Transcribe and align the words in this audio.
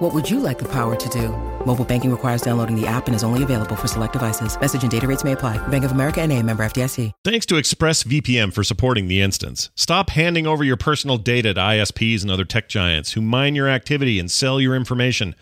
What 0.00 0.14
would 0.14 0.30
you 0.30 0.40
like 0.40 0.58
the 0.58 0.68
power 0.72 0.96
to 0.96 1.08
do? 1.10 1.28
Mobile 1.66 1.84
banking 1.84 2.10
requires 2.10 2.40
downloading 2.40 2.74
the 2.74 2.86
app 2.86 3.06
and 3.06 3.14
is 3.14 3.22
only 3.22 3.42
available 3.42 3.76
for 3.76 3.86
select 3.86 4.14
devices. 4.14 4.58
Message 4.58 4.80
and 4.80 4.90
data 4.90 5.06
rates 5.06 5.24
may 5.24 5.32
apply. 5.32 5.58
Bank 5.68 5.84
of 5.84 5.92
America 5.92 6.22
and 6.22 6.32
a 6.32 6.42
member 6.42 6.64
FDIC. 6.64 7.12
Thanks 7.22 7.44
to 7.44 7.56
ExpressVPN 7.56 8.54
for 8.54 8.64
supporting 8.64 9.08
the 9.08 9.20
instance. 9.20 9.68
Stop 9.74 10.08
handing 10.08 10.46
over 10.46 10.64
your 10.64 10.78
personal 10.78 11.18
data 11.18 11.52
to 11.52 11.60
ISPs 11.60 12.22
and 12.22 12.30
other 12.30 12.46
tech 12.46 12.70
giants 12.70 13.12
who 13.12 13.20
mine 13.20 13.54
your 13.54 13.68
activity 13.68 14.18
and 14.18 14.30
sell 14.30 14.58
your 14.58 14.74
information. 14.74 15.34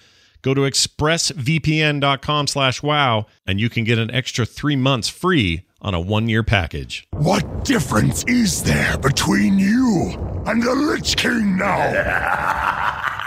Go 0.42 0.54
to 0.54 0.62
expressvpn.com 0.62 2.46
slash 2.48 2.82
wow 2.82 3.26
and 3.46 3.60
you 3.60 3.70
can 3.70 3.84
get 3.84 3.98
an 3.98 4.10
extra 4.10 4.44
three 4.44 4.74
months 4.74 5.08
free 5.08 5.66
on 5.80 5.94
a 5.94 6.00
one-year 6.00 6.42
package. 6.42 7.06
What 7.12 7.64
difference 7.64 8.24
is 8.24 8.64
there 8.64 8.98
between 8.98 9.56
you 9.56 10.42
and 10.46 10.60
the 10.60 10.74
Lich 10.74 11.16
King 11.16 11.58
now? 11.58 13.04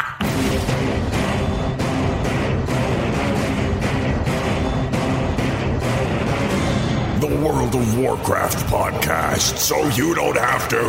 the 7.21 7.27
World 7.27 7.75
of 7.75 7.99
Warcraft 7.99 8.66
podcast, 8.66 9.59
so 9.59 9.85
you 9.89 10.16
don't 10.16 10.35
have 10.35 10.67
to. 10.70 10.81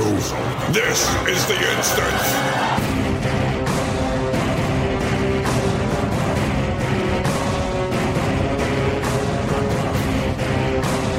This 0.73 1.07
is 1.29 1.45
the 1.47 1.77
instance. 1.77 2.23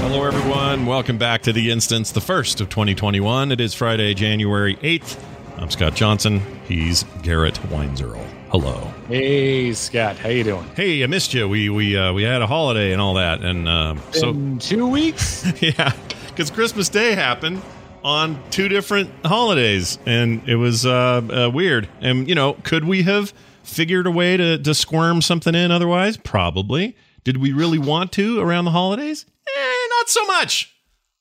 Hello, 0.02 0.26
everyone. 0.26 0.88
Welcome 0.88 1.20
back 1.20 1.44
to 1.44 1.54
the 1.54 1.70
instance, 1.70 2.12
the 2.12 2.20
first 2.20 2.60
of 2.60 2.70
2021. 2.70 3.52
It 3.52 3.62
is 3.62 3.76
Friday, 3.76 4.16
January 4.16 4.78
8th. 4.78 5.24
I'm 5.58 5.70
Scott 5.70 5.94
Johnson. 5.94 6.42
He's 6.68 7.04
Garrett 7.22 7.60
Weinzierl. 7.70 8.33
Hello. 8.54 8.94
Hey 9.08 9.74
Scott, 9.74 10.16
how 10.18 10.30
you 10.30 10.44
doing? 10.44 10.64
Hey, 10.76 11.04
I 11.04 11.08
missed 11.08 11.34
you. 11.34 11.50
We 11.50 11.72
we 11.72 11.98
uh, 11.98 12.14
we 12.14 12.22
had 12.22 12.44
a 12.44 12.46
holiday 12.46 12.92
and 12.92 13.02
all 13.02 13.16
that, 13.16 13.42
and 13.42 13.68
uh, 13.68 13.96
so 14.12 14.30
In 14.30 14.60
two 14.60 14.86
weeks. 14.86 15.52
yeah, 15.60 15.92
because 16.28 16.52
Christmas 16.52 16.88
Day 16.88 17.16
happened 17.16 17.64
on 18.04 18.38
two 18.52 18.68
different 18.68 19.10
holidays, 19.26 19.98
and 20.06 20.48
it 20.48 20.58
was 20.58 20.86
uh, 20.86 20.92
uh, 21.32 21.50
weird. 21.52 21.90
And 22.00 22.30
you 22.30 22.36
know, 22.36 22.54
could 22.62 22.86
we 22.86 23.02
have 23.02 23.34
figured 23.64 24.06
a 24.06 24.12
way 24.12 24.38
to 24.38 24.60
to 24.60 24.76
squirm 24.76 25.24
something 25.24 25.56
in 25.56 25.72
otherwise? 25.72 26.18
Probably. 26.18 26.96
Did 27.24 27.38
we 27.38 27.54
really 27.54 27.80
want 27.80 28.12
to 28.12 28.40
around 28.40 28.66
the 28.66 28.72
holidays? 28.72 29.26
Eh, 29.48 29.88
not 29.98 30.10
so 30.10 30.26
much. 30.26 30.76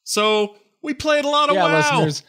So 0.04 0.56
we 0.82 0.92
played 0.92 1.24
a 1.24 1.30
lot 1.30 1.48
of 1.48 1.54
yeah, 1.54 1.62
WoW. 1.62 1.76
listeners. 2.02 2.24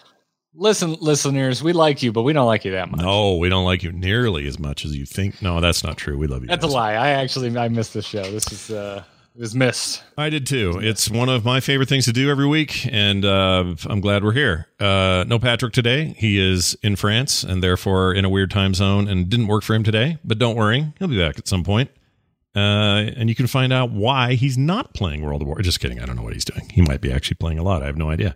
Listen, 0.55 0.95
listeners, 0.99 1.63
we 1.63 1.73
like 1.73 2.03
you, 2.03 2.11
but 2.11 2.21
we 2.21 2.33
don't 2.33 2.45
like 2.45 2.63
you 2.63 2.71
that 2.71 2.91
much. 2.91 3.01
No, 3.01 3.37
we 3.37 3.49
don't 3.49 3.65
like 3.65 3.81
you 3.81 3.91
nearly 3.91 4.47
as 4.47 4.59
much 4.59 4.85
as 4.85 4.95
you 4.95 5.05
think. 5.05 5.41
No, 5.41 5.59
that's 5.59 5.83
not 5.83 5.97
true. 5.97 6.17
We 6.17 6.27
love 6.27 6.43
you. 6.43 6.47
That's 6.47 6.63
a 6.63 6.67
lie. 6.67 6.93
I 6.93 7.09
actually 7.09 7.55
I 7.57 7.69
missed 7.69 7.93
this 7.93 8.05
show. 8.05 8.21
This 8.23 8.51
is 8.51 8.69
uh 8.69 9.03
it 9.35 9.41
was 9.41 9.55
missed. 9.55 10.03
I 10.15 10.29
did 10.29 10.45
too. 10.45 10.77
It's 10.79 11.09
one 11.09 11.27
of 11.27 11.43
my 11.43 11.59
favorite 11.59 11.89
things 11.89 12.05
to 12.05 12.13
do 12.13 12.29
every 12.29 12.45
week, 12.45 12.87
and 12.91 13.25
uh, 13.25 13.73
I'm 13.87 13.99
glad 13.99 14.23
we're 14.23 14.33
here. 14.33 14.67
Uh, 14.79 15.25
no 15.27 15.39
Patrick 15.39 15.73
today. 15.73 16.13
He 16.19 16.39
is 16.39 16.77
in 16.83 16.95
France 16.95 17.41
and 17.41 17.63
therefore 17.63 18.13
in 18.13 18.25
a 18.25 18.29
weird 18.29 18.51
time 18.51 18.75
zone, 18.75 19.07
and 19.07 19.27
didn't 19.29 19.47
work 19.47 19.63
for 19.63 19.73
him 19.73 19.83
today. 19.83 20.19
But 20.23 20.37
don't 20.37 20.55
worry, 20.55 20.93
he'll 20.99 21.07
be 21.07 21.17
back 21.17 21.39
at 21.39 21.47
some 21.47 21.63
point. 21.63 21.89
Uh, 22.55 23.09
and 23.17 23.27
you 23.27 23.33
can 23.33 23.47
find 23.47 23.73
out 23.73 23.89
why 23.89 24.35
he's 24.35 24.55
not 24.55 24.93
playing 24.93 25.23
World 25.23 25.41
of 25.41 25.47
War. 25.47 25.59
Just 25.63 25.79
kidding. 25.79 25.99
I 25.99 26.05
don't 26.05 26.15
know 26.15 26.21
what 26.21 26.33
he's 26.33 26.45
doing. 26.45 26.69
He 26.69 26.83
might 26.83 27.01
be 27.01 27.11
actually 27.11 27.37
playing 27.37 27.57
a 27.57 27.63
lot. 27.63 27.81
I 27.81 27.87
have 27.87 27.97
no 27.97 28.11
idea. 28.11 28.35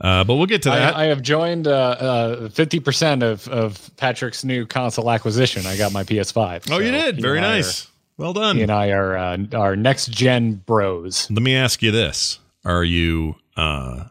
Uh, 0.00 0.24
but 0.24 0.36
we'll 0.36 0.46
get 0.46 0.62
to 0.62 0.70
that. 0.70 0.96
I, 0.96 1.04
I 1.04 1.06
have 1.08 1.20
joined 1.22 1.66
uh 1.66 2.48
fifty 2.48 2.80
percent 2.80 3.22
of 3.22 3.46
of 3.48 3.90
Patrick's 3.96 4.44
new 4.44 4.64
console 4.66 5.10
acquisition. 5.10 5.66
I 5.66 5.76
got 5.76 5.92
my 5.92 6.04
PS5. 6.04 6.70
oh, 6.70 6.78
you 6.78 6.90
did. 6.90 7.20
Very 7.20 7.40
nice. 7.40 7.86
well 8.16 8.32
done. 8.32 8.56
he 8.56 8.62
and 8.62 8.70
I 8.72 8.90
are 8.90 9.16
uh, 9.16 9.36
our 9.52 9.76
next 9.76 10.10
gen 10.10 10.54
bros. 10.54 11.30
Let 11.30 11.42
me 11.42 11.54
ask 11.54 11.82
you 11.82 11.90
this: 11.90 12.38
Are 12.64 12.82
you 12.84 13.36
uh, 13.56 14.04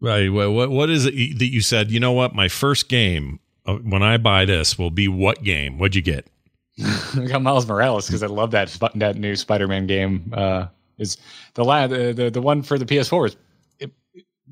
right? 0.00 0.28
What 0.28 0.70
what- 0.70 0.90
is 0.90 1.06
it 1.06 1.38
that 1.38 1.52
you 1.52 1.60
said? 1.60 1.90
You 1.92 2.00
know 2.00 2.12
what? 2.12 2.34
My 2.34 2.48
first 2.48 2.88
game 2.88 3.38
uh, 3.64 3.76
when 3.76 4.02
I 4.02 4.16
buy 4.16 4.44
this 4.44 4.76
will 4.76 4.90
be 4.90 5.06
what 5.06 5.42
game? 5.44 5.78
What'd 5.78 5.94
you 5.94 6.02
get? 6.02 6.26
I 6.84 7.26
got 7.28 7.42
Miles 7.42 7.66
Morales 7.66 8.06
because 8.06 8.22
I 8.24 8.26
love 8.26 8.50
that 8.50 8.76
that 8.96 9.16
new 9.16 9.36
Spider-Man 9.36 9.86
game. 9.86 10.32
Uh, 10.36 10.66
is 10.98 11.16
the 11.54 11.64
la- 11.64 11.86
the, 11.86 12.12
the 12.12 12.30
the 12.30 12.40
one 12.40 12.62
for 12.62 12.78
the 12.78 12.84
PS4 12.86 13.28
is 13.28 13.36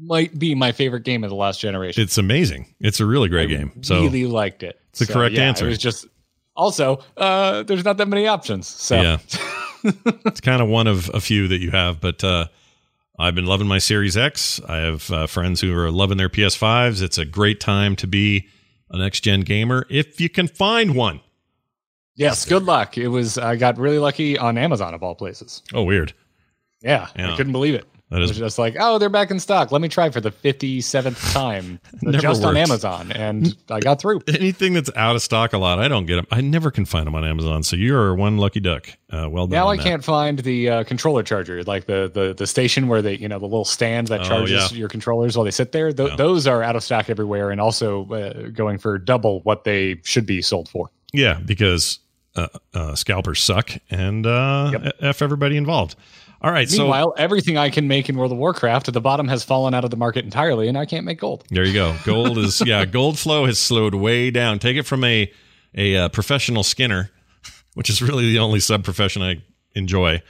might 0.00 0.38
be 0.38 0.54
my 0.54 0.72
favorite 0.72 1.04
game 1.04 1.24
of 1.24 1.30
the 1.30 1.36
last 1.36 1.60
generation. 1.60 2.02
It's 2.02 2.18
amazing. 2.18 2.74
It's 2.80 3.00
a 3.00 3.06
really 3.06 3.28
great 3.28 3.48
game. 3.48 3.72
So 3.82 4.02
really 4.02 4.26
liked 4.26 4.62
it. 4.62 4.80
It's 4.90 5.00
the 5.00 5.12
correct 5.12 5.34
yeah, 5.34 5.42
answer. 5.44 5.66
It 5.66 5.70
was 5.70 5.78
just 5.78 6.06
also 6.56 7.00
uh, 7.16 7.62
there's 7.64 7.84
not 7.84 7.96
that 7.98 8.08
many 8.08 8.26
options. 8.26 8.66
So 8.66 9.00
yeah, 9.00 9.18
it's 9.84 10.40
kind 10.40 10.62
of 10.62 10.68
one 10.68 10.86
of 10.86 11.10
a 11.14 11.20
few 11.20 11.48
that 11.48 11.58
you 11.58 11.70
have. 11.70 12.00
But 12.00 12.22
uh, 12.24 12.46
I've 13.18 13.34
been 13.34 13.46
loving 13.46 13.66
my 13.68 13.78
Series 13.78 14.16
X. 14.16 14.60
I 14.68 14.76
have 14.78 15.10
uh, 15.10 15.26
friends 15.26 15.60
who 15.60 15.76
are 15.76 15.90
loving 15.90 16.16
their 16.16 16.28
PS5s. 16.28 17.02
It's 17.02 17.18
a 17.18 17.24
great 17.24 17.60
time 17.60 17.96
to 17.96 18.06
be 18.06 18.48
a 18.90 18.98
next 18.98 19.20
gen 19.20 19.40
gamer 19.40 19.86
if 19.90 20.20
you 20.20 20.28
can 20.28 20.48
find 20.48 20.94
one. 20.94 21.20
yes, 22.16 22.44
good 22.44 22.64
luck. 22.64 22.96
It 22.98 23.08
was 23.08 23.38
I 23.38 23.56
got 23.56 23.78
really 23.78 23.98
lucky 23.98 24.38
on 24.38 24.58
Amazon 24.58 24.94
of 24.94 25.02
all 25.02 25.14
places. 25.14 25.62
Oh, 25.72 25.82
weird. 25.82 26.12
Yeah, 26.82 27.08
Yeah. 27.16 27.32
I 27.32 27.36
couldn't 27.36 27.52
believe 27.52 27.74
it. 27.74 27.86
That 28.14 28.22
It 28.22 28.30
is 28.30 28.38
just 28.38 28.58
like, 28.58 28.76
oh, 28.78 28.98
they're 28.98 29.08
back 29.10 29.30
in 29.32 29.40
stock. 29.40 29.72
Let 29.72 29.80
me 29.82 29.88
try 29.88 30.08
for 30.10 30.20
the 30.20 30.30
57th 30.30 31.32
time 31.32 31.80
just 32.12 32.44
on. 32.44 32.56
Amazon. 32.56 33.10
And 33.12 33.56
I 33.68 33.80
got 33.80 34.00
through. 34.00 34.20
anything 34.28 34.72
that's 34.72 34.90
out 34.94 35.16
of 35.16 35.22
stock 35.22 35.52
a 35.52 35.58
lot. 35.58 35.78
I 35.80 35.88
don't 35.88 36.06
get 36.06 36.16
them. 36.16 36.26
I 36.30 36.40
never 36.40 36.70
can 36.70 36.84
find 36.84 37.06
them 37.06 37.14
on 37.16 37.24
Amazon. 37.24 37.62
So 37.64 37.74
you're 37.76 38.14
one 38.14 38.38
lucky 38.38 38.60
duck. 38.60 38.88
Uh, 39.10 39.28
well 39.28 39.46
done. 39.46 39.56
Now 39.58 39.68
I 39.68 39.76
that. 39.76 39.82
can't 39.82 40.04
find 40.04 40.38
the 40.38 40.68
uh, 40.70 40.84
controller 40.84 41.22
charger, 41.22 41.62
like 41.64 41.86
the, 41.86 42.10
the 42.12 42.34
the 42.34 42.46
station 42.46 42.88
where 42.88 43.02
they, 43.02 43.16
you 43.16 43.28
know, 43.28 43.38
the 43.38 43.46
little 43.46 43.64
stand 43.64 44.06
that 44.08 44.20
Oh, 44.20 44.24
charges 44.24 44.70
yeah. 44.72 44.78
your 44.78 44.88
controllers 44.88 45.36
while 45.36 45.44
they 45.44 45.50
sit 45.50 45.72
there. 45.72 45.92
Th- 45.92 46.10
Yeah. 46.10 46.16
Those 46.16 46.46
are 46.46 46.62
out 46.62 46.76
of 46.76 46.82
stock 46.84 47.10
everywhere, 47.10 47.50
and 47.50 47.60
also 47.60 48.08
uh, 48.12 48.48
going 48.50 48.78
for 48.78 48.96
double 48.98 49.40
what 49.40 49.64
they 49.64 50.00
should 50.04 50.26
be 50.26 50.40
sold 50.42 50.68
for. 50.68 50.90
Yeah, 51.12 51.40
because 51.44 51.98
uh, 52.36 52.48
uh, 52.74 52.94
scalpers 52.94 53.40
suck 53.42 53.70
and 53.90 54.26
uh, 54.26 54.70
Yep. 54.72 54.94
f 55.00 55.22
everybody 55.22 55.56
involved. 55.56 55.94
All 56.44 56.52
right, 56.52 56.68
so 56.68 56.82
Meanwhile, 56.82 57.14
everything 57.16 57.56
I 57.56 57.70
can 57.70 57.88
make 57.88 58.10
in 58.10 58.18
World 58.18 58.30
of 58.30 58.36
Warcraft 58.36 58.88
at 58.88 58.92
the 58.92 59.00
bottom 59.00 59.28
has 59.28 59.42
fallen 59.42 59.72
out 59.72 59.82
of 59.82 59.90
the 59.90 59.96
market 59.96 60.26
entirely, 60.26 60.68
and 60.68 60.76
I 60.76 60.84
can't 60.84 61.06
make 61.06 61.18
gold. 61.18 61.42
there 61.48 61.64
you 61.64 61.72
go. 61.72 61.96
Gold 62.04 62.36
is 62.36 62.60
yeah, 62.60 62.84
gold 62.84 63.18
flow 63.18 63.46
has 63.46 63.58
slowed 63.58 63.94
way 63.94 64.30
down. 64.30 64.58
Take 64.58 64.76
it 64.76 64.82
from 64.82 65.04
a 65.04 65.32
a 65.74 65.96
uh, 65.96 66.08
professional 66.10 66.62
skinner, 66.62 67.10
which 67.72 67.88
is 67.88 68.02
really 68.02 68.30
the 68.30 68.40
only 68.40 68.60
sub 68.60 68.84
profession 68.84 69.22
I 69.22 69.42
enjoy. 69.74 70.20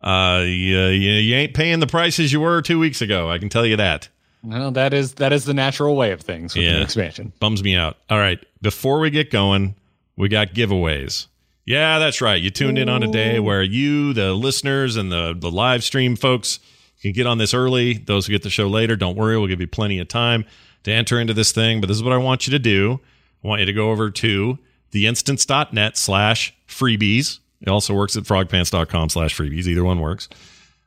Uh, 0.00 0.42
you, 0.46 0.86
you, 0.86 1.34
ain't 1.36 1.52
paying 1.52 1.80
the 1.80 1.86
prices 1.86 2.32
you 2.32 2.40
were 2.40 2.62
two 2.62 2.78
weeks 2.78 3.02
ago. 3.02 3.30
I 3.30 3.36
can 3.36 3.50
tell 3.50 3.66
you 3.66 3.76
that. 3.76 4.08
Well, 4.42 4.70
that 4.70 4.94
is 4.94 5.16
that 5.16 5.34
is 5.34 5.44
the 5.44 5.52
natural 5.52 5.96
way 5.96 6.12
of 6.12 6.22
things 6.22 6.54
with 6.54 6.64
Yeah. 6.64 6.76
the 6.76 6.82
expansion. 6.82 7.34
bums 7.40 7.62
me 7.62 7.76
out. 7.76 7.98
All 8.08 8.18
right, 8.18 8.42
before 8.62 9.00
we 9.00 9.10
get 9.10 9.30
going, 9.30 9.74
we 10.16 10.30
got 10.30 10.54
giveaways. 10.54 11.26
Yeah, 11.68 11.98
that's 11.98 12.22
right. 12.22 12.40
You 12.40 12.48
tuned 12.48 12.78
in 12.78 12.88
on 12.88 13.02
a 13.02 13.12
day 13.12 13.38
where 13.40 13.62
you, 13.62 14.14
the 14.14 14.32
listeners, 14.32 14.96
and 14.96 15.12
the 15.12 15.36
the 15.38 15.50
live 15.50 15.84
stream 15.84 16.16
folks 16.16 16.60
can 17.02 17.12
get 17.12 17.26
on 17.26 17.36
this 17.36 17.52
early. 17.52 17.92
Those 17.92 18.26
who 18.26 18.32
get 18.32 18.42
the 18.42 18.48
show 18.48 18.68
later, 18.68 18.96
don't 18.96 19.16
worry, 19.16 19.36
we'll 19.36 19.48
give 19.48 19.60
you 19.60 19.66
plenty 19.66 19.98
of 19.98 20.08
time 20.08 20.46
to 20.84 20.90
enter 20.90 21.20
into 21.20 21.34
this 21.34 21.52
thing. 21.52 21.82
But 21.82 21.88
this 21.88 21.98
is 21.98 22.02
what 22.02 22.14
I 22.14 22.16
want 22.16 22.46
you 22.46 22.52
to 22.52 22.58
do. 22.58 23.00
I 23.44 23.48
want 23.48 23.60
you 23.60 23.66
to 23.66 23.74
go 23.74 23.90
over 23.90 24.10
to 24.10 24.58
theinstance.net 24.92 25.98
slash 25.98 26.54
freebies. 26.66 27.40
It 27.60 27.68
also 27.68 27.92
works 27.92 28.16
at 28.16 28.22
frogpants.com 28.22 29.10
slash 29.10 29.36
freebies. 29.36 29.66
Either 29.66 29.84
one 29.84 30.00
works. 30.00 30.30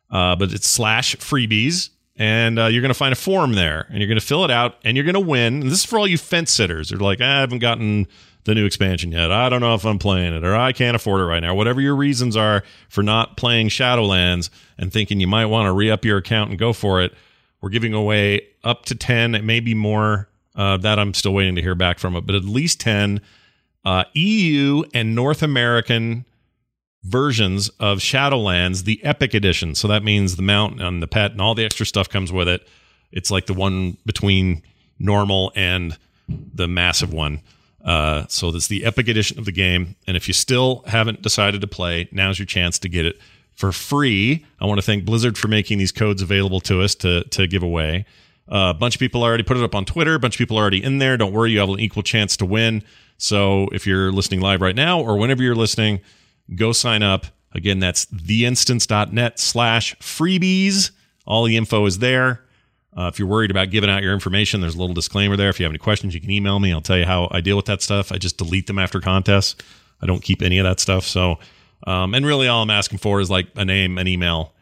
Uh, 0.10 0.36
but 0.36 0.52
it's 0.52 0.68
slash 0.68 1.16
freebies. 1.18 1.92
And 2.18 2.58
uh, 2.58 2.66
you're 2.66 2.82
going 2.82 2.90
to 2.90 2.96
find 2.96 3.14
a 3.14 3.16
form 3.16 3.54
there 3.54 3.86
and 3.90 4.00
you're 4.00 4.08
going 4.08 4.20
to 4.20 4.26
fill 4.26 4.46
it 4.46 4.52
out 4.52 4.78
and 4.84 4.98
you're 4.98 5.06
going 5.06 5.14
to 5.14 5.20
win. 5.20 5.62
And 5.62 5.72
this 5.72 5.80
is 5.80 5.86
for 5.86 6.00
all 6.00 6.08
you 6.08 6.18
fence 6.18 6.52
sitters. 6.52 6.90
They're 6.90 6.98
like, 6.98 7.22
I 7.22 7.40
haven't 7.40 7.60
gotten 7.60 8.08
the 8.44 8.56
new 8.56 8.66
expansion 8.66 9.12
yet. 9.12 9.32
I 9.32 9.50
don't 9.50 9.62
know 9.62 9.76
if 9.76 9.86
I'm 9.86 10.00
playing 10.00 10.34
it 10.34 10.44
or 10.44 10.56
I 10.56 10.72
can't 10.72 10.96
afford 10.96 11.22
it 11.22 11.26
right 11.26 11.40
now. 11.40 11.54
Whatever 11.54 11.82
your 11.82 11.96
reasons 11.96 12.36
are 12.36 12.64
for 12.90 13.04
not 13.04 13.38
playing 13.38 13.70
Shadowlands 13.70 14.50
and 14.78 14.92
thinking 14.92 15.20
you 15.20 15.28
might 15.28 15.46
want 15.46 15.68
to 15.68 15.72
re 15.72 15.92
up 15.92 16.06
your 16.06 16.18
account 16.18 16.50
and 16.50 16.60
go 16.60 16.74
for 16.74 17.02
it, 17.02 17.14
we're 17.62 17.70
giving 17.70 17.94
away 17.94 18.48
up 18.64 18.86
to 18.86 18.96
10, 18.96 19.36
it 19.36 19.44
may 19.44 19.60
be 19.60 19.74
more. 19.74 20.28
Uh, 20.54 20.76
that 20.76 21.00
I'm 21.00 21.14
still 21.14 21.34
waiting 21.34 21.56
to 21.56 21.62
hear 21.62 21.76
back 21.76 21.98
from 21.98 22.14
it, 22.18 22.26
but 22.26 22.36
at 22.36 22.44
least 22.44 22.82
10 22.82 23.22
uh, 23.86 24.04
EU 24.14 24.84
and 24.94 25.16
North 25.16 25.42
American 25.42 26.26
versions 27.04 27.70
of 27.80 28.00
Shadowlands, 28.00 28.84
the 28.84 29.04
Epic 29.04 29.34
Edition. 29.34 29.76
So 29.76 29.88
that 29.88 30.04
means 30.04 30.36
the 30.36 30.42
mount 30.42 30.82
and 30.82 31.02
the 31.02 31.08
pet 31.08 31.32
and 31.32 31.42
all 31.42 31.56
the 31.56 31.66
extra 31.66 31.86
stuff 31.86 32.10
comes 32.10 32.32
with 32.32 32.48
it. 32.48 32.68
It's 33.12 33.32
like 33.32 33.48
the 33.48 33.54
one 33.54 33.98
between 34.06 34.62
normal 35.00 35.52
and 35.56 35.98
the 36.28 36.68
massive 36.68 37.14
one. 37.14 37.42
Uh, 37.84 38.26
so 38.28 38.52
that's 38.52 38.68
the 38.68 38.86
Epic 38.86 39.08
Edition 39.08 39.40
of 39.40 39.46
the 39.46 39.52
game. 39.52 39.96
And 40.08 40.16
if 40.16 40.28
you 40.28 40.34
still 40.34 40.84
haven't 40.88 41.22
decided 41.22 41.62
to 41.62 41.68
play, 41.68 42.08
now's 42.12 42.38
your 42.38 42.46
chance 42.46 42.78
to 42.80 42.90
get 42.90 43.06
it 43.06 43.20
for 43.54 43.72
free. 43.72 44.46
I 44.60 44.66
want 44.66 44.80
to 44.80 44.86
thank 44.86 45.06
Blizzard 45.06 45.38
for 45.38 45.48
making 45.48 45.78
these 45.78 45.92
codes 45.92 46.22
available 46.22 46.60
to 46.62 46.82
us 46.82 46.96
to 46.96 47.24
to 47.26 47.48
give 47.48 47.64
away. 47.64 48.06
Uh, 48.52 48.74
a 48.76 48.78
bunch 48.78 48.96
of 48.96 49.00
people 49.00 49.24
already 49.24 49.44
put 49.44 49.58
it 49.58 49.64
up 49.64 49.76
on 49.76 49.86
Twitter. 49.86 50.16
A 50.16 50.20
bunch 50.20 50.36
of 50.36 50.38
people 50.40 50.58
are 50.58 50.62
already 50.62 50.84
in 50.84 50.98
there. 50.98 51.16
Don't 51.16 51.32
worry, 51.32 51.52
you 51.52 51.60
have 51.60 51.70
an 51.70 51.80
equal 51.80 52.04
chance 52.04 52.36
to 52.38 52.46
win. 52.46 52.84
So 53.18 53.70
if 53.72 53.86
you're 53.88 54.12
listening 54.12 54.42
live 54.42 54.62
right 54.62 54.76
now 54.76 55.00
or 55.00 55.18
whenever 55.18 55.42
you're 55.44 55.56
listening, 55.56 56.02
go 56.56 56.72
sign 56.72 57.04
up. 57.04 57.28
Again, 57.54 57.80
that's 57.80 58.06
theinstance.net 58.06 59.40
slash 59.40 59.96
freebies. 59.98 60.92
All 61.26 61.44
the 61.44 61.56
info 61.56 61.86
is 61.86 62.00
there. 62.00 62.44
Uh, 62.98 63.08
if 63.08 63.18
you're 63.18 63.28
worried 63.28 63.52
about 63.52 63.70
giving 63.70 63.90
out 63.90 64.04
your 64.04 64.14
information, 64.14 64.60
there's 64.60 64.76
a 64.76 64.78
little 64.78 64.94
disclaimer 64.94 65.38
there. 65.38 65.50
If 65.50 65.60
you 65.60 65.64
have 65.64 65.72
any 65.72 65.80
questions, 65.80 66.14
you 66.14 66.20
can 66.20 66.30
email 66.30 66.60
me. 66.60 66.74
I'll 66.74 66.82
tell 66.82 66.98
you 66.98 67.06
how 67.06 67.30
I 67.32 67.40
deal 67.40 67.56
with 67.56 67.66
that 67.66 67.82
stuff. 67.82 68.12
I 68.12 68.18
just 68.18 68.38
delete 68.38 68.68
them 68.68 68.78
after 68.78 69.00
contests. 69.00 69.56
I 70.02 70.06
don't 70.06 70.22
keep 70.22 70.42
any 70.42 70.58
of 70.58 70.66
that 70.66 70.80
stuff. 70.80 71.06
So, 71.06 71.40
um, 71.88 72.14
and 72.14 72.26
really 72.26 72.48
all 72.48 72.62
I'm 72.64 72.70
asking 72.70 72.98
for 72.98 73.22
is 73.22 73.30
like 73.30 73.48
a 73.56 73.64
name, 73.64 73.98
an 73.98 74.08
email, 74.08 74.54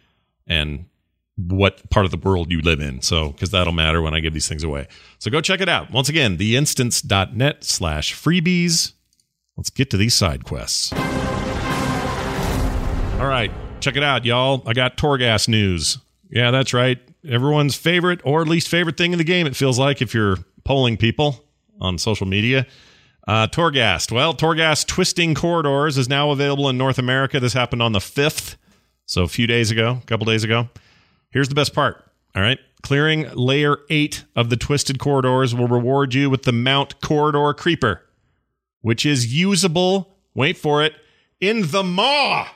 and 0.45 0.85
what 1.35 1.89
part 1.89 2.05
of 2.05 2.11
the 2.11 2.17
world 2.17 2.51
you 2.51 2.61
live 2.61 2.81
in. 2.81 3.01
So, 3.01 3.29
because 3.29 3.49
that'll 3.49 3.73
matter 3.73 4.01
when 4.01 4.13
I 4.13 4.19
give 4.19 4.33
these 4.33 4.47
things 4.47 4.63
away. 4.63 4.87
So 5.17 5.31
go 5.31 5.41
check 5.41 5.61
it 5.61 5.69
out. 5.69 5.89
Once 5.89 6.09
again, 6.09 6.37
theinstance.net 6.37 7.63
slash 7.63 8.13
freebies. 8.13 8.93
Let's 9.57 9.69
get 9.69 9.89
to 9.89 9.97
these 9.97 10.13
side 10.13 10.43
quests. 10.43 10.93
All 13.19 13.27
right, 13.27 13.51
check 13.79 13.95
it 13.95 14.03
out, 14.03 14.23
y'all. 14.23 14.63
I 14.65 14.73
got 14.73 14.97
Torghast 14.97 15.47
news. 15.47 15.97
Yeah, 16.29 16.51
that's 16.51 16.73
right. 16.73 16.99
Everyone's 17.27 17.75
favorite 17.75 18.21
or 18.23 18.45
least 18.45 18.69
favorite 18.69 18.97
thing 18.97 19.11
in 19.11 19.17
the 19.17 19.23
game, 19.23 19.45
it 19.47 19.55
feels 19.55 19.77
like, 19.77 20.01
if 20.01 20.13
you're 20.13 20.37
polling 20.63 20.97
people 20.97 21.43
on 21.81 21.97
social 21.97 22.25
media. 22.25 22.65
Uh, 23.27 23.47
Torghast. 23.47 24.11
Well, 24.11 24.33
Torghast 24.33 24.87
Twisting 24.87 25.35
Corridors 25.35 25.97
is 25.97 26.09
now 26.09 26.31
available 26.31 26.69
in 26.69 26.77
North 26.77 26.97
America. 26.97 27.39
This 27.39 27.53
happened 27.53 27.83
on 27.83 27.91
the 27.91 27.99
5th, 27.99 28.55
so 29.05 29.23
a 29.23 29.27
few 29.27 29.45
days 29.47 29.69
ago, 29.69 29.99
a 30.01 30.05
couple 30.05 30.25
days 30.25 30.43
ago. 30.43 30.69
Here's 31.29 31.49
the 31.49 31.55
best 31.55 31.73
part. 31.73 32.03
All 32.35 32.41
right. 32.41 32.59
Clearing 32.81 33.29
layer 33.33 33.77
8 33.89 34.23
of 34.35 34.49
the 34.49 34.57
Twisted 34.57 34.99
Corridors 34.99 35.53
will 35.53 35.67
reward 35.67 36.13
you 36.13 36.29
with 36.29 36.43
the 36.43 36.51
Mount 36.51 37.01
Corridor 37.01 37.53
Creeper, 37.53 38.01
which 38.81 39.05
is 39.05 39.33
usable, 39.33 40.15
wait 40.33 40.57
for 40.57 40.83
it, 40.83 40.93
in 41.39 41.69
the 41.69 41.83
Maw. 41.83 42.47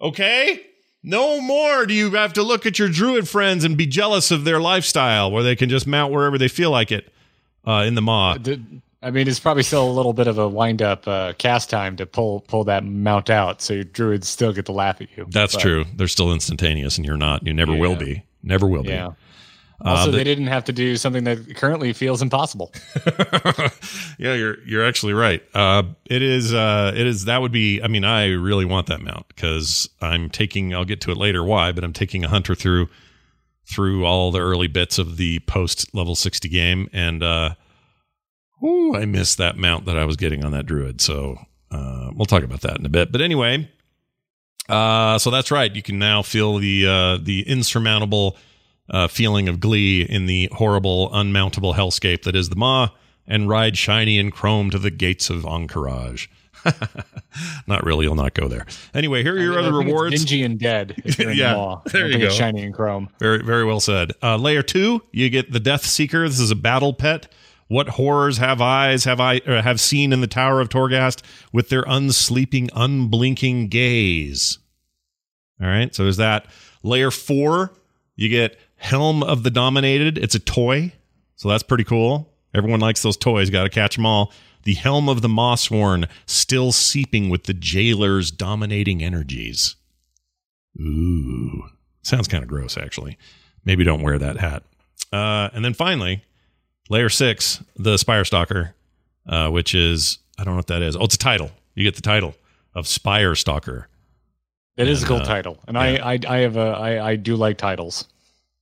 Okay? 0.00 0.66
No 1.02 1.40
more 1.40 1.86
do 1.86 1.94
you 1.94 2.10
have 2.12 2.32
to 2.34 2.42
look 2.42 2.66
at 2.66 2.78
your 2.78 2.88
druid 2.88 3.28
friends 3.28 3.64
and 3.64 3.76
be 3.76 3.86
jealous 3.86 4.30
of 4.30 4.44
their 4.44 4.60
lifestyle 4.60 5.30
where 5.30 5.42
they 5.42 5.54
can 5.56 5.68
just 5.68 5.86
mount 5.86 6.12
wherever 6.12 6.38
they 6.38 6.48
feel 6.48 6.70
like 6.70 6.90
it 6.90 7.12
uh, 7.66 7.84
in 7.86 7.94
the 7.94 8.02
Maw. 8.02 8.36
I 9.00 9.12
mean, 9.12 9.28
it's 9.28 9.38
probably 9.38 9.62
still 9.62 9.88
a 9.88 9.92
little 9.92 10.12
bit 10.12 10.26
of 10.26 10.38
a 10.38 10.48
wind 10.48 10.82
up 10.82 11.06
uh, 11.06 11.32
cast 11.38 11.70
time 11.70 11.96
to 11.96 12.06
pull 12.06 12.40
pull 12.40 12.64
that 12.64 12.84
mount 12.84 13.30
out, 13.30 13.62
so 13.62 13.74
your 13.74 13.84
druids 13.84 14.28
still 14.28 14.52
get 14.52 14.66
to 14.66 14.72
laugh 14.72 15.00
at 15.00 15.16
you. 15.16 15.24
That's 15.30 15.54
But, 15.54 15.62
true. 15.62 15.84
They're 15.94 16.08
still 16.08 16.32
instantaneous 16.32 16.96
and 16.96 17.06
you're 17.06 17.16
not. 17.16 17.46
You 17.46 17.54
never 17.54 17.76
will 17.76 17.94
be. 17.94 18.24
Never 18.42 18.66
will 18.66 18.82
be. 18.82 18.90
Yeah. 18.90 19.12
Also, 19.80 20.08
Uh, 20.08 20.12
they 20.12 20.24
didn't 20.24 20.48
have 20.48 20.64
to 20.64 20.72
do 20.72 20.96
something 20.96 21.22
that 21.24 21.54
currently 21.56 21.92
feels 21.92 22.20
impossible. 22.20 22.72
yeah, 24.18 24.34
you're 24.34 24.60
you're 24.64 24.84
actually 24.84 25.12
right. 25.12 25.42
Uh, 25.54 25.84
it 26.06 26.20
is 26.20 26.52
uh, 26.52 26.92
it 26.96 27.06
is 27.06 27.26
that 27.26 27.40
would 27.40 27.52
be. 27.52 27.80
I 27.80 27.86
mean, 27.88 28.04
I 28.04 28.26
really 28.32 28.64
want 28.64 28.88
that 28.88 29.00
mount 29.00 29.28
because 29.28 29.88
I'm 30.00 30.30
taking. 30.30 30.74
I'll 30.74 30.84
get 30.84 31.00
to 31.02 31.12
it 31.12 31.16
later. 31.16 31.44
Why? 31.44 31.70
But 31.72 31.84
I'm 31.84 31.92
taking 31.92 32.24
a 32.24 32.28
hunter 32.28 32.54
through 32.56 32.88
through 33.70 34.04
all 34.04 34.32
the 34.32 34.40
early 34.40 34.66
bits 34.66 34.98
of 34.98 35.16
the 35.16 35.38
post 35.40 35.94
level 35.94 36.16
sixty 36.16 36.48
game, 36.48 36.88
and 36.92 37.22
uh, 37.22 37.54
ooh, 38.64 38.96
I 38.96 39.04
missed 39.04 39.38
that 39.38 39.56
mount 39.56 39.84
that 39.84 39.96
I 39.96 40.04
was 40.04 40.16
getting 40.16 40.44
on 40.44 40.50
that 40.52 40.66
druid. 40.66 41.00
So 41.00 41.36
uh, 41.70 42.10
we'll 42.14 42.26
talk 42.26 42.42
about 42.42 42.62
that 42.62 42.78
in 42.78 42.84
a 42.84 42.88
bit. 42.88 43.12
But 43.12 43.20
anyway, 43.20 43.70
uh, 44.68 45.18
so 45.18 45.30
that's 45.30 45.52
right. 45.52 45.72
You 45.72 45.82
can 45.82 46.00
now 46.00 46.22
feel 46.22 46.58
the 46.58 46.86
uh, 46.86 47.18
the 47.22 47.48
insurmountable 47.48 48.36
uh, 48.90 49.08
feeling 49.08 49.48
of 49.48 49.60
glee 49.60 50.02
in 50.02 50.26
the 50.26 50.48
horrible, 50.52 51.10
unmountable 51.10 51.74
hellscape 51.74 52.22
that 52.22 52.36
is 52.36 52.48
the 52.48 52.56
Maw, 52.56 52.88
and 53.26 53.48
ride 53.48 53.76
shiny 53.76 54.18
and 54.18 54.32
chrome 54.32 54.70
to 54.70 54.78
the 54.78 54.90
gates 54.90 55.30
of 55.30 55.44
Encourage. 55.44 56.30
Not 57.66 57.84
really. 57.84 58.04
You'll 58.04 58.14
not 58.14 58.34
go 58.34 58.48
there. 58.48 58.66
Anyway, 58.94 59.22
here 59.22 59.34
are 59.34 59.38
your 59.38 59.56
I 59.56 59.62
other 59.62 59.72
rewards. 59.72 60.24
Dingy 60.24 60.42
and 60.44 60.58
dead. 60.58 61.02
Yeah, 61.18 61.80
the. 61.84 61.90
There 61.92 62.08
you 62.08 62.18
go. 62.18 62.30
Shiny 62.30 62.62
and 62.62 62.74
chrome. 62.74 63.08
Very, 63.18 63.42
very 63.42 63.64
well 63.64 63.80
said. 63.80 64.12
Uh, 64.22 64.36
layer 64.36 64.62
two, 64.62 65.02
you 65.12 65.30
get 65.30 65.52
the 65.52 65.60
Death 65.60 65.84
Seeker. 65.84 66.28
This 66.28 66.40
is 66.40 66.50
a 66.50 66.56
battle 66.56 66.92
pet. 66.94 67.32
What 67.68 67.90
horrors 67.90 68.38
have 68.38 68.62
eyes 68.62 69.04
have 69.04 69.20
I 69.20 69.38
uh, 69.38 69.62
have 69.62 69.78
seen 69.78 70.12
in 70.12 70.20
the 70.20 70.26
Tower 70.26 70.60
of 70.60 70.68
Torghast 70.68 71.22
with 71.52 71.68
their 71.68 71.84
unsleeping, 71.84 72.70
unblinking 72.74 73.68
gaze? 73.68 74.58
All 75.60 75.66
right, 75.66 75.94
so 75.94 76.04
there's 76.04 76.16
that. 76.16 76.46
Layer 76.82 77.10
four, 77.10 77.72
you 78.16 78.28
get 78.28 78.58
Helm 78.78 79.22
of 79.22 79.42
the 79.42 79.50
Dominated. 79.50 80.16
It's 80.16 80.34
a 80.34 80.40
toy, 80.40 80.92
so 81.36 81.48
that's 81.48 81.62
pretty 81.62 81.84
cool. 81.84 82.32
Everyone 82.54 82.80
likes 82.80 83.02
those 83.02 83.16
toys. 83.16 83.50
Got 83.50 83.64
to 83.64 83.68
catch 83.68 83.96
them 83.96 84.06
all. 84.06 84.32
The 84.62 84.74
Helm 84.74 85.08
of 85.08 85.22
the 85.22 85.28
Mossworn, 85.28 86.08
still 86.26 86.72
seeping 86.72 87.28
with 87.28 87.44
the 87.44 87.54
jailer's 87.54 88.30
dominating 88.30 89.02
energies. 89.02 89.76
Ooh, 90.80 91.64
sounds 92.02 92.28
kind 92.28 92.42
of 92.42 92.48
gross, 92.48 92.76
actually. 92.76 93.18
Maybe 93.64 93.84
don't 93.84 94.02
wear 94.02 94.18
that 94.18 94.38
hat. 94.38 94.62
Uh, 95.12 95.48
and 95.52 95.64
then 95.64 95.74
finally, 95.74 96.22
layer 96.88 97.08
six, 97.08 97.62
the 97.76 97.96
Spire 97.96 98.24
Stalker, 98.24 98.74
uh, 99.28 99.50
which 99.50 99.74
is 99.74 100.18
I 100.38 100.44
don't 100.44 100.54
know 100.54 100.58
what 100.58 100.68
that 100.68 100.82
is. 100.82 100.96
Oh, 100.96 101.04
it's 101.04 101.14
a 101.14 101.18
title. 101.18 101.50
You 101.74 101.84
get 101.84 101.96
the 101.96 102.02
title 102.02 102.34
of 102.74 102.86
Spire 102.86 103.34
Stalker. 103.34 103.88
It 104.76 104.88
is 104.88 105.02
a 105.02 105.06
cool 105.06 105.16
uh, 105.16 105.24
title, 105.24 105.58
and 105.66 105.76
yeah. 105.76 105.82
I, 105.82 106.12
I 106.12 106.18
I 106.28 106.36
have 106.38 106.56
a 106.56 106.60
I, 106.60 107.10
I 107.10 107.16
do 107.16 107.34
like 107.34 107.58
titles. 107.58 108.06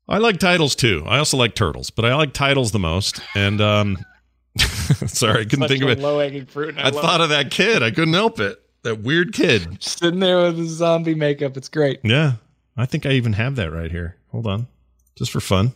I 0.09 0.19
like 0.19 0.39
titles 0.39 0.75
too. 0.77 1.03
I 1.07 1.19
also 1.19 1.37
like 1.37 1.55
turtles, 1.55 1.91
but 1.91 2.05
I 2.05 2.15
like 2.15 2.33
titles 2.33 2.73
the 2.73 2.79
most. 2.79 3.21
And 3.35 3.61
um, 3.61 3.99
sorry, 5.07 5.41
I 5.43 5.45
couldn't 5.45 5.69
think 5.69 5.83
of 5.83 5.89
it. 5.89 5.99
Low 5.99 6.21
hanging 6.21 6.47
fruit. 6.47 6.71
and 6.77 6.81
I 6.81 6.91
thought 6.91 7.21
of 7.21 7.31
that 7.31 7.51
kid. 7.51 7.83
I 7.83 7.91
couldn't 7.91 8.15
help 8.15 8.39
it. 8.41 8.61
That 8.83 9.01
weird 9.01 9.33
kid. 9.33 9.83
sitting 9.83 10.21
there 10.21 10.39
with 10.43 10.59
the 10.59 10.65
zombie 10.67 11.17
makeup. 11.17 11.57
It's 11.57 11.69
great. 11.69 12.01
Yeah, 12.05 12.35
I 12.77 12.87
think 12.87 13.05
I 13.05 13.11
even 13.13 13.33
have 13.33 13.57
that 13.57 13.73
right 13.73 13.91
here. 13.91 14.17
Hold 14.31 14.47
on, 14.47 14.69
just 15.17 15.33
for 15.33 15.41
fun. 15.41 15.73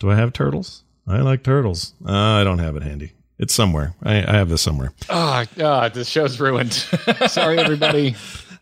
Do 0.00 0.10
I 0.10 0.16
have 0.16 0.32
turtles? 0.34 0.82
I 1.06 1.20
like 1.20 1.42
turtles. 1.42 1.94
Uh, 2.06 2.12
I 2.12 2.44
don't 2.44 2.58
have 2.58 2.76
it 2.76 2.82
handy. 2.82 3.12
It's 3.38 3.54
somewhere. 3.54 3.94
I, 4.02 4.18
I 4.18 4.36
have 4.36 4.48
this 4.50 4.60
somewhere. 4.62 4.92
Oh 5.08 5.44
God, 5.56 5.94
this 5.94 6.08
show's 6.08 6.38
ruined. 6.38 6.72
Sorry, 7.26 7.58
everybody. 7.58 8.16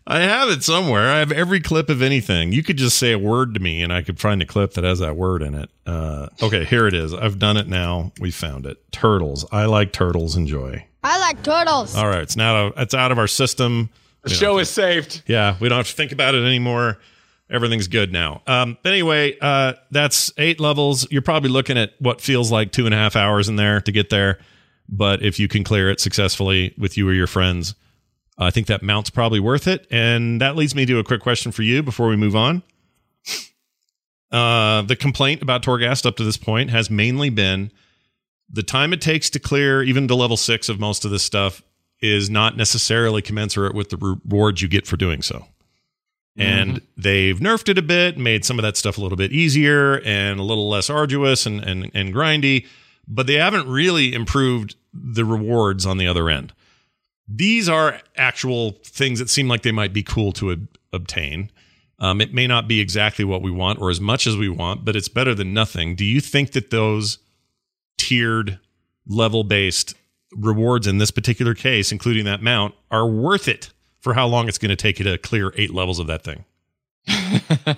I 0.05 0.19
have 0.19 0.49
it 0.49 0.63
somewhere. 0.63 1.09
I 1.09 1.19
have 1.19 1.31
every 1.31 1.61
clip 1.61 1.89
of 1.89 2.01
anything. 2.01 2.51
You 2.51 2.61
could 2.61 2.77
just 2.77 2.97
say 2.97 3.13
a 3.13 3.19
word 3.19 3.53
to 3.53 3.59
me, 3.59 3.81
and 3.81 3.93
I 3.93 4.01
could 4.01 4.19
find 4.19 4.41
a 4.41 4.45
clip 4.45 4.73
that 4.73 4.83
has 4.83 4.99
that 4.99 5.15
word 5.15 5.41
in 5.41 5.55
it. 5.55 5.69
Uh, 5.85 6.27
okay, 6.41 6.65
here 6.65 6.87
it 6.87 6.93
is. 6.93 7.13
I've 7.13 7.39
done 7.39 7.55
it 7.55 7.67
now. 7.67 8.11
We 8.19 8.31
found 8.31 8.65
it. 8.65 8.91
Turtles. 8.91 9.45
I 9.51 9.65
like 9.65 9.93
turtles. 9.93 10.35
Enjoy. 10.35 10.85
I 11.03 11.19
like 11.19 11.41
turtles. 11.43 11.95
All 11.95 12.07
right, 12.07 12.21
it's 12.21 12.35
now 12.35 12.67
it's 12.75 12.93
out 12.93 13.11
of 13.11 13.17
our 13.17 13.27
system. 13.27 13.89
The 14.23 14.29
show 14.29 14.57
is 14.57 14.69
saved. 14.69 15.21
Yeah, 15.25 15.57
we 15.59 15.67
don't 15.69 15.77
have 15.77 15.87
to 15.87 15.93
think 15.93 16.11
about 16.13 16.33
it 16.33 16.45
anymore. 16.45 16.97
Everything's 17.49 17.89
good 17.89 18.11
now. 18.11 18.41
Um, 18.47 18.77
but 18.81 18.93
anyway, 18.93 19.37
uh, 19.39 19.73
that's 19.91 20.31
eight 20.37 20.59
levels. 20.59 21.05
You're 21.11 21.21
probably 21.21 21.49
looking 21.49 21.77
at 21.77 21.93
what 21.99 22.21
feels 22.21 22.51
like 22.51 22.71
two 22.71 22.85
and 22.85 22.95
a 22.95 22.97
half 22.97 23.15
hours 23.15 23.49
in 23.49 23.57
there 23.57 23.81
to 23.81 23.91
get 23.91 24.09
there. 24.09 24.39
But 24.87 25.21
if 25.21 25.39
you 25.39 25.47
can 25.47 25.63
clear 25.63 25.89
it 25.89 25.99
successfully 25.99 26.73
with 26.77 26.97
you 26.97 27.07
or 27.07 27.13
your 27.13 27.27
friends, 27.27 27.75
I 28.37 28.49
think 28.49 28.67
that 28.67 28.81
mount's 28.81 29.09
probably 29.09 29.39
worth 29.39 29.67
it. 29.67 29.87
And 29.91 30.41
that 30.41 30.55
leads 30.55 30.75
me 30.75 30.85
to 30.85 30.99
a 30.99 31.03
quick 31.03 31.21
question 31.21 31.51
for 31.51 31.63
you 31.63 31.83
before 31.83 32.07
we 32.07 32.15
move 32.15 32.35
on. 32.35 32.63
Uh, 34.31 34.81
the 34.81 34.95
complaint 34.95 35.43
about 35.43 35.61
Torghast 35.61 36.07
up 36.07 36.15
to 36.15 36.23
this 36.23 36.37
point 36.37 36.71
has 36.71 36.89
mainly 36.89 37.29
been 37.29 37.71
the 38.49 38.63
time 38.63 38.91
it 38.91 39.01
takes 39.01 39.29
to 39.31 39.39
clear 39.39 39.83
even 39.83 40.07
to 40.07 40.15
level 40.15 40.37
six 40.37 40.69
of 40.69 40.79
most 40.79 41.05
of 41.05 41.11
this 41.11 41.23
stuff 41.23 41.61
is 42.01 42.29
not 42.29 42.57
necessarily 42.57 43.21
commensurate 43.21 43.75
with 43.75 43.89
the 43.89 43.97
rewards 43.97 44.61
you 44.61 44.67
get 44.67 44.87
for 44.87 44.97
doing 44.97 45.21
so. 45.21 45.45
And 46.35 46.81
they've 46.97 47.37
nerfed 47.37 47.69
it 47.69 47.77
a 47.77 47.83
bit, 47.83 48.17
made 48.17 48.43
some 48.43 48.57
of 48.57 48.63
that 48.63 48.75
stuff 48.75 48.97
a 48.97 49.01
little 49.01 49.15
bit 49.15 49.31
easier 49.31 49.99
and 49.99 50.39
a 50.39 50.43
little 50.43 50.67
less 50.67 50.89
arduous 50.89 51.45
and, 51.45 51.63
and, 51.63 51.91
and 51.93 52.11
grindy, 52.11 52.65
but 53.07 53.27
they 53.27 53.35
haven't 53.35 53.67
really 53.67 54.13
improved 54.13 54.75
the 54.93 55.25
rewards 55.25 55.85
on 55.85 55.97
the 55.97 56.07
other 56.07 56.29
end. 56.29 56.51
These 57.27 57.69
are 57.69 57.99
actual 58.15 58.71
things 58.83 59.19
that 59.19 59.29
seem 59.29 59.47
like 59.47 59.63
they 59.63 59.71
might 59.71 59.93
be 59.93 60.03
cool 60.03 60.31
to 60.33 60.51
ob- 60.51 60.67
obtain. 60.91 61.51
Um, 61.99 62.19
it 62.19 62.33
may 62.33 62.47
not 62.47 62.67
be 62.67 62.81
exactly 62.81 63.23
what 63.23 63.41
we 63.41 63.51
want 63.51 63.79
or 63.79 63.89
as 63.89 64.01
much 64.01 64.27
as 64.27 64.35
we 64.35 64.49
want, 64.49 64.83
but 64.83 64.95
it's 64.95 65.07
better 65.07 65.33
than 65.33 65.53
nothing. 65.53 65.95
Do 65.95 66.03
you 66.03 66.19
think 66.19 66.51
that 66.51 66.69
those 66.69 67.19
tiered, 67.97 68.59
level 69.07 69.43
based 69.43 69.95
rewards 70.35 70.87
in 70.87 70.97
this 70.97 71.11
particular 71.11 71.53
case, 71.53 71.91
including 71.91 72.25
that 72.25 72.41
mount, 72.41 72.73
are 72.91 73.07
worth 73.07 73.47
it 73.47 73.71
for 73.99 74.13
how 74.13 74.27
long 74.27 74.47
it's 74.47 74.57
going 74.57 74.69
to 74.69 74.75
take 74.75 74.99
you 74.99 75.05
to 75.05 75.17
clear 75.17 75.53
eight 75.55 75.73
levels 75.73 75.99
of 75.99 76.07
that 76.07 76.23
thing. 76.23 76.43
I, 77.07 77.77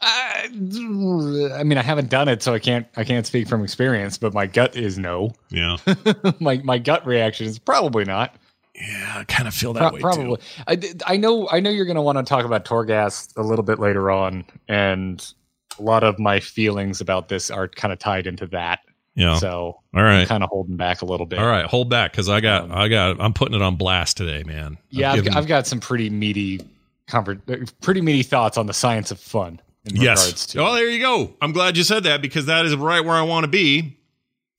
I 0.02 1.62
mean, 1.64 1.78
I 1.78 1.82
haven't 1.82 2.10
done 2.10 2.28
it, 2.28 2.42
so 2.42 2.52
I 2.52 2.58
can't. 2.58 2.86
I 2.96 3.04
can't 3.04 3.26
speak 3.26 3.48
from 3.48 3.62
experience. 3.62 4.18
But 4.18 4.34
my 4.34 4.46
gut 4.46 4.76
is 4.76 4.98
no. 4.98 5.32
Yeah, 5.50 5.76
my 6.40 6.58
my 6.58 6.78
gut 6.78 7.06
reaction 7.06 7.46
is 7.46 7.58
probably 7.58 8.04
not. 8.04 8.34
Yeah, 8.74 9.14
I 9.18 9.24
kind 9.24 9.46
of 9.48 9.54
feel 9.54 9.72
that 9.74 9.80
Pro- 9.80 9.90
way 9.92 10.00
probably. 10.00 10.36
too. 10.36 10.42
I, 10.66 11.12
I 11.14 11.16
know. 11.16 11.48
I 11.50 11.60
know 11.60 11.70
you're 11.70 11.84
going 11.86 11.94
to 11.96 12.02
want 12.02 12.18
to 12.18 12.24
talk 12.24 12.44
about 12.44 12.64
Torghast 12.64 13.36
a 13.36 13.42
little 13.42 13.62
bit 13.64 13.78
later 13.78 14.10
on, 14.10 14.44
and 14.68 15.32
a 15.78 15.82
lot 15.82 16.02
of 16.04 16.18
my 16.18 16.40
feelings 16.40 17.00
about 17.00 17.28
this 17.28 17.50
are 17.50 17.68
kind 17.68 17.92
of 17.92 17.98
tied 17.98 18.26
into 18.26 18.46
that. 18.48 18.80
Yeah. 19.16 19.36
So 19.38 19.80
All 19.94 20.02
right. 20.02 20.26
kind 20.26 20.42
of 20.42 20.50
holding 20.50 20.76
back 20.76 21.02
a 21.02 21.04
little 21.04 21.26
bit. 21.26 21.38
All 21.38 21.46
right, 21.46 21.66
hold 21.66 21.88
back 21.88 22.10
because 22.10 22.28
I 22.28 22.40
got, 22.40 22.64
Um, 22.64 22.72
I 22.72 22.88
got, 22.88 23.20
I'm 23.20 23.32
putting 23.32 23.54
it 23.54 23.62
on 23.62 23.76
blast 23.76 24.16
today, 24.16 24.42
man. 24.42 24.76
Yeah, 24.90 25.12
I've, 25.12 25.22
given- 25.22 25.38
I've 25.38 25.46
got 25.46 25.68
some 25.68 25.78
pretty 25.78 26.10
meaty, 26.10 26.60
conver- 27.08 27.72
pretty 27.80 28.00
meaty 28.00 28.24
thoughts 28.24 28.58
on 28.58 28.66
the 28.66 28.72
science 28.74 29.12
of 29.12 29.20
fun. 29.20 29.60
In 29.84 30.00
regards 30.00 30.54
yes. 30.54 30.56
Oh, 30.56 30.74
there 30.74 30.88
you 30.90 30.98
go. 30.98 31.32
I'm 31.40 31.52
glad 31.52 31.76
you 31.76 31.84
said 31.84 32.04
that 32.04 32.22
because 32.22 32.46
that 32.46 32.66
is 32.66 32.74
right 32.74 33.04
where 33.04 33.14
I 33.14 33.22
want 33.22 33.44
to 33.44 33.48
be. 33.48 33.98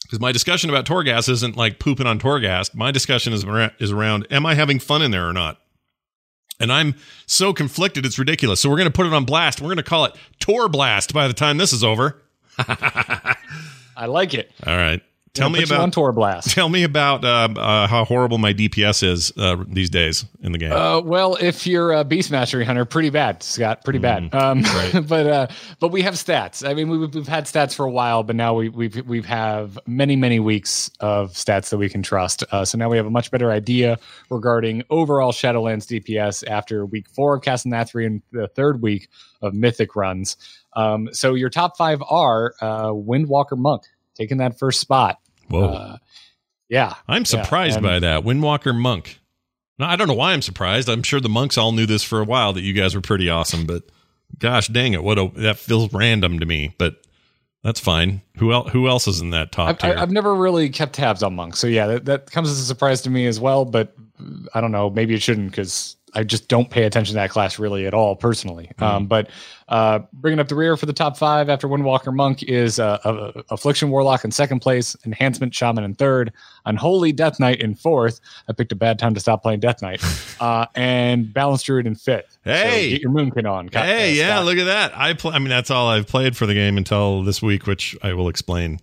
Because 0.06 0.20
my 0.20 0.32
discussion 0.32 0.70
about 0.70 0.86
Torghast 0.86 1.30
isn't 1.30 1.58
like 1.58 1.80
pooping 1.80 2.06
on 2.06 2.20
Torghast. 2.20 2.76
My 2.76 2.92
discussion 2.92 3.34
is 3.34 3.44
around, 3.44 3.72
is 3.80 3.92
around, 3.92 4.28
am 4.30 4.46
I 4.46 4.54
having 4.54 4.80
fun 4.80 5.02
in 5.02 5.12
there 5.12 5.28
or 5.28 5.34
not? 5.34 5.60
And 6.60 6.72
I'm 6.72 6.96
so 7.26 7.54
conflicted, 7.54 8.06
it's 8.06 8.18
ridiculous. 8.18 8.60
So 8.62 8.70
we're 8.70 8.78
going 8.78 8.88
to 8.88 8.94
put 8.94 9.08
it 9.08 9.14
on 9.14 9.26
blast. 9.26 9.62
We're 9.62 9.68
going 9.68 9.78
to 9.78 9.84
call 9.84 10.06
it 10.06 10.16
Torblast 10.40 11.14
by 11.14 11.28
the 11.28 11.34
time 11.34 11.58
this 11.58 11.74
is 11.74 11.84
over. 11.84 12.22
I 12.58 14.06
like 14.08 14.34
it. 14.34 14.52
All 14.66 14.78
right. 14.78 15.02
Tell 15.36 15.50
me 15.50 15.60
on 15.60 15.66
about 15.66 15.92
Torblast. 15.92 16.54
tell 16.54 16.70
me 16.70 16.84
about 16.84 17.26
uh, 17.26 17.50
uh, 17.58 17.88
how 17.88 18.06
horrible 18.06 18.38
my 18.38 18.54
DPS 18.54 19.04
is 19.04 19.34
uh, 19.38 19.64
these 19.68 19.90
days 19.90 20.26
in 20.42 20.54
the 20.54 20.58
game. 20.58 20.72
Uh, 20.72 21.02
well, 21.02 21.36
if 21.36 21.68
you're 21.68 21.92
a 21.92 22.06
beast 22.06 22.32
mastery 22.32 22.64
hunter, 22.64 22.86
pretty 22.86 23.10
bad, 23.10 23.44
Scott, 23.44 23.84
pretty 23.84 24.00
bad. 24.00 24.34
Um, 24.34 24.62
right. 24.64 25.06
but 25.06 25.28
uh, 25.28 25.48
but 25.82 25.90
we 25.90 26.02
have 26.04 26.14
stats. 26.14 26.68
I 26.68 26.74
mean, 26.74 26.90
we've, 26.90 27.14
we've 27.14 27.28
had 27.28 27.46
stats 27.46 27.76
for 27.76 27.86
a 27.86 27.92
while, 27.92 28.24
but 28.24 28.38
now 28.38 28.54
we, 28.54 28.70
we've 28.70 29.06
we've 29.06 29.26
have 29.26 29.78
many 29.86 30.16
many 30.16 30.40
weeks 30.40 30.90
of 31.02 31.34
stats 31.34 31.70
that 31.70 31.78
we 31.78 31.90
can 31.90 32.02
trust. 32.02 32.44
Uh, 32.52 32.64
so 32.64 32.78
now 32.78 32.90
we 32.90 32.96
have 32.96 33.06
a 33.06 33.12
much 33.12 33.30
better 33.30 33.52
idea 33.52 34.00
regarding 34.30 34.84
overall 34.90 35.34
Shadowlands 35.34 35.86
DPS 35.86 36.48
after 36.48 36.86
week 36.86 37.10
four 37.10 37.36
of 37.36 37.42
Castle 37.42 37.72
Nathria 37.72 38.06
and 38.06 38.22
the 38.32 38.48
third 38.48 38.82
week 38.82 39.10
of 39.42 39.54
Mythic 39.54 39.98
runs. 39.98 40.38
Um, 40.78 41.10
so 41.12 41.34
your 41.34 41.50
top 41.50 41.76
five 41.78 42.02
are 42.10 42.54
uh, 42.62 42.88
Windwalker 42.88 43.58
Monk 43.58 43.84
taking 44.16 44.38
that 44.38 44.58
first 44.58 44.80
spot. 44.80 45.20
Whoa. 45.50 45.66
Uh, 45.70 45.98
yeah, 46.70 46.96
I'm 47.08 47.26
surprised 47.26 47.78
and- 47.78 47.84
by 47.84 48.00
that. 48.00 48.24
Windwalker 48.24 48.76
Monk. 48.76 49.20
No, 49.78 49.86
I 49.86 49.98
don't 49.98 50.08
know 50.08 50.14
why 50.14 50.32
I'm 50.32 50.42
surprised. 50.42 50.88
I'm 50.88 51.04
sure 51.04 51.20
the 51.20 51.28
monks 51.30 51.58
all 51.58 51.74
knew 51.74 51.86
this 51.86 52.02
for 52.04 52.22
a 52.22 52.24
while 52.24 52.54
that 52.54 52.62
you 52.62 52.74
guys 52.74 52.96
were 52.96 53.02
pretty 53.02 53.30
awesome, 53.30 53.66
but 53.66 53.84
gosh 54.40 54.68
dang 54.70 54.94
it, 54.94 55.04
what 55.04 55.20
a 55.20 55.30
that 55.36 55.58
feels 55.58 55.94
random 55.94 56.40
to 56.40 56.46
me. 56.46 56.74
But 56.78 56.96
that's 57.62 57.80
fine. 57.80 58.22
Who 58.38 58.54
else? 58.54 58.72
Who 58.72 58.88
else 58.88 59.08
is 59.08 59.20
in 59.20 59.32
that 59.32 59.52
top 59.52 59.70
I've, 59.70 59.78
tier? 59.80 59.96
I've 59.98 60.12
never 60.12 60.34
really 60.34 60.70
kept 60.70 60.94
tabs 60.94 61.24
on 61.24 61.36
monks, 61.36 61.60
so 61.60 61.68
yeah, 61.68 61.88
that, 61.88 62.06
that 62.06 62.32
comes 62.32 62.50
as 62.50 62.60
a 62.60 62.64
surprise 62.64 63.02
to 63.02 63.10
me 63.10 63.28
as 63.28 63.40
well. 63.40 63.66
But 63.66 63.94
I 64.54 64.62
don't 64.62 64.72
know, 64.72 64.90
maybe 64.90 65.14
it 65.14 65.22
shouldn't 65.22 65.52
because 65.52 65.98
I 66.16 66.24
just 66.24 66.48
don't 66.48 66.70
pay 66.70 66.84
attention 66.84 67.14
to 67.14 67.16
that 67.16 67.30
class 67.30 67.60
really 67.60 67.86
at 67.86 67.94
all 67.94 68.16
personally. 68.16 68.72
Mm-hmm. 68.76 68.84
Um, 68.84 69.08
but 69.08 69.30
uh, 69.68 70.00
bringing 70.14 70.40
up 70.40 70.48
the 70.48 70.56
rear 70.56 70.78
for 70.78 70.86
the 70.86 70.94
top 70.94 71.18
five 71.18 71.50
after 71.50 71.68
Windwalker 71.68 72.14
Monk 72.14 72.44
is 72.44 72.80
uh, 72.80 73.00
uh, 73.04 73.42
Affliction 73.50 73.90
Warlock 73.90 74.24
in 74.24 74.32
second 74.32 74.60
place, 74.60 74.96
Enhancement 75.06 75.54
Shaman 75.54 75.84
in 75.84 75.96
third, 75.96 76.32
Unholy 76.66 77.12
Death 77.12 77.40
Knight 77.40 77.60
in 77.62 77.76
fourth. 77.76 78.22
I 78.48 78.54
picked 78.54 78.72
a 78.72 78.76
bad 78.76 78.98
time 78.98 79.14
to 79.14 79.20
stop 79.20 79.42
playing 79.42 79.60
Death 79.60 79.82
Knight, 79.82 80.02
uh, 80.40 80.68
and 80.76 81.34
Balanced 81.34 81.66
Druid 81.66 81.88
in 81.88 81.96
fifth. 81.96 82.38
So 82.44 82.52
Hey! 82.52 82.90
get 82.92 83.02
your 83.02 83.12
Moonkin 83.12 83.50
on. 83.52 83.70
Hey, 83.70 84.16
yeah, 84.16 84.40
look 84.40 84.58
at 84.58 84.66
that. 84.66 84.98
I 84.98 85.14
play. 85.14 85.34
I 85.34 85.40
mean, 85.40 85.50
that's 85.50 85.72
all 85.72 85.90
I've 85.90 86.08
played 86.08 86.38
for 86.38 86.46
the 86.46 86.54
game 86.54 86.78
until 86.78 87.24
this 87.24 87.42
week, 87.42 87.68
which 87.68 87.98
I 88.02 88.14
will 88.14 88.30
explain 88.30 88.80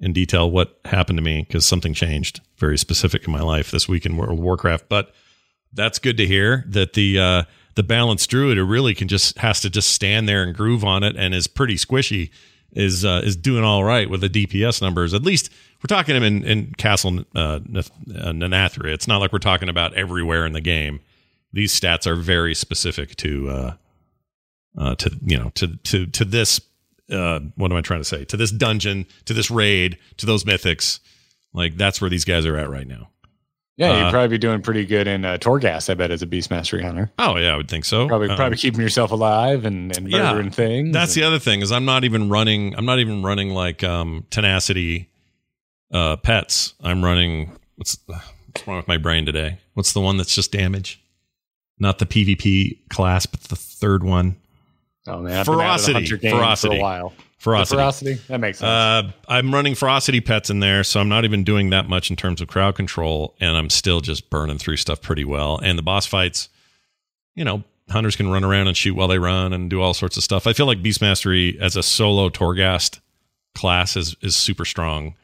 in 0.00 0.12
detail 0.12 0.50
what 0.50 0.78
happened 0.86 1.18
to 1.18 1.22
me 1.22 1.44
because 1.46 1.66
something 1.66 1.92
changed 1.92 2.40
very 2.56 2.78
specific 2.78 3.26
in 3.26 3.32
my 3.32 3.42
life 3.42 3.70
this 3.70 3.88
week 3.88 4.06
in 4.06 4.16
World 4.16 4.32
of 4.32 4.38
Warcraft. 4.38 4.88
But 4.88 5.12
that's 5.72 5.98
good 5.98 6.16
to 6.16 6.26
hear 6.26 6.64
that 6.68 6.94
the 6.94 7.18
uh, 7.18 7.42
the 7.74 7.82
balanced 7.82 8.28
druid 8.30 8.56
who 8.56 8.64
really 8.64 8.94
can 8.94 9.08
just 9.08 9.38
has 9.38 9.60
to 9.60 9.70
just 9.70 9.92
stand 9.92 10.28
there 10.28 10.42
and 10.42 10.54
groove 10.54 10.84
on 10.84 11.02
it 11.02 11.16
and 11.16 11.34
is 11.34 11.46
pretty 11.46 11.76
squishy 11.76 12.30
is 12.72 13.04
uh, 13.04 13.22
is 13.24 13.36
doing 13.36 13.64
all 13.64 13.84
right 13.84 14.08
with 14.08 14.20
the 14.20 14.28
DPS 14.28 14.82
numbers. 14.82 15.14
At 15.14 15.22
least 15.22 15.50
we're 15.82 15.94
talking 15.94 16.14
him 16.14 16.22
in, 16.22 16.44
in 16.44 16.74
Castle 16.74 17.24
uh, 17.34 17.38
uh, 17.38 17.82
Nanathria. 18.06 18.92
It's 18.92 19.08
not 19.08 19.18
like 19.18 19.32
we're 19.32 19.38
talking 19.38 19.68
about 19.68 19.94
everywhere 19.94 20.46
in 20.46 20.52
the 20.52 20.60
game. 20.60 21.00
These 21.52 21.78
stats 21.78 22.06
are 22.06 22.14
very 22.14 22.54
specific 22.54 23.16
to 23.16 23.48
uh, 23.48 23.74
uh, 24.78 24.94
to 24.96 25.18
you 25.24 25.38
know 25.38 25.50
to 25.54 25.76
to 25.76 26.06
to 26.06 26.24
this 26.24 26.60
uh, 27.10 27.40
what 27.56 27.70
am 27.70 27.76
I 27.76 27.80
trying 27.80 28.00
to 28.00 28.04
say 28.04 28.24
to 28.26 28.36
this 28.36 28.50
dungeon 28.50 29.06
to 29.24 29.34
this 29.34 29.50
raid 29.50 29.98
to 30.18 30.26
those 30.26 30.44
mythics. 30.44 31.00
Like 31.52 31.76
that's 31.76 32.00
where 32.00 32.10
these 32.10 32.24
guys 32.24 32.46
are 32.46 32.56
at 32.56 32.70
right 32.70 32.86
now. 32.86 33.08
Yeah, 33.80 33.96
you'd 33.96 34.04
Uh, 34.08 34.10
probably 34.10 34.28
be 34.28 34.38
doing 34.38 34.60
pretty 34.60 34.84
good 34.84 35.06
in 35.08 35.24
uh, 35.24 35.38
Torghast, 35.38 35.88
I 35.88 35.94
bet, 35.94 36.10
as 36.10 36.20
a 36.20 36.26
Beast 36.26 36.50
Mastery 36.50 36.82
Hunter. 36.82 37.10
Oh 37.18 37.36
yeah, 37.38 37.54
I 37.54 37.56
would 37.56 37.68
think 37.70 37.86
so. 37.86 38.06
Probably, 38.06 38.28
Um, 38.28 38.36
probably 38.36 38.58
keeping 38.58 38.82
yourself 38.82 39.10
alive 39.10 39.64
and, 39.64 39.96
and 39.96 40.06
yeah, 40.10 40.32
murdering 40.32 40.50
things. 40.50 40.92
That's 40.92 41.16
and- 41.16 41.22
the 41.22 41.26
other 41.26 41.38
thing 41.38 41.62
is 41.62 41.72
I'm 41.72 41.86
not 41.86 42.04
even 42.04 42.28
running. 42.28 42.74
I'm 42.76 42.84
not 42.84 42.98
even 42.98 43.22
running 43.22 43.50
like 43.50 43.82
um, 43.82 44.26
tenacity 44.28 45.08
uh, 45.92 46.16
pets. 46.16 46.74
I'm 46.82 47.02
running. 47.02 47.52
What's 47.76 47.96
what's 48.06 48.66
wrong 48.66 48.76
with 48.76 48.86
my 48.88 48.98
brain 48.98 49.24
today? 49.24 49.58
What's 49.72 49.94
the 49.94 50.00
one 50.02 50.18
that's 50.18 50.34
just 50.34 50.52
damage? 50.52 51.02
Not 51.78 51.98
the 51.98 52.04
PvP 52.06 52.80
class, 52.90 53.24
but 53.24 53.40
the 53.44 53.56
third 53.56 54.04
one. 54.04 54.36
Oh 55.06 55.22
man, 55.22 55.38
I've 55.40 55.46
been 55.46 55.54
out 55.58 55.80
of 55.80 55.86
the 55.86 55.92
Ferocity, 55.94 56.28
ferocity. 56.30 56.74
for 56.76 56.78
a 56.80 56.82
while. 56.82 57.12
Ferocity. 57.40 57.76
The 57.76 57.80
ferocity, 57.80 58.14
that 58.28 58.38
makes 58.38 58.58
sense. 58.58 58.68
Uh, 58.68 59.12
I'm 59.26 59.52
running 59.54 59.74
ferocity 59.74 60.20
pets 60.20 60.50
in 60.50 60.60
there, 60.60 60.84
so 60.84 61.00
I'm 61.00 61.08
not 61.08 61.24
even 61.24 61.42
doing 61.42 61.70
that 61.70 61.88
much 61.88 62.10
in 62.10 62.16
terms 62.16 62.42
of 62.42 62.48
crowd 62.48 62.74
control, 62.74 63.34
and 63.40 63.56
I'm 63.56 63.70
still 63.70 64.02
just 64.02 64.28
burning 64.28 64.58
through 64.58 64.76
stuff 64.76 65.00
pretty 65.00 65.24
well. 65.24 65.58
And 65.62 65.78
the 65.78 65.82
boss 65.82 66.04
fights, 66.04 66.50
you 67.34 67.42
know, 67.42 67.64
hunters 67.88 68.14
can 68.14 68.28
run 68.30 68.44
around 68.44 68.68
and 68.68 68.76
shoot 68.76 68.94
while 68.94 69.08
they 69.08 69.18
run 69.18 69.54
and 69.54 69.70
do 69.70 69.80
all 69.80 69.94
sorts 69.94 70.18
of 70.18 70.22
stuff. 70.22 70.46
I 70.46 70.52
feel 70.52 70.66
like 70.66 70.82
Beast 70.82 71.00
Mastery 71.00 71.58
as 71.58 71.76
a 71.76 71.82
solo 71.82 72.28
Torghast 72.28 73.00
class 73.54 73.96
is 73.96 74.16
is 74.20 74.36
super 74.36 74.66
strong. 74.66 75.14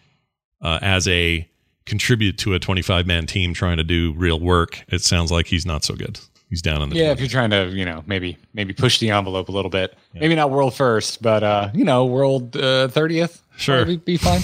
Uh, 0.63 0.79
as 0.81 1.07
a 1.09 1.47
contribute 1.85 2.39
to 2.39 2.55
a 2.55 2.59
25 2.59 3.07
man 3.07 3.27
team 3.27 3.53
trying 3.53 3.77
to 3.77 3.85
do 3.85 4.15
real 4.17 4.41
work, 4.41 4.83
it 4.89 5.03
sounds 5.03 5.31
like 5.31 5.49
he's 5.49 5.67
not 5.67 5.85
so 5.85 5.95
good. 5.95 6.19
He's 6.49 6.63
down 6.63 6.81
in 6.83 6.91
the 6.91 6.97
yeah, 6.97 7.09
20s. 7.09 7.13
if 7.13 7.21
you're 7.21 7.29
trying 7.29 7.51
to, 7.51 7.67
you 7.69 7.85
know, 7.85 8.05
maybe 8.07 8.39
maybe 8.55 8.73
push 8.73 8.99
the 8.99 9.11
envelope 9.11 9.49
a 9.49 9.53
little 9.53 9.71
bit. 9.71 9.97
Maybe 10.15 10.35
not 10.35 10.51
world 10.51 10.75
first, 10.75 11.21
but 11.21 11.43
uh, 11.43 11.71
you 11.75 11.85
know, 11.85 12.07
world 12.07 12.53
thirtieth. 12.53 13.43
Sure. 13.57 13.85
be, 13.85 13.97
be 13.97 14.17
fine. 14.17 14.43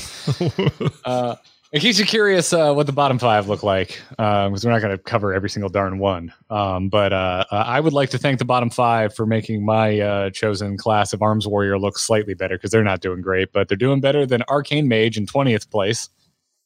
uh, 1.04 1.36
in 1.72 1.80
case 1.80 1.98
you're 1.98 2.06
curious, 2.06 2.52
uh, 2.52 2.74
what 2.74 2.84
the 2.84 2.92
bottom 2.92 3.18
five 3.18 3.48
look 3.48 3.62
like, 3.62 3.98
because 4.10 4.62
we're 4.62 4.72
not 4.72 4.82
going 4.82 4.96
to 4.96 5.02
cover 5.02 5.32
every 5.32 5.48
single 5.48 5.70
darn 5.70 5.98
one. 5.98 6.30
Um, 6.50 6.90
but 6.90 7.14
uh, 7.14 7.44
uh, 7.50 7.64
I 7.66 7.80
would 7.80 7.94
like 7.94 8.10
to 8.10 8.18
thank 8.18 8.38
the 8.38 8.44
bottom 8.44 8.68
five 8.68 9.14
for 9.14 9.24
making 9.24 9.64
my 9.64 9.98
uh, 9.98 10.30
chosen 10.30 10.76
class 10.76 11.14
of 11.14 11.22
Arms 11.22 11.48
Warrior 11.48 11.78
look 11.78 11.98
slightly 11.98 12.34
better 12.34 12.56
because 12.58 12.72
they're 12.72 12.84
not 12.84 13.00
doing 13.00 13.22
great, 13.22 13.52
but 13.52 13.68
they're 13.68 13.78
doing 13.78 14.00
better 14.00 14.26
than 14.26 14.42
Arcane 14.48 14.86
Mage 14.86 15.16
in 15.16 15.26
twentieth 15.26 15.70
place. 15.70 16.10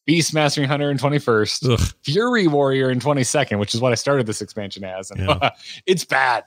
Beast 0.06 0.32
Mastering 0.32 0.68
Hunter 0.68 0.90
in 0.90 0.98
21st, 0.98 1.72
Ugh. 1.72 1.80
Fury 2.02 2.46
Warrior 2.46 2.90
in 2.90 3.00
22nd, 3.00 3.58
which 3.58 3.74
is 3.74 3.80
what 3.80 3.92
I 3.92 3.96
started 3.96 4.26
this 4.26 4.40
expansion 4.40 4.84
as. 4.84 5.10
And 5.10 5.20
Yeah. 5.20 5.50
it's 5.86 6.04
bad. 6.04 6.44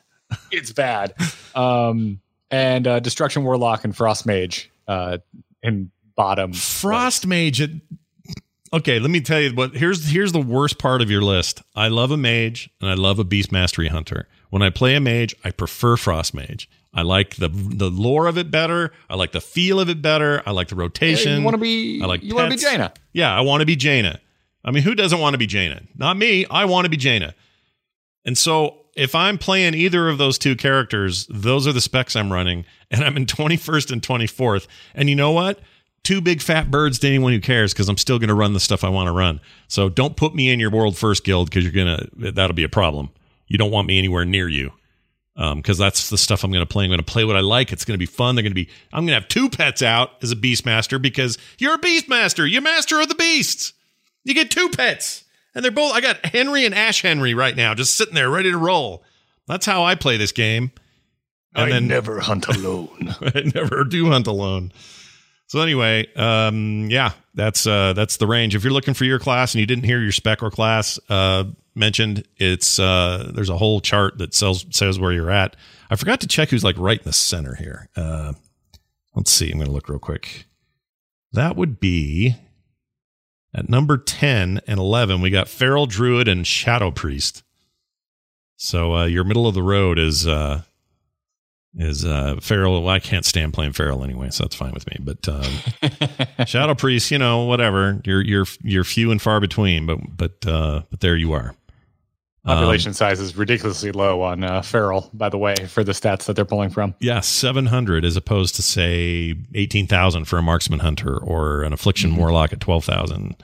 It's 0.51 0.72
bad. 0.72 1.13
Um, 1.56 2.22
and 2.51 2.88
uh, 2.88 3.00
Destruction 3.00 3.44
Warlock 3.44 3.84
and 3.84 3.96
Frost 3.96 4.25
Mage 4.25 4.72
uh, 4.88 5.18
in 5.62 5.92
bottom. 6.16 6.54
Frost 6.54 7.28
Mage. 7.28 7.60
It, 7.60 7.72
okay, 8.72 9.00
let 9.00 9.10
me 9.12 9.20
tell 9.20 9.42
you 9.42 9.54
what. 9.56 9.75
Here's 9.75 10.08
here's 10.10 10.32
the 10.32 10.39
worst 10.42 10.78
part 10.78 11.01
of 11.01 11.10
your 11.12 11.22
list. 11.22 11.62
I 11.75 11.88
love 11.89 12.12
a 12.12 12.18
mage 12.18 12.70
and 12.80 12.89
I 12.89 12.94
love 12.94 13.20
a 13.20 13.24
beast 13.24 13.51
mastery 13.51 13.88
hunter. 13.88 14.28
When 14.51 14.62
I 14.62 14.70
play 14.70 14.96
a 14.96 15.01
mage, 15.01 15.36
I 15.44 15.51
prefer 15.51 15.98
Frost 15.98 16.34
Mage. 16.34 16.70
I 16.93 17.03
like 17.03 17.36
the 17.36 17.50
the 17.50 17.89
lore 17.89 18.27
of 18.27 18.38
it 18.38 18.50
better. 18.50 18.91
I 19.10 19.15
like 19.15 19.31
the 19.31 19.41
feel 19.41 19.79
of 19.79 19.89
it 19.89 20.01
better. 20.01 20.41
I 20.46 20.51
like 20.51 20.69
the 20.69 20.75
rotation. 20.75 21.39
You 21.39 21.46
want 21.46 21.53
to 21.53 21.60
be? 21.60 22.01
I 22.01 22.05
like 22.05 22.24
you 22.24 22.36
want 22.36 22.51
to 22.51 22.58
be. 22.58 22.62
Jaina? 22.62 22.93
Yeah, 23.13 23.36
I 23.36 23.41
want 23.41 23.62
to 23.62 23.65
be 23.65 23.75
Jaina. 23.75 24.19
I 24.65 24.72
mean, 24.72 24.84
who 24.84 24.96
doesn't 24.96 25.19
want 25.19 25.34
to 25.36 25.38
be 25.38 25.48
Jaina? 25.48 25.81
Not 25.96 26.17
me. 26.17 26.46
I 26.48 26.65
want 26.65 26.86
to 26.86 26.89
be 26.89 26.98
Jaina. 26.98 27.36
And 28.25 28.38
so 28.38 28.77
if 28.96 29.15
I'm 29.15 29.38
playing 29.38 29.75
either 29.75 30.10
of 30.10 30.17
those 30.17 30.38
two 30.38 30.55
characters, 30.55 31.27
those 31.29 31.67
are 31.67 31.72
the 31.72 31.81
specs 31.81 32.15
I'm 32.15 32.34
running, 32.34 32.65
and 32.91 33.03
I'm 33.03 33.15
in 33.15 33.25
21st 33.27 33.91
and 33.91 34.01
24th. 34.01 34.67
And 34.93 35.10
you 35.10 35.15
know 35.15 35.31
what? 35.31 35.60
Two 36.03 36.22
big 36.22 36.41
fat 36.41 36.72
birds 36.72 37.00
to 37.00 37.08
anyone 37.08 37.34
who 37.34 37.39
cares 37.39 37.74
because 37.74 37.88
I'm 37.88 37.98
still 37.98 38.19
going 38.19 38.29
to 38.29 38.34
run 38.34 38.53
the 38.53 38.60
stuff 38.60 38.84
I 38.84 38.89
want 38.89 39.08
to 39.08 39.12
run. 39.12 39.41
So 39.67 39.89
don't 39.89 40.17
put 40.17 40.34
me 40.34 40.50
in 40.50 40.60
your 40.60 40.72
world 40.72 40.98
first 40.98 41.24
guild 41.24 41.50
because 41.50 41.63
you're 41.63 41.74
gonna 41.74 42.08
that'll 42.31 42.55
be 42.55 42.63
a 42.63 42.69
problem. 42.69 43.10
You 43.48 43.58
don't 43.58 43.72
want 43.72 43.88
me 43.88 43.98
anywhere 43.98 44.25
near 44.25 44.48
you 44.48 44.72
because 45.55 45.77
that's 45.77 46.10
the 46.10 46.17
stuff 46.17 46.43
I'm 46.43 46.51
going 46.51 46.65
to 46.65 46.72
play. 46.72 46.84
I'm 46.84 46.89
going 46.89 47.00
to 47.00 47.03
play 47.03 47.24
what 47.24 47.38
I 47.38 47.39
like. 47.39 47.72
It's 47.72 47.86
going 47.86 47.96
to 47.96 48.00
be 48.00 48.05
fun. 48.05 48.36
They're 48.36 48.43
going 48.43 48.51
to 48.51 48.55
be. 48.55 48.69
I'm 48.91 49.05
going 49.05 49.15
to 49.15 49.22
have 49.22 49.29
two 49.29 49.50
pets 49.50 49.81
out 49.81 50.12
as 50.22 50.31
a 50.31 50.36
beast 50.36 50.65
master 50.65 51.00
because 51.00 51.38
you're 51.58 51.75
a 51.75 51.79
beast 51.79 52.10
master. 52.10 52.46
You're 52.46 52.62
master 52.62 53.00
of 53.00 53.08
the 53.08 53.15
beasts. 53.15 53.74
You 54.24 54.34
get 54.34 54.51
two 54.51 54.69
pets. 54.69 55.24
And 55.55 55.63
they're 55.63 55.72
both, 55.72 55.93
I 55.93 56.01
got 56.01 56.25
Henry 56.25 56.65
and 56.65 56.75
Ash 56.75 57.01
Henry 57.01 57.34
right 57.34 57.55
now, 57.55 57.74
just 57.74 57.98
sitting 57.98 58.13
there 58.13 58.29
ready 58.29 58.51
to 58.51 58.58
roll. 58.58 59.03
That's 59.48 59.65
how 59.65 59.84
I 59.84 59.96
play 59.96 60.17
this 60.17 60.31
game. 60.31 60.72
And 61.55 61.65
I 61.65 61.69
then 61.69 61.88
never 61.88 62.19
hunt 62.19 62.48
alone. 62.48 63.15
I 63.22 63.51
never 63.55 63.84
do 63.84 64.10
hunt 64.10 64.27
alone. 64.27 64.72
So 65.48 65.60
anyway, 65.62 66.05
um, 66.15 66.89
yeah, 66.91 67.13
that's 67.39 67.65
uh, 67.65 67.93
that's 67.93 68.17
the 68.17 68.27
range. 68.27 68.53
If 68.53 68.63
you're 68.63 68.74
looking 68.74 68.93
for 68.93 69.05
your 69.05 69.17
class 69.17 69.53
and 69.53 69.62
you 69.62 69.65
didn't 69.65 69.86
hear 69.86 70.01
your 70.01 70.12
spec 70.12 70.43
or 70.43 70.51
class 70.51 71.00
uh, 71.08 71.46
mentioned, 71.74 72.25
it's 72.36 72.79
uh, 72.79 73.31
there's 73.34 73.50
a 73.50 73.58
whole 73.58 73.79
chart 73.79 74.17
that 74.17 74.34
sells, 74.34 74.65
says 74.72 75.00
where 75.00 75.13
you're 75.13 75.31
at. 75.31 75.55
I 75.89 75.96
forgot 75.96 76.19
to 76.22 76.27
check 76.27 76.50
who's 76.50 76.65
like 76.65 76.77
right 76.77 77.00
in 77.00 77.05
the 77.05 77.13
center 77.13 77.55
here. 77.55 77.89
Uh, 77.96 78.34
let's 79.15 79.31
see. 79.31 79.50
I'm 79.50 79.58
going 79.58 79.67
to 79.67 79.72
look 79.72 79.88
real 79.88 80.00
quick. 80.00 80.48
That 81.31 81.55
would 81.55 81.79
be 81.79 82.36
at 83.55 83.69
number 83.69 83.98
10 83.98 84.60
and 84.67 84.79
11. 84.79 85.22
We 85.22 85.29
got 85.29 85.48
Feral 85.48 85.86
Druid 85.86 86.27
and 86.27 86.46
Shadow 86.46 86.91
Priest. 86.91 87.43
So 88.58 88.96
uh, 88.96 89.05
your 89.05 89.24
middle 89.24 89.48
of 89.48 89.55
the 89.55 89.63
road 89.63 89.98
is 89.98 90.27
uh, 90.27 90.63
is 91.78 92.04
uh 92.04 92.36
feral 92.42 92.84
well, 92.84 92.94
i 92.94 93.00
can't 93.00 93.26
stand 93.26 93.54
playing 93.54 93.72
feral 93.72 94.04
anyway 94.04 94.30
so 94.30 94.44
that's 94.44 94.56
fine 94.56 94.72
with 94.72 94.88
me 94.88 94.98
but 95.00 95.28
um 95.30 96.46
shadow 96.46 96.74
priest 96.74 97.12
you 97.12 97.18
know 97.18 97.46
whatever 97.46 98.02
you're 98.06 98.22
you're 98.22 98.46
you're 98.62 98.84
few 98.84 99.12
and 99.12 99.22
far 99.22 99.40
between 99.40 99.86
but 99.86 100.00
but 100.16 100.46
uh 100.48 100.82
but 100.90 101.00
there 101.02 101.16
you 101.16 101.32
are 101.32 101.54
population 102.44 102.90
um, 102.90 102.94
size 102.94 103.20
is 103.20 103.38
ridiculously 103.38 103.92
low 103.92 104.22
on 104.22 104.44
uh, 104.44 104.62
feral 104.62 105.10
by 105.14 105.30
the 105.30 105.38
way 105.38 105.56
for 105.68 105.84
the 105.84 105.92
stats 105.92 106.26
that 106.26 106.36
they're 106.36 106.46
pulling 106.46 106.72
from 106.72 106.96
yeah 107.00 107.20
700 107.20 108.04
as 108.04 108.18
opposed 108.18 108.56
to 108.56 108.64
say 108.64 109.36
18000 109.54 110.26
for 110.26 110.38
a 110.38 110.42
marksman 110.42 110.80
hunter 110.80 111.18
or 111.18 111.62
an 111.62 111.72
affliction 111.72 112.12
mm-hmm. 112.12 112.20
warlock 112.20 112.52
at 112.52 112.60
12000 112.60 113.36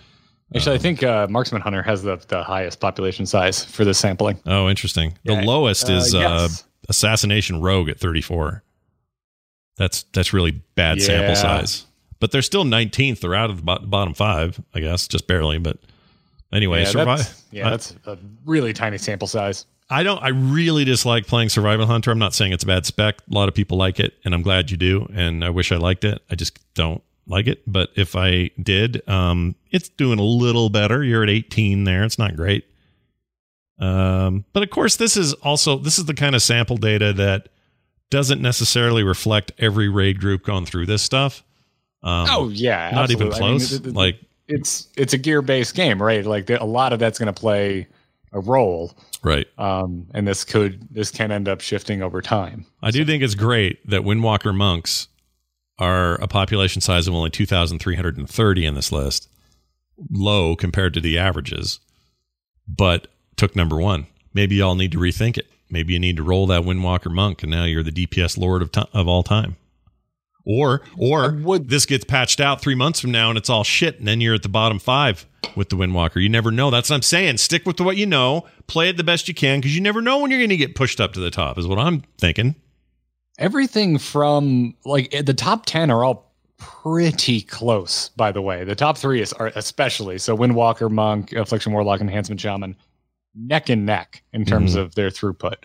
Actually, 0.56 0.74
um, 0.74 0.76
I 0.76 0.82
think 0.82 1.04
uh, 1.04 1.28
Marksman 1.28 1.62
Hunter 1.62 1.82
has 1.82 2.04
the, 2.04 2.18
the 2.28 2.44
highest 2.44 2.80
population 2.80 3.26
size 3.26 3.66
for 3.66 3.84
this 3.84 3.98
sampling. 3.98 4.40
Oh, 4.46 4.70
interesting. 4.70 5.18
The 5.24 5.34
yeah. 5.34 5.42
lowest 5.42 5.90
is 5.90 6.14
uh, 6.14 6.20
yes. 6.20 6.64
Assassination 6.90 7.62
rogue 7.62 7.90
at 7.90 8.00
34. 8.00 8.64
That's 9.78 10.04
that's 10.14 10.34
really 10.34 10.52
bad 10.52 11.00
yeah. 11.00 11.06
sample 11.06 11.36
size. 11.36 11.86
But 12.20 12.32
they're 12.32 12.42
still 12.42 12.64
19th. 12.64 13.20
They're 13.20 13.36
out 13.36 13.50
of 13.50 13.66
the 13.66 13.80
bottom 13.86 14.14
five, 14.14 14.60
I 14.74 14.80
guess, 14.80 15.08
just 15.08 15.28
barely. 15.28 15.58
But 15.58 15.78
anyway, 16.52 16.84
yeah, 16.84 16.90
survive. 16.90 17.18
That's, 17.20 17.44
yeah, 17.52 17.68
I, 17.68 17.70
that's 17.72 17.96
a 18.06 18.18
really 18.46 18.74
tiny 18.74 18.98
sample 18.98 19.28
size. 19.28 19.66
I 19.90 20.04
don't. 20.04 20.22
I 20.24 20.30
really 20.30 20.84
dislike 20.86 21.28
playing 21.28 21.50
Survival 21.50 21.86
Hunter. 21.86 22.10
I'm 22.10 22.20
not 22.20 22.34
saying 22.34 22.54
it's 22.54 22.64
a 22.64 22.68
bad 22.68 22.86
spec. 22.86 23.18
A 23.30 23.34
lot 23.34 23.50
of 23.50 23.54
people 23.54 23.78
like 23.78 24.00
it, 24.00 24.16
and 24.24 24.34
I'm 24.34 24.42
glad 24.42 24.72
you 24.72 24.78
do. 24.78 25.08
And 25.14 25.44
I 25.44 25.50
wish 25.50 25.72
I 25.72 25.76
liked 25.76 26.04
it. 26.04 26.22
I 26.32 26.36
just 26.36 26.58
don't 26.74 27.04
like 27.28 27.48
it. 27.48 27.62
But 27.68 27.90
if 27.96 28.16
I 28.16 28.50
did, 28.62 29.08
um, 29.08 29.56
it's 29.70 29.90
doing 29.90 30.18
a 30.18 30.24
little 30.24 30.70
better. 30.70 31.04
You're 31.04 31.24
at 31.24 31.30
18 31.30 31.84
there. 31.84 32.04
It's 32.04 32.18
not 32.18 32.36
great. 32.36 32.66
Um, 33.80 34.46
but 34.54 34.64
of 34.64 34.70
course, 34.70 34.96
this 34.96 35.18
is 35.18 35.34
also 35.34 35.78
this 35.78 35.98
is 35.98 36.06
the 36.06 36.14
kind 36.14 36.36
of 36.36 36.42
sample 36.42 36.78
data 36.78 37.12
that 37.14 37.50
doesn't 38.10 38.42
necessarily 38.42 39.04
reflect 39.04 39.52
every 39.58 39.90
raid 39.90 40.20
group 40.20 40.44
going 40.44 40.66
through 40.66 40.86
this 40.86 41.02
stuff. 41.02 41.44
Um, 42.04 42.28
oh 42.30 42.50
yeah, 42.50 42.92
not 42.92 43.04
absolutely. 43.04 43.28
even 43.28 43.38
close. 43.38 43.72
I 43.72 43.78
mean, 43.78 43.86
it, 43.86 43.88
it, 43.88 43.96
like 43.96 44.20
it's 44.48 44.88
it's 44.96 45.14
a 45.14 45.18
gear 45.18 45.42
based 45.42 45.76
game, 45.76 46.02
right? 46.02 46.26
Like 46.26 46.50
a 46.50 46.64
lot 46.64 46.94
of 46.94 47.00
that's 47.00 47.20
going 47.20 47.34
to 47.34 47.40
play 47.40 47.88
a 48.32 48.40
role, 48.40 48.94
right? 49.24 49.48
Um, 49.58 50.08
and 50.14 50.28
this 50.28 50.44
could 50.44 50.88
this 50.92 51.12
can 51.12 51.32
end 51.32 51.50
up 51.50 51.62
shifting 51.62 52.02
over 52.02 52.22
time. 52.22 52.66
I 52.82 52.92
do 52.92 53.04
think 53.06 53.24
it's 53.24 53.36
great 53.36 53.88
that 53.90 54.02
Windwalker 54.02 54.56
monks 54.56 55.08
are 55.80 56.16
a 56.16 56.28
population 56.28 56.82
size 56.82 57.08
of 57.08 57.14
only 57.14 57.30
two 57.30 57.46
thousand 57.46 57.80
three 57.80 57.96
hundred 57.96 58.18
and 58.18 58.30
thirty 58.30 58.66
in 58.66 58.76
this 58.76 58.92
list, 58.92 59.28
low 60.12 60.56
compared 60.56 60.94
to 60.94 61.02
the 61.02 61.18
averages, 61.18 61.80
but 62.68 63.08
took 63.38 63.56
number 63.56 63.78
one. 63.78 64.08
Maybe 64.34 64.56
y'all 64.56 64.76
need 64.76 64.92
to 64.92 64.98
rethink 64.98 65.38
it. 65.38 65.48
Maybe 65.70 65.94
you 65.94 66.00
need 66.00 66.18
to 66.18 66.24
roll 66.24 66.48
that 66.48 66.64
Windwalker 66.64 67.12
Monk, 67.12 67.42
and 67.44 67.52
now 67.52 67.64
you're 67.64 67.84
the 67.84 67.92
DPS 67.92 68.38
Lord 68.38 68.62
of 68.62 68.72
to- 68.74 68.88
of 68.94 69.08
all 69.08 69.24
time. 69.24 69.56
Or 70.46 70.84
or 70.96 71.32
would, 71.32 71.70
this 71.70 71.88
gets 71.88 72.06
patched 72.06 72.40
out 72.40 72.62
three 72.62 72.76
months 72.76 73.00
from 73.00 73.12
now, 73.12 73.30
and 73.30 73.38
it's 73.38 73.50
all 73.50 73.64
shit, 73.64 73.98
and 73.98 74.08
then 74.08 74.22
you're 74.22 74.36
at 74.36 74.44
the 74.44 74.50
bottom 74.50 74.78
five 74.78 75.26
with 75.56 75.70
the 75.70 75.76
Windwalker. 75.76 76.22
You 76.22 76.30
never 76.30 76.52
know. 76.52 76.70
That's 76.70 76.92
what 76.92 76.98
I'm 76.98 77.02
saying. 77.02 77.38
Stick 77.38 77.66
with 77.66 77.82
what 77.82 77.98
you 77.98 78.06
know. 78.06 78.46
Play 78.68 78.90
it 78.90 78.98
the 78.98 79.04
best 79.04 79.28
you 79.28 79.34
can 79.34 79.60
because 79.60 79.76
you 79.76 79.82
never 79.82 80.02
know 80.02 80.20
when 80.20 80.30
you're 80.30 80.40
going 80.40 80.50
to 80.50 80.58
get 80.58 80.76
pushed 80.76 81.02
up 81.02 81.14
to 81.14 81.20
the 81.20 81.32
top. 81.32 81.58
Is 81.58 81.66
what 81.66 81.80
I'm 81.80 82.04
thinking. 82.20 82.56
Everything 83.40 83.98
from 83.98 84.76
like 84.86 85.14
eh, 85.14 85.24
the 85.24 85.34
top 85.34 85.66
ten 85.66 85.90
are 85.90 86.04
all 86.04 86.32
pretty 86.58 87.42
close. 87.42 88.10
By 88.10 88.32
the 88.32 88.42
way, 88.42 88.64
the 88.64 88.76
top 88.76 89.00
three 89.00 89.22
is 89.22 89.34
are 89.34 89.52
especially 89.56 90.20
so 90.20 90.38
Windwalker, 90.38 90.92
Monk, 90.92 91.34
Affliction 91.34 91.74
Warlock, 91.74 92.02
Enhancement 92.02 92.40
Shaman 92.40 92.76
neck 93.36 93.70
and 93.70 93.86
neck 93.86 94.24
in 94.34 94.46
terms 94.46 94.72
mm-hmm. 94.72 94.82
of 94.82 94.96
their 94.96 95.10
throughput. 95.10 95.56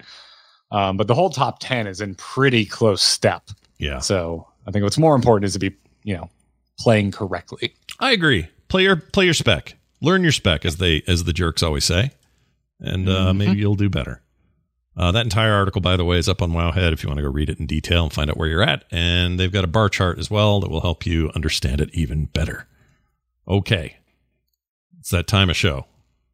Um, 0.72 0.96
but 0.96 1.06
the 1.06 1.14
whole 1.14 1.30
top 1.30 1.59
10 1.61 1.87
is 1.87 2.00
in 2.00 2.14
pretty 2.14 2.64
close 2.64 3.02
step. 3.02 3.50
Yeah. 3.78 3.98
So 3.98 4.46
I 4.66 4.70
think 4.70 4.85
what's 4.85 4.98
more 4.98 5.14
important 5.14 5.46
is 5.46 5.54
to 5.54 5.59
be, 5.59 5.74
you 6.04 6.16
know, 6.16 6.30
playing 6.78 7.11
correctly. 7.11 7.74
I 7.98 8.12
agree. 8.12 8.48
Play 8.68 8.85
your 8.85 8.96
play 8.96 9.24
your 9.24 9.35
spec. 9.35 9.76
Learn 10.00 10.22
your 10.22 10.33
spec, 10.33 10.64
as 10.64 10.76
they 10.76 11.02
as 11.06 11.24
the 11.24 11.33
jerks 11.33 11.62
always 11.62 11.85
say, 11.85 12.12
and 12.78 13.09
uh, 13.09 13.12
mm-hmm. 13.12 13.38
maybe 13.38 13.59
you'll 13.59 13.74
do 13.74 13.90
better. 13.90 14.22
Uh, 14.96 15.12
that 15.12 15.24
entire 15.24 15.52
article, 15.52 15.80
by 15.80 15.96
the 15.96 16.04
way, 16.04 16.18
is 16.18 16.28
up 16.28 16.42
on 16.42 16.52
Wowhead 16.52 16.92
if 16.92 17.02
you 17.02 17.09
want 17.09 17.18
to 17.18 17.22
go 17.22 17.30
read 17.30 17.50
it 17.50 17.61
in 17.61 17.66
detail 17.66 18.04
and 18.04 18.12
find 18.12 18.30
out 18.30 18.37
where 18.37 18.48
you're 18.48 18.62
at. 18.62 18.85
And 18.90 19.38
they've 19.38 19.52
got 19.52 19.64
a 19.64 19.68
bar 19.68 19.88
chart 19.88 20.18
as 20.18 20.30
well 20.30 20.61
that 20.61 20.70
will 20.70 20.80
help 20.80 21.06
you 21.06 21.30
understand 21.35 21.80
it 21.80 21.90
even 21.92 22.26
better. 22.26 22.66
Okay, 23.46 23.96
it's 24.98 25.11
that 25.11 25.26
time 25.26 25.50
of 25.50 25.56
show 25.56 25.87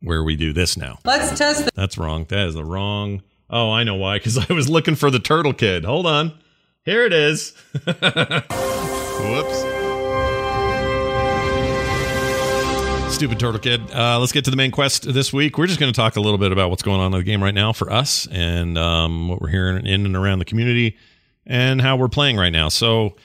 where 0.07 0.23
we 0.23 0.37
do 0.37 0.53
this 0.53 0.77
now. 0.77 0.99
Let's 1.05 1.37
test. 1.39 1.65
The- 1.67 1.71
That's 1.75 1.99
wrong. 1.99 2.25
That 2.29 2.47
is 2.49 2.55
the 2.55 2.65
wrong. 2.65 3.23
Oh, 3.51 3.71
I 3.71 3.85
know 3.85 3.95
why. 3.97 4.19
Because 4.19 4.39
I 4.39 4.53
was 4.53 4.69
looking 4.71 4.95
for 4.95 5.11
the 5.11 5.19
turtle 5.19 5.53
kid. 5.53 5.85
Hold 5.85 6.07
on. 6.07 6.33
Here 6.85 7.05
it 7.05 7.13
is. 7.13 7.51
Whoops. 7.85 9.65
Stupid 13.15 13.41
Turtle 13.41 13.59
Kid. 13.61 13.81
Uh, 13.95 14.19
let's 14.21 14.33
get 14.33 14.45
to 14.45 14.51
the 14.51 14.59
main 14.59 14.71
quest 14.71 15.11
this 15.15 15.33
week. 15.33 15.57
We're 15.57 15.67
just 15.69 15.81
going 15.81 15.91
to 15.91 15.97
talk 15.97 16.17
a 16.17 16.21
little 16.21 16.37
bit 16.37 16.53
about 16.53 16.69
what's 16.69 16.83
going 16.83 17.01
on 17.01 17.07
in 17.15 17.19
the 17.19 17.25
game 17.25 17.43
right 17.43 17.55
now 17.55 17.73
for 17.73 17.91
us 17.91 18.29
and 18.31 18.77
um, 18.77 19.29
what 19.29 19.41
we're 19.41 19.49
hearing 19.49 19.87
in 19.87 20.05
and 20.05 20.15
around 20.15 20.39
the 20.41 20.45
community 20.45 20.99
and 21.47 21.81
how 21.81 21.97
we're 21.97 22.09
playing 22.09 22.37
right 22.37 22.51
now. 22.53 22.69
So 22.69 23.17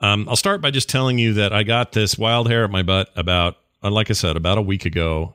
um, 0.00 0.28
I'll 0.28 0.34
start 0.34 0.60
by 0.60 0.72
just 0.72 0.88
telling 0.88 1.18
you 1.18 1.34
that 1.34 1.52
I 1.52 1.62
got 1.62 1.92
this 1.92 2.18
wild 2.18 2.48
hair 2.50 2.64
at 2.64 2.70
my 2.70 2.82
butt 2.82 3.10
about, 3.14 3.58
uh, 3.82 3.90
like 3.90 4.10
I 4.10 4.14
said, 4.14 4.36
about 4.36 4.58
a 4.58 4.62
week 4.62 4.84
ago 4.86 5.34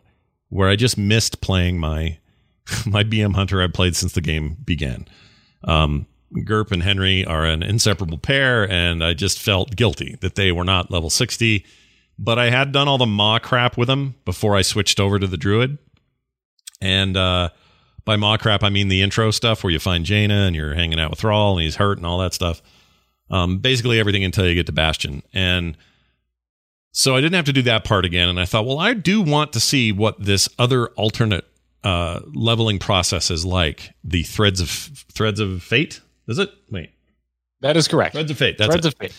where 0.54 0.70
I 0.70 0.76
just 0.76 0.98
missed 0.98 1.42
playing 1.42 1.80
my 1.80 2.20
my 2.86 3.04
BM 3.04 3.36
Hunter 3.36 3.62
I've 3.62 3.74
played 3.74 3.96
since 3.96 4.14
the 4.14 4.22
game 4.22 4.56
began. 4.64 5.08
Um, 5.64 6.06
Gerp 6.46 6.72
and 6.72 6.84
Henry 6.84 7.26
are 7.26 7.46
an 7.46 7.64
inseparable 7.64 8.18
pair, 8.18 8.70
and 8.70 9.04
I 9.04 9.14
just 9.14 9.40
felt 9.40 9.76
guilty 9.76 10.18
that 10.22 10.36
they 10.36 10.52
were 10.52 10.64
not 10.64 10.92
level 10.92 11.10
60. 11.10 11.66
But 12.20 12.38
I 12.38 12.52
had 12.52 12.72
done 12.72 12.88
all 12.88 13.00
the 13.00 13.06
Maw 13.08 13.40
crap 13.40 13.78
with 13.78 13.88
them 13.88 14.16
before 14.24 14.56
I 14.56 14.62
switched 14.62 15.00
over 15.00 15.18
to 15.18 15.26
the 15.26 15.38
Druid. 15.38 15.80
And 16.80 17.18
uh, 17.18 17.50
by 18.06 18.16
Maw 18.16 18.38
crap, 18.38 18.64
I 18.64 18.70
mean 18.70 18.88
the 18.88 19.02
intro 19.02 19.32
stuff 19.32 19.64
where 19.64 19.72
you 19.72 19.80
find 19.80 20.06
Jaina 20.06 20.46
and 20.46 20.56
you're 20.56 20.76
hanging 20.76 21.00
out 21.00 21.10
with 21.10 21.20
Thrall 21.20 21.54
and 21.54 21.64
he's 21.64 21.78
hurt 21.78 21.98
and 21.98 22.06
all 22.06 22.20
that 22.20 22.34
stuff. 22.34 22.62
Um, 23.32 23.58
basically 23.58 24.00
everything 24.00 24.24
until 24.24 24.48
you 24.48 24.54
get 24.54 24.68
to 24.68 24.72
Bastion. 24.72 25.24
And 25.34 25.76
so 26.94 27.18
I 27.18 27.20
didn't 27.20 27.36
have 27.36 27.46
to 27.46 27.54
do 27.54 27.64
that 27.64 27.84
part 27.84 28.06
again. 28.06 28.30
And 28.30 28.40
I 28.40 28.46
thought, 28.46 28.66
well, 28.66 28.80
I 28.80 28.94
do 28.94 29.22
want 29.22 29.52
to 29.54 29.60
see 29.60 29.92
what 29.92 30.24
this 30.24 30.48
other 30.58 30.88
alternate 30.90 31.46
uh, 31.84 32.22
leveling 32.34 32.80
process 32.80 33.30
is 33.30 33.46
like. 33.46 33.94
The 34.06 34.24
threads 34.24 34.62
of 34.62 34.70
threads 34.70 35.42
of 35.42 35.62
fate. 35.62 36.00
Is 36.30 36.40
it? 36.40 36.50
Wait. 36.72 36.92
That 37.60 37.76
is 37.76 37.90
correct. 37.90 38.14
Threads 38.14 38.32
of 38.32 38.38
fate. 38.38 38.58
That's 38.58 38.70
threads 38.70 38.86
it. 38.86 38.94
of 38.94 39.00
fate. 39.00 39.14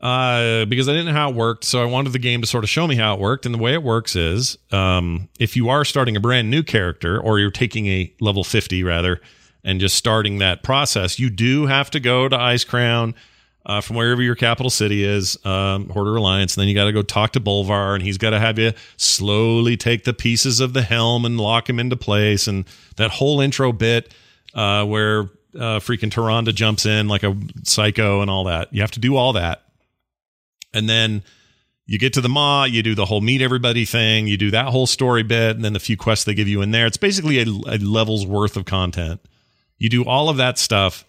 Uh, 0.00 0.64
because 0.64 0.88
I 0.88 0.92
didn't 0.92 1.08
know 1.08 1.12
how 1.12 1.28
it 1.28 1.36
worked, 1.36 1.64
so 1.64 1.82
I 1.82 1.84
wanted 1.84 2.14
the 2.14 2.18
game 2.18 2.40
to 2.40 2.46
sort 2.46 2.64
of 2.64 2.70
show 2.70 2.86
me 2.86 2.96
how 2.96 3.14
it 3.14 3.20
worked. 3.20 3.44
And 3.44 3.54
the 3.54 3.58
way 3.58 3.74
it 3.74 3.82
works 3.82 4.16
is, 4.16 4.56
um, 4.70 5.28
if 5.38 5.56
you 5.56 5.68
are 5.68 5.84
starting 5.84 6.16
a 6.16 6.20
brand 6.20 6.50
new 6.50 6.62
character, 6.62 7.20
or 7.20 7.38
you're 7.38 7.50
taking 7.50 7.86
a 7.86 8.10
level 8.18 8.42
fifty 8.42 8.82
rather, 8.82 9.20
and 9.62 9.78
just 9.78 9.96
starting 9.96 10.38
that 10.38 10.62
process, 10.62 11.18
you 11.18 11.28
do 11.28 11.66
have 11.66 11.90
to 11.90 12.00
go 12.00 12.30
to 12.30 12.36
Icecrown 12.36 13.12
uh, 13.66 13.80
from 13.80 13.96
wherever 13.96 14.22
your 14.22 14.34
capital 14.34 14.70
city 14.70 15.04
is, 15.04 15.38
um, 15.44 15.88
Hoarder 15.88 16.16
Alliance. 16.16 16.56
And 16.56 16.62
then 16.62 16.68
you 16.68 16.74
got 16.74 16.86
to 16.86 16.92
go 16.92 17.02
talk 17.02 17.32
to 17.32 17.40
Bolvar, 17.40 17.94
and 17.94 18.02
he's 18.02 18.18
got 18.18 18.30
to 18.30 18.40
have 18.40 18.58
you 18.58 18.72
slowly 18.96 19.76
take 19.76 20.04
the 20.04 20.14
pieces 20.14 20.60
of 20.60 20.72
the 20.72 20.82
helm 20.82 21.24
and 21.24 21.38
lock 21.38 21.68
him 21.68 21.78
into 21.78 21.96
place. 21.96 22.46
And 22.46 22.64
that 22.96 23.10
whole 23.10 23.40
intro 23.40 23.72
bit 23.72 24.12
uh, 24.54 24.84
where 24.86 25.30
uh, 25.54 25.80
freaking 25.80 26.10
Tyrande 26.10 26.54
jumps 26.54 26.86
in 26.86 27.08
like 27.08 27.22
a 27.22 27.36
psycho 27.64 28.22
and 28.22 28.30
all 28.30 28.44
that. 28.44 28.72
You 28.72 28.80
have 28.80 28.92
to 28.92 29.00
do 29.00 29.16
all 29.16 29.34
that. 29.34 29.62
And 30.72 30.88
then 30.88 31.22
you 31.86 31.98
get 31.98 32.12
to 32.12 32.20
the 32.20 32.28
Maw, 32.28 32.64
you 32.64 32.82
do 32.82 32.94
the 32.94 33.04
whole 33.04 33.20
meet 33.20 33.42
everybody 33.42 33.84
thing, 33.84 34.28
you 34.28 34.36
do 34.36 34.52
that 34.52 34.66
whole 34.66 34.86
story 34.86 35.24
bit, 35.24 35.56
and 35.56 35.64
then 35.64 35.72
the 35.72 35.80
few 35.80 35.96
quests 35.96 36.24
they 36.24 36.34
give 36.34 36.46
you 36.46 36.62
in 36.62 36.70
there. 36.70 36.86
It's 36.86 36.96
basically 36.96 37.40
a, 37.40 37.46
a 37.66 37.78
level's 37.78 38.24
worth 38.24 38.56
of 38.56 38.64
content. 38.64 39.20
You 39.76 39.88
do 39.88 40.04
all 40.04 40.28
of 40.28 40.36
that 40.36 40.56
stuff 40.56 41.04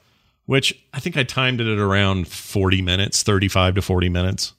which 0.52 0.78
I 0.94 1.00
think 1.00 1.16
I 1.16 1.24
timed 1.24 1.62
it 1.62 1.68
at 1.72 1.80
around 1.80 2.28
40 2.28 2.82
minutes, 2.82 3.24
35 3.24 3.76
to 3.76 3.82
40 3.82 4.10
minutes. 4.10 4.52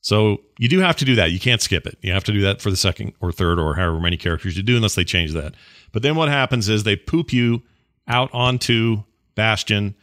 So 0.00 0.40
you 0.58 0.68
do 0.68 0.80
have 0.80 0.96
to 0.96 1.04
do 1.04 1.14
that. 1.14 1.30
You 1.30 1.38
can't 1.38 1.62
skip 1.62 1.86
it. 1.86 1.96
You 2.02 2.12
have 2.12 2.24
to 2.24 2.32
do 2.32 2.40
that 2.40 2.60
for 2.60 2.68
the 2.68 2.76
second 2.76 3.12
or 3.20 3.30
third 3.30 3.60
or 3.60 3.76
however 3.76 4.00
many 4.00 4.16
characters 4.16 4.56
you 4.56 4.64
do, 4.64 4.74
unless 4.74 4.96
they 4.96 5.04
change 5.04 5.34
that. 5.34 5.54
But 5.92 6.02
then 6.02 6.16
what 6.16 6.28
happens 6.28 6.68
is 6.68 6.82
they 6.82 6.96
poop 6.96 7.32
you 7.32 7.62
out 8.08 8.28
onto 8.32 9.04
Bastion, 9.36 9.94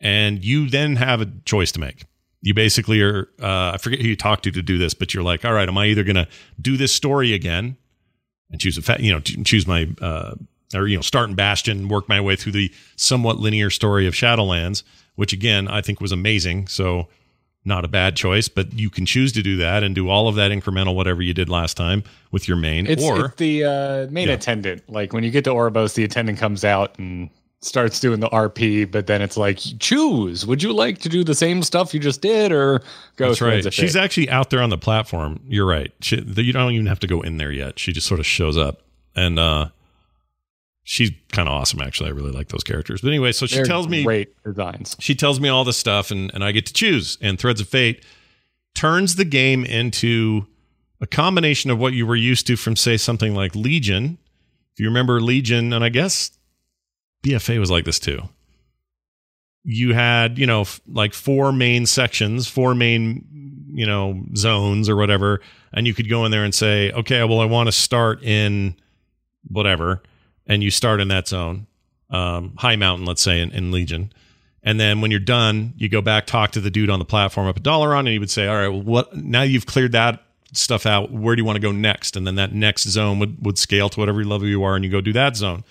and 0.00 0.44
you 0.44 0.70
then 0.70 0.94
have 0.94 1.20
a 1.20 1.26
choice 1.44 1.72
to 1.72 1.80
make. 1.80 2.04
You 2.40 2.54
basically 2.54 3.02
are, 3.02 3.28
uh, 3.42 3.72
I 3.74 3.78
forget 3.78 3.98
who 3.98 4.06
you 4.06 4.14
talk 4.14 4.42
to 4.42 4.52
to 4.52 4.62
do 4.62 4.78
this, 4.78 4.94
but 4.94 5.12
you're 5.12 5.24
like, 5.24 5.44
all 5.44 5.52
right, 5.52 5.68
am 5.68 5.78
I 5.78 5.86
either 5.86 6.04
going 6.04 6.14
to 6.14 6.28
do 6.60 6.76
this 6.76 6.94
story 6.94 7.32
again 7.32 7.76
and 8.52 8.60
choose 8.60 8.78
a, 8.78 8.82
fa- 8.82 8.98
you 9.00 9.10
know, 9.10 9.18
choose 9.18 9.66
my, 9.66 9.88
uh, 10.00 10.36
or, 10.74 10.86
you 10.86 10.96
know, 10.96 11.02
start 11.02 11.28
in 11.28 11.34
Bastion, 11.34 11.88
work 11.88 12.08
my 12.08 12.20
way 12.20 12.36
through 12.36 12.52
the 12.52 12.72
somewhat 12.96 13.38
linear 13.38 13.70
story 13.70 14.06
of 14.06 14.14
Shadowlands, 14.14 14.82
which 15.16 15.32
again, 15.32 15.68
I 15.68 15.80
think 15.80 16.00
was 16.00 16.12
amazing. 16.12 16.66
So, 16.68 17.08
not 17.64 17.84
a 17.84 17.88
bad 17.88 18.16
choice, 18.16 18.48
but 18.48 18.72
you 18.76 18.90
can 18.90 19.06
choose 19.06 19.30
to 19.32 19.40
do 19.42 19.56
that 19.58 19.84
and 19.84 19.94
do 19.94 20.08
all 20.08 20.26
of 20.26 20.34
that 20.34 20.50
incremental 20.50 20.96
whatever 20.96 21.22
you 21.22 21.32
did 21.32 21.48
last 21.48 21.76
time 21.76 22.02
with 22.32 22.48
your 22.48 22.56
main. 22.56 22.86
It's, 22.88 23.04
or 23.04 23.26
it's 23.26 23.36
the 23.36 23.64
uh, 23.64 24.06
main 24.10 24.26
Yeah. 24.26 24.34
attendant. 24.34 24.82
Like 24.88 25.12
when 25.12 25.22
you 25.22 25.30
get 25.30 25.44
to 25.44 25.50
Oribos, 25.50 25.94
the 25.94 26.02
attendant 26.02 26.38
comes 26.40 26.64
out 26.64 26.98
and 26.98 27.30
starts 27.60 28.00
doing 28.00 28.18
the 28.18 28.28
RP, 28.30 28.90
but 28.90 29.06
then 29.06 29.22
it's 29.22 29.36
like, 29.36 29.60
choose. 29.78 30.44
Would 30.44 30.60
you 30.64 30.72
like 30.72 30.98
to 31.02 31.08
do 31.08 31.22
the 31.22 31.36
same 31.36 31.62
stuff 31.62 31.94
you 31.94 32.00
just 32.00 32.20
did, 32.20 32.50
or 32.50 32.80
go? 33.14 33.28
That's 33.28 33.40
right. 33.40 33.72
She's 33.72 33.94
actually 33.94 34.28
out 34.28 34.50
there 34.50 34.60
on 34.60 34.70
the 34.70 34.78
platform. 34.78 35.38
You're 35.46 35.64
right. 35.66 35.92
She, 36.00 36.16
you 36.20 36.52
don't 36.52 36.72
even 36.72 36.86
have 36.86 36.98
to 36.98 37.06
go 37.06 37.20
in 37.20 37.36
there 37.36 37.52
yet. 37.52 37.78
She 37.78 37.92
just 37.92 38.08
sort 38.08 38.18
of 38.18 38.26
shows 38.26 38.58
up, 38.58 38.80
and 39.14 39.38
uh, 39.38 39.68
she's 40.84 41.10
kind 41.32 41.48
of 41.48 41.54
awesome. 41.54 41.80
Actually, 41.80 42.08
I 42.10 42.12
really 42.12 42.32
like 42.32 42.48
those 42.48 42.64
characters. 42.64 43.00
But 43.00 43.08
anyway, 43.08 43.32
so 43.32 43.46
she 43.46 43.56
They're 43.56 43.64
tells 43.64 43.88
me 43.88 44.02
great 44.04 44.34
designs. 44.44 44.96
she 45.00 45.14
tells 45.14 45.40
me 45.40 45.48
all 45.48 45.64
this 45.64 45.76
stuff, 45.76 46.10
and 46.10 46.30
and 46.34 46.42
I 46.44 46.52
get 46.52 46.66
to 46.66 46.72
choose. 46.72 47.18
And 47.20 47.38
Threads 47.38 47.60
of 47.60 47.68
Fate 47.68 48.04
turns 48.74 49.16
the 49.16 49.24
game 49.24 49.64
into 49.64 50.46
a 51.00 51.06
combination 51.06 51.70
of 51.70 51.78
what 51.78 51.92
you 51.92 52.06
were 52.06 52.16
used 52.16 52.46
to 52.46 52.56
from 52.56 52.76
say 52.76 52.96
something 52.96 53.34
like 53.34 53.54
Legion. 53.54 54.18
If 54.72 54.80
you 54.80 54.86
remember 54.86 55.20
Legion, 55.20 55.72
and 55.72 55.84
I 55.84 55.88
guess 55.88 56.30
BFA 57.26 57.58
was 57.58 57.70
like 57.70 57.84
this 57.84 57.98
too. 57.98 58.22
You 59.64 59.94
had, 59.94 60.38
you 60.38 60.46
know, 60.46 60.62
f- 60.62 60.80
like 60.88 61.12
four 61.14 61.52
main 61.52 61.86
sections, 61.86 62.48
four 62.48 62.74
main, 62.74 63.24
you 63.72 63.86
know, 63.86 64.24
zones 64.36 64.88
or 64.88 64.96
whatever, 64.96 65.40
and 65.72 65.86
you 65.86 65.94
could 65.94 66.08
go 66.08 66.24
in 66.24 66.32
there 66.32 66.42
and 66.42 66.52
say, 66.54 66.90
okay, 66.92 67.22
well, 67.24 67.38
I 67.40 67.44
want 67.44 67.68
to 67.68 67.72
start 67.72 68.22
in 68.24 68.74
whatever, 69.46 70.02
and 70.52 70.62
you 70.62 70.70
start 70.70 71.00
in 71.00 71.08
that 71.08 71.26
zone, 71.28 71.66
um, 72.10 72.50
Highmountain, 72.58 73.06
let's 73.06 73.22
say, 73.22 73.40
in, 73.40 73.50
in 73.52 73.72
Legion. 73.72 74.12
And 74.62 74.78
then 74.78 75.00
when 75.00 75.10
you're 75.10 75.18
done, 75.18 75.72
you 75.76 75.88
go 75.88 76.02
back, 76.02 76.26
talk 76.26 76.52
to 76.52 76.60
the 76.60 76.70
dude 76.70 76.90
on 76.90 76.98
the 76.98 77.04
platform 77.04 77.48
up 77.48 77.56
at 77.56 77.62
Dalaran, 77.62 78.00
and 78.00 78.08
he 78.08 78.18
would 78.18 78.30
say, 78.30 78.46
"All 78.46 78.54
right, 78.54 78.68
well, 78.68 78.82
what? 78.82 79.16
Now 79.16 79.42
you've 79.42 79.66
cleared 79.66 79.92
that 79.92 80.22
stuff 80.52 80.86
out. 80.86 81.10
Where 81.10 81.34
do 81.34 81.40
you 81.40 81.46
want 81.46 81.56
to 81.56 81.60
go 81.60 81.72
next?" 81.72 82.16
And 82.16 82.26
then 82.26 82.36
that 82.36 82.52
next 82.52 82.86
zone 82.88 83.18
would 83.18 83.44
would 83.44 83.58
scale 83.58 83.88
to 83.88 83.98
whatever 83.98 84.22
level 84.24 84.46
you 84.46 84.62
are, 84.62 84.76
and 84.76 84.84
you 84.84 84.90
go 84.90 85.00
do 85.00 85.12
that 85.14 85.36
zone. 85.36 85.64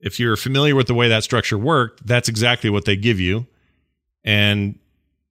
If 0.00 0.20
you're 0.20 0.36
familiar 0.36 0.76
with 0.76 0.86
the 0.86 0.94
way 0.94 1.08
that 1.08 1.24
structure 1.24 1.58
worked, 1.58 2.06
that's 2.06 2.28
exactly 2.28 2.70
what 2.70 2.84
they 2.84 2.94
give 2.94 3.18
you, 3.18 3.46
and 4.22 4.78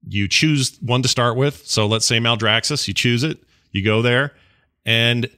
you 0.06 0.28
choose 0.28 0.78
one 0.82 1.04
to 1.04 1.08
start 1.08 1.38
with. 1.38 1.66
So 1.66 1.86
let's 1.86 2.06
say 2.06 2.18
Maldraxxus, 2.18 2.88
you 2.88 2.94
choose 2.94 3.24
it, 3.24 3.38
you 3.72 3.84
go 3.84 4.02
there, 4.02 4.34
and 4.84 5.30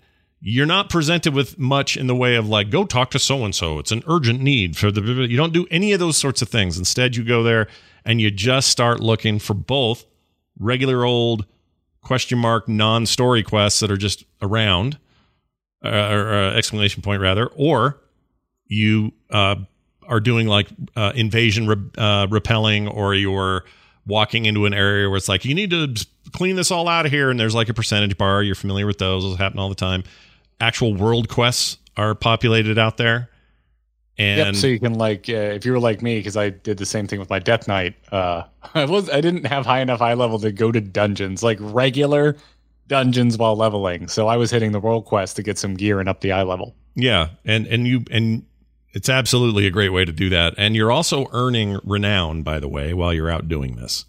you're 0.48 0.68
not 0.68 0.92
presented 0.92 1.34
with 1.34 1.58
much 1.58 1.98
in 1.98 2.06
the 2.06 2.14
way 2.14 2.36
of 2.36 2.48
like 2.48 2.70
go 2.70 2.86
talk 2.86 3.10
to 3.10 3.18
so 3.18 3.44
and 3.44 3.56
so 3.56 3.80
it's 3.80 3.92
an 3.92 4.04
urgent 4.08 4.40
need 4.40 4.78
for 4.78 4.92
the 4.92 5.02
you 5.02 5.36
don't 5.36 5.54
do 5.54 5.66
any 5.72 5.92
of 5.92 6.00
those 6.00 6.18
sorts 6.18 6.40
of 6.44 6.50
things. 6.50 6.78
Instead 6.78 7.16
you 7.16 7.24
go 7.24 7.42
there 7.42 7.68
and 8.06 8.22
you 8.22 8.30
just 8.30 8.70
start 8.70 9.00
looking 9.00 9.40
for 9.40 9.56
both 9.56 10.06
regular 10.60 11.04
old 11.04 11.48
question 12.02 12.38
mark 12.38 12.70
non-story 12.70 13.42
quests 13.42 13.80
that 13.80 13.90
are 13.90 13.98
just 13.98 14.24
around 14.40 15.00
uh, 15.84 15.90
or 15.90 16.34
uh, 16.34 16.52
exclamation 16.54 17.02
point 17.02 17.24
rather 17.24 17.48
or 17.48 18.00
you 18.68 19.14
uh, 19.32 19.56
are 20.08 20.20
doing 20.20 20.46
like 20.46 20.68
uh, 20.96 21.12
invasion 21.16 21.66
re- 21.66 21.90
uh, 21.98 22.28
repelling 22.30 22.88
or 22.88 23.16
you're 23.16 23.66
walking 24.06 24.46
into 24.46 24.68
an 24.68 24.76
area 24.76 25.10
where 25.10 25.18
it's 25.18 25.28
like 25.28 25.44
you 25.44 25.56
need 25.56 25.72
to 25.72 26.06
clean 26.34 26.56
this 26.56 26.70
all 26.70 26.88
out 26.88 27.08
of 27.08 27.12
here. 27.12 27.32
And 27.32 27.40
there's 27.40 27.56
like 27.56 27.70
a 27.70 27.74
percentage 27.74 28.16
bar. 28.16 28.44
You're 28.44 28.54
familiar 28.54 28.86
with 28.86 29.00
those. 29.00 29.24
Those 29.24 29.40
happen 29.40 29.58
all 29.58 29.70
the 29.70 29.74
time 29.74 30.04
actual 30.60 30.94
world 30.94 31.30
quests 31.30 31.78
are 31.98 32.16
populated 32.16 32.78
out 32.78 32.98
there 32.98 33.30
and 34.18 34.38
yep. 34.38 34.56
So 34.56 34.68
you 34.68 34.80
can 34.80 34.94
like, 34.94 35.28
uh, 35.28 35.34
if 35.34 35.66
you 35.66 35.74
were 35.74 35.80
like 35.80 36.02
me, 36.02 36.20
because 36.20 36.38
I 36.38 36.50
did 36.50 36.78
the 36.78 36.86
same 36.86 37.06
thing 37.06 37.20
with 37.20 37.30
my 37.30 37.40
Death 37.40 37.68
Knight. 37.68 37.96
Uh, 38.12 38.44
I 38.74 38.86
was 38.86 39.10
I 39.10 39.20
didn't 39.20 39.46
have 39.46 39.66
high 39.66 39.82
enough 39.82 40.02
eye 40.02 40.14
level 40.14 40.40
to 40.40 40.52
go 40.54 40.72
to 40.72 40.80
dungeons, 40.80 41.44
like 41.44 41.58
regular 41.60 42.38
dungeons 42.88 43.38
while 43.38 43.56
leveling. 43.58 44.08
So 44.08 44.28
I 44.28 44.38
was 44.38 44.52
hitting 44.52 44.72
the 44.72 44.80
world 44.80 45.06
quest 45.06 45.36
to 45.36 45.44
get 45.44 45.58
some 45.58 45.74
gear 45.74 46.00
and 46.00 46.08
up 46.08 46.22
the 46.22 46.32
eye 46.32 46.44
level. 46.44 46.76
yeah 46.96 47.30
and 47.44 47.68
and 47.68 47.88
you 47.88 48.06
and 48.10 48.46
it's 48.94 49.10
absolutely 49.10 49.68
a 49.68 49.70
great 49.72 49.90
way 49.90 50.06
to 50.06 50.14
do 50.14 50.30
that 50.30 50.54
and 50.58 50.76
you're 50.76 50.92
also 50.92 51.28
earning 51.34 51.78
renown 51.84 52.42
by 52.42 52.58
the 52.60 52.70
way 52.70 52.94
while 52.94 53.14
you're 53.14 53.30
out 53.30 53.50
doing 53.50 53.76
this 53.76 54.06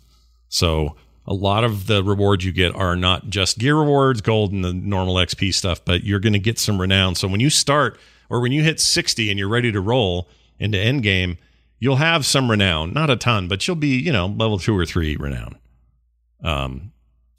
so 0.48 0.94
a 1.26 1.34
lot 1.34 1.64
of 1.64 1.86
the 1.86 2.04
rewards 2.04 2.44
you 2.44 2.52
get 2.52 2.74
are 2.74 2.94
not 2.94 3.28
just 3.28 3.58
gear 3.58 3.76
rewards 3.76 4.20
gold 4.20 4.52
and 4.52 4.64
the 4.64 4.72
normal 4.72 5.16
xp 5.16 5.52
stuff 5.52 5.84
but 5.84 6.04
you're 6.04 6.20
going 6.20 6.32
to 6.32 6.38
get 6.38 6.58
some 6.58 6.80
renown. 6.80 7.14
So 7.14 7.28
when 7.28 7.40
you 7.40 7.50
start 7.50 7.98
or 8.30 8.40
when 8.40 8.52
you 8.52 8.62
hit 8.62 8.80
60 8.80 9.30
and 9.30 9.38
you're 9.38 9.48
ready 9.48 9.72
to 9.72 9.80
roll 9.80 10.28
into 10.58 10.78
end 10.78 11.02
game 11.02 11.38
you'll 11.78 11.96
have 11.96 12.24
some 12.24 12.50
renown. 12.50 12.92
Not 12.92 13.10
a 13.10 13.16
ton 13.16 13.48
but 13.48 13.66
you'll 13.66 13.76
be 13.76 13.98
you 13.98 14.12
know 14.12 14.26
level 14.26 14.58
two 14.58 14.76
or 14.76 14.86
three 14.86 15.16
renown. 15.16 15.56
Um 16.42 16.92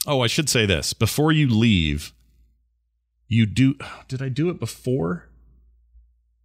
oh 0.06 0.21
i 0.21 0.28
should 0.28 0.50
say 0.50 0.65
this. 0.65 0.93
Before 0.93 1.32
you 1.32 1.47
leave 1.47 2.13
you 3.28 3.45
do 3.45 3.76
did 4.08 4.21
i 4.21 4.30
do 4.30 4.50
it 4.50 4.60
before? 4.60 5.26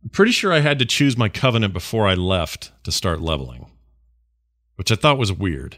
I'm 0.03 0.11
pretty 0.11 0.33
sure 0.33 0.53
i 0.53 0.61
had 0.61 0.79
to 0.81 0.85
choose 0.85 1.17
my 1.17 1.29
covenant 1.29 1.73
before 1.73 2.07
i 2.09 2.15
left 2.15 2.73
to 2.85 2.91
start 2.91 3.21
leveling 3.21 3.67
which 4.75 4.91
i 4.91 4.97
thought 4.97 5.17
was 5.17 5.33
weird 5.33 5.77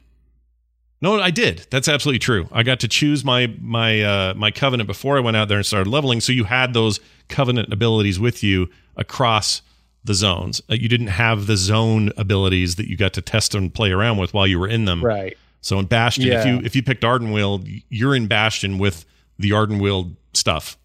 no 1.03 1.21
i 1.21 1.31
did 1.31 1.67
that's 1.71 1.89
absolutely 1.89 2.19
true 2.19 2.49
i 2.53 2.63
got 2.63 2.81
to 2.81 2.89
choose 2.89 3.25
my 3.25 3.53
my 3.61 4.03
uh 4.03 4.35
my 4.35 4.51
covenant 4.51 4.87
before 4.87 5.17
i 5.17 5.21
went 5.21 5.37
out 5.37 5.49
there 5.49 5.59
and 5.59 5.67
started 5.67 5.89
leveling 5.91 6.21
so 6.21 6.33
you 6.33 6.45
had 6.45 6.73
those 6.75 7.01
covenant 7.29 7.73
abilities 7.73 8.19
with 8.19 8.43
you 8.43 8.69
across 8.97 9.63
the 10.05 10.15
zones 10.15 10.61
Uh, 10.71 10.75
you 10.75 10.89
didn't 10.89 11.09
have 11.09 11.47
the 11.47 11.57
zone 11.57 12.11
abilities 12.17 12.77
that 12.77 12.87
you 12.89 12.97
got 12.97 13.13
to 13.15 13.21
test 13.23 13.55
and 13.55 13.73
play 13.73 13.91
around 13.91 14.19
with 14.19 14.35
while 14.35 14.47
you 14.47 14.59
were 14.59 14.69
in 14.69 14.85
them 14.85 15.03
Right. 15.05 15.37
so 15.61 15.79
in 15.79 15.87
Bastion, 15.87 16.25
if 16.31 16.45
you 16.47 16.61
if 16.65 16.77
you 16.77 16.83
picked 16.83 17.03
Ardenweald, 17.03 17.83
you're 17.89 18.15
in 18.15 18.27
Bastion 18.27 18.79
with 18.79 19.05
the 19.39 19.51
Ardenweald 19.51 20.15
stuff. 20.35 20.77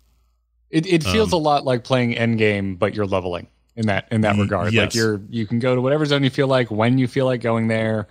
It 0.72 0.86
it 0.88 1.04
feels 1.04 1.34
Um, 1.34 1.40
a 1.40 1.44
lot 1.44 1.66
like 1.66 1.84
playing 1.84 2.14
Endgame, 2.16 2.78
but 2.80 2.94
you're 2.96 3.06
leveling 3.06 3.48
in 3.76 3.88
that 3.88 4.08
in 4.12 4.22
that 4.22 4.38
regard. 4.38 4.72
yes. 4.74 4.86
Like 4.86 4.96
you're 4.96 5.20
you 5.30 5.46
can 5.46 5.60
go 5.60 5.76
to 5.76 5.82
whatever 5.82 6.06
zone 6.06 6.24
you 6.24 6.30
feel 6.30 6.48
like 6.48 6.72
when 6.72 6.98
you 6.98 7.08
feel 7.08 7.26
like 7.26 7.42
going 7.42 7.68
there, 7.68 8.08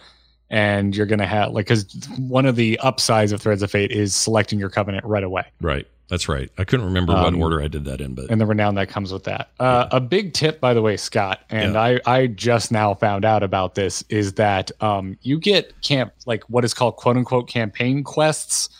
and 0.50 0.96
you're 0.96 1.06
gonna 1.06 1.26
have 1.26 1.52
like 1.52 1.66
because 1.66 1.86
one 2.18 2.46
of 2.46 2.56
the 2.56 2.78
upsides 2.80 3.32
of 3.32 3.40
Threads 3.40 3.62
of 3.62 3.70
Fate 3.70 3.90
is 3.90 4.14
selecting 4.14 4.58
your 4.58 4.70
covenant 4.70 5.04
right 5.04 5.24
away. 5.24 5.44
Right. 5.60 5.86
That's 6.08 6.26
right. 6.26 6.50
I 6.56 6.64
couldn't 6.64 6.86
remember 6.86 7.12
what 7.12 7.26
Um, 7.26 7.42
order 7.42 7.60
I 7.62 7.68
did 7.68 7.84
that 7.84 8.00
in, 8.00 8.14
but 8.14 8.30
and 8.30 8.40
the 8.40 8.46
renown 8.46 8.76
that 8.76 8.88
comes 8.88 9.12
with 9.12 9.24
that. 9.24 9.50
Uh, 9.60 9.88
A 9.90 10.00
big 10.00 10.32
tip, 10.32 10.58
by 10.58 10.72
the 10.72 10.80
way, 10.80 10.96
Scott, 10.96 11.40
and 11.50 11.76
I, 11.76 12.00
I 12.06 12.28
just 12.28 12.72
now 12.72 12.94
found 12.94 13.26
out 13.26 13.42
about 13.42 13.74
this 13.74 14.02
is 14.08 14.32
that 14.34 14.70
um, 14.80 15.18
you 15.20 15.38
get 15.38 15.78
camp 15.82 16.14
like 16.24 16.44
what 16.44 16.64
is 16.64 16.72
called 16.72 16.96
quote 16.96 17.18
unquote 17.18 17.46
campaign 17.46 18.02
quests 18.04 18.70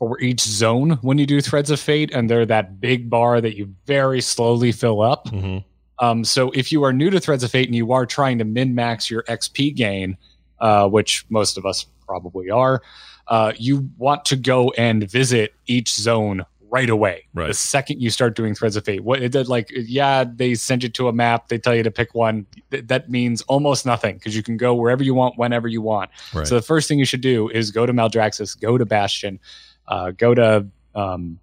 for 0.00 0.20
each 0.20 0.40
zone 0.40 0.98
when 1.02 1.16
you 1.16 1.26
do 1.26 1.40
Threads 1.40 1.70
of 1.70 1.78
Fate, 1.78 2.10
and 2.12 2.28
they're 2.28 2.44
that 2.46 2.80
big 2.80 3.08
bar 3.08 3.40
that 3.40 3.56
you 3.56 3.72
very 3.86 4.20
slowly 4.20 4.72
fill 4.72 5.00
up. 5.00 5.26
Mhm. 5.28 5.62
Um, 6.00 6.24
so 6.24 6.50
if 6.56 6.72
you 6.72 6.82
are 6.82 6.92
new 6.92 7.08
to 7.08 7.20
Threads 7.20 7.44
of 7.44 7.52
Fate 7.52 7.68
and 7.68 7.76
you 7.76 7.92
are 7.92 8.04
trying 8.04 8.38
to 8.38 8.44
min 8.44 8.74
max 8.74 9.08
your 9.08 9.22
XP 9.28 9.70
gain, 9.76 10.16
uh, 10.60 10.88
which 10.88 11.24
most 11.28 11.58
of 11.58 11.66
us 11.66 11.86
probably 12.06 12.50
are, 12.50 12.82
uh, 13.28 13.52
you 13.56 13.88
want 13.96 14.24
to 14.26 14.36
go 14.36 14.70
and 14.72 15.10
visit 15.10 15.54
each 15.66 15.94
zone 15.94 16.44
right 16.74 16.90
away. 16.90 17.24
Right. 17.34 17.46
The 17.46 17.54
second 17.54 18.02
you 18.02 18.10
start 18.10 18.34
doing 18.34 18.52
Threads 18.52 18.74
of 18.74 18.84
Fate, 18.84 19.04
what 19.04 19.22
it 19.22 19.30
did 19.30 19.46
like, 19.46 19.70
yeah, 19.72 20.24
they 20.24 20.56
send 20.56 20.82
you 20.82 20.88
to 20.88 21.06
a 21.06 21.12
map, 21.12 21.46
they 21.46 21.56
tell 21.56 21.74
you 21.74 21.84
to 21.84 21.90
pick 21.90 22.14
one. 22.14 22.46
Th- 22.72 22.84
that 22.88 23.08
means 23.08 23.42
almost 23.42 23.86
nothing 23.86 24.16
because 24.16 24.34
you 24.34 24.42
can 24.42 24.56
go 24.56 24.74
wherever 24.74 25.04
you 25.04 25.14
want, 25.14 25.38
whenever 25.38 25.68
you 25.68 25.80
want. 25.80 26.10
right. 26.34 26.46
So 26.46 26.56
the 26.56 26.62
first 26.62 26.88
thing 26.88 26.98
you 26.98 27.04
should 27.04 27.20
do 27.20 27.48
is 27.48 27.70
go 27.70 27.86
to 27.86 27.92
Maldraxxus, 27.92 28.60
go 28.60 28.76
to 28.76 28.84
Bastion, 28.84 29.38
uh, 29.86 30.10
go 30.10 30.34
to 30.34 30.66
um, 30.96 31.38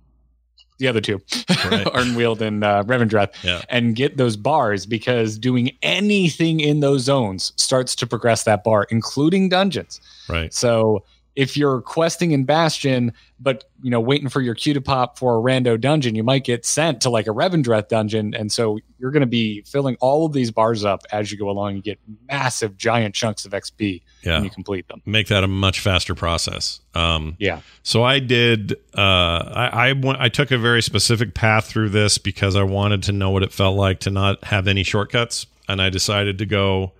the 0.82 0.88
other 0.89 1.00
two, 1.00 1.22
Right. 1.65 1.86
Ardenweald 1.96 2.41
and 2.41 2.63
uh, 2.63 2.84
Revendreth, 2.84 3.32
Yeah. 3.44 3.62
and 3.70 3.96
get 3.96 4.17
those 4.17 4.36
bars 4.36 4.86
because 4.86 5.38
doing 5.38 5.72
anything 5.82 6.60
in 6.60 6.82
those 6.82 7.04
zones 7.04 7.54
starts 7.56 7.96
to 7.96 8.08
progress 8.08 8.44
that 8.44 8.63
bar, 8.65 8.86
including 8.89 9.48
dungeons. 9.48 10.02
right. 10.28 10.54
So 10.54 11.04
if 11.36 11.56
you're 11.56 11.82
questing 11.82 12.32
in 12.32 12.44
Bastion, 12.44 13.13
but 13.39 13.63
you 13.82 13.89
know, 13.89 14.02
waiting 14.02 14.28
for 14.28 14.41
your 14.41 14.54
cue 14.54 14.74
to 14.74 14.82
pop 14.82 15.17
for 15.17 15.38
a 15.38 15.41
rando 15.41 15.80
dungeon, 15.80 16.13
you 16.13 16.24
might 16.24 16.44
get 16.44 16.65
sent 16.65 17.02
to 17.02 17.10
like 17.10 17.26
a 17.26 17.30
Revendreth 17.32 17.88
dungeon. 17.88 18.34
And 18.34 18.52
so 18.52 18.80
you're 19.00 19.12
going 19.12 19.22
to 19.22 19.28
be 19.28 19.62
filling 19.62 19.96
all 20.02 20.26
of 20.26 20.34
these 20.34 20.52
bars 20.52 20.84
up 20.84 21.04
as 21.12 21.32
you 21.32 21.38
go 21.38 21.50
along. 21.50 21.78
You 21.78 21.82
get 21.82 22.00
massive, 22.28 22.78
giant 22.78 23.15
chunks 23.15 23.46
of 23.46 23.54
XP 23.54 24.02
Yeah. 24.24 24.36
when 24.36 24.44
you 24.44 24.50
complete 24.50 24.88
them. 24.89 25.02
Make 25.06 25.28
that 25.28 25.44
a 25.44 25.48
much 25.48 25.80
faster 25.80 26.13
process. 26.13 26.82
Um, 26.94 27.38
Yeah. 27.39 27.62
So 27.82 28.04
I 28.04 28.20
did. 28.20 28.74
Uh, 28.96 29.02
I 29.02 29.70
I, 29.89 29.94
went, 29.94 30.20
I 30.20 30.28
took 30.28 30.52
a 30.52 30.58
very 30.58 30.82
specific 30.84 31.34
path 31.34 31.65
through 31.65 31.89
this 31.89 32.17
because 32.17 32.56
I 32.58 32.63
wanted 32.63 33.04
to 33.04 33.13
know 33.13 33.30
what 33.30 33.41
it 33.41 33.54
felt 33.54 33.78
like 33.78 34.00
to 34.02 34.12
not 34.12 34.44
have 34.44 34.67
any 34.67 34.84
shortcuts, 34.84 35.48
and 35.70 35.82
I 35.82 35.89
decided 35.89 36.38
to 36.39 36.46
go 36.46 36.91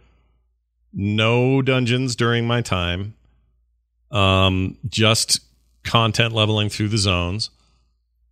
no 0.94 1.62
dungeons 1.62 2.16
during 2.16 2.46
my 2.48 2.62
time. 2.62 3.14
Um, 4.12 4.78
just 4.88 5.40
content 5.84 6.34
leveling 6.34 6.70
through 6.70 6.90
the 6.90 6.98
zones. 6.98 7.50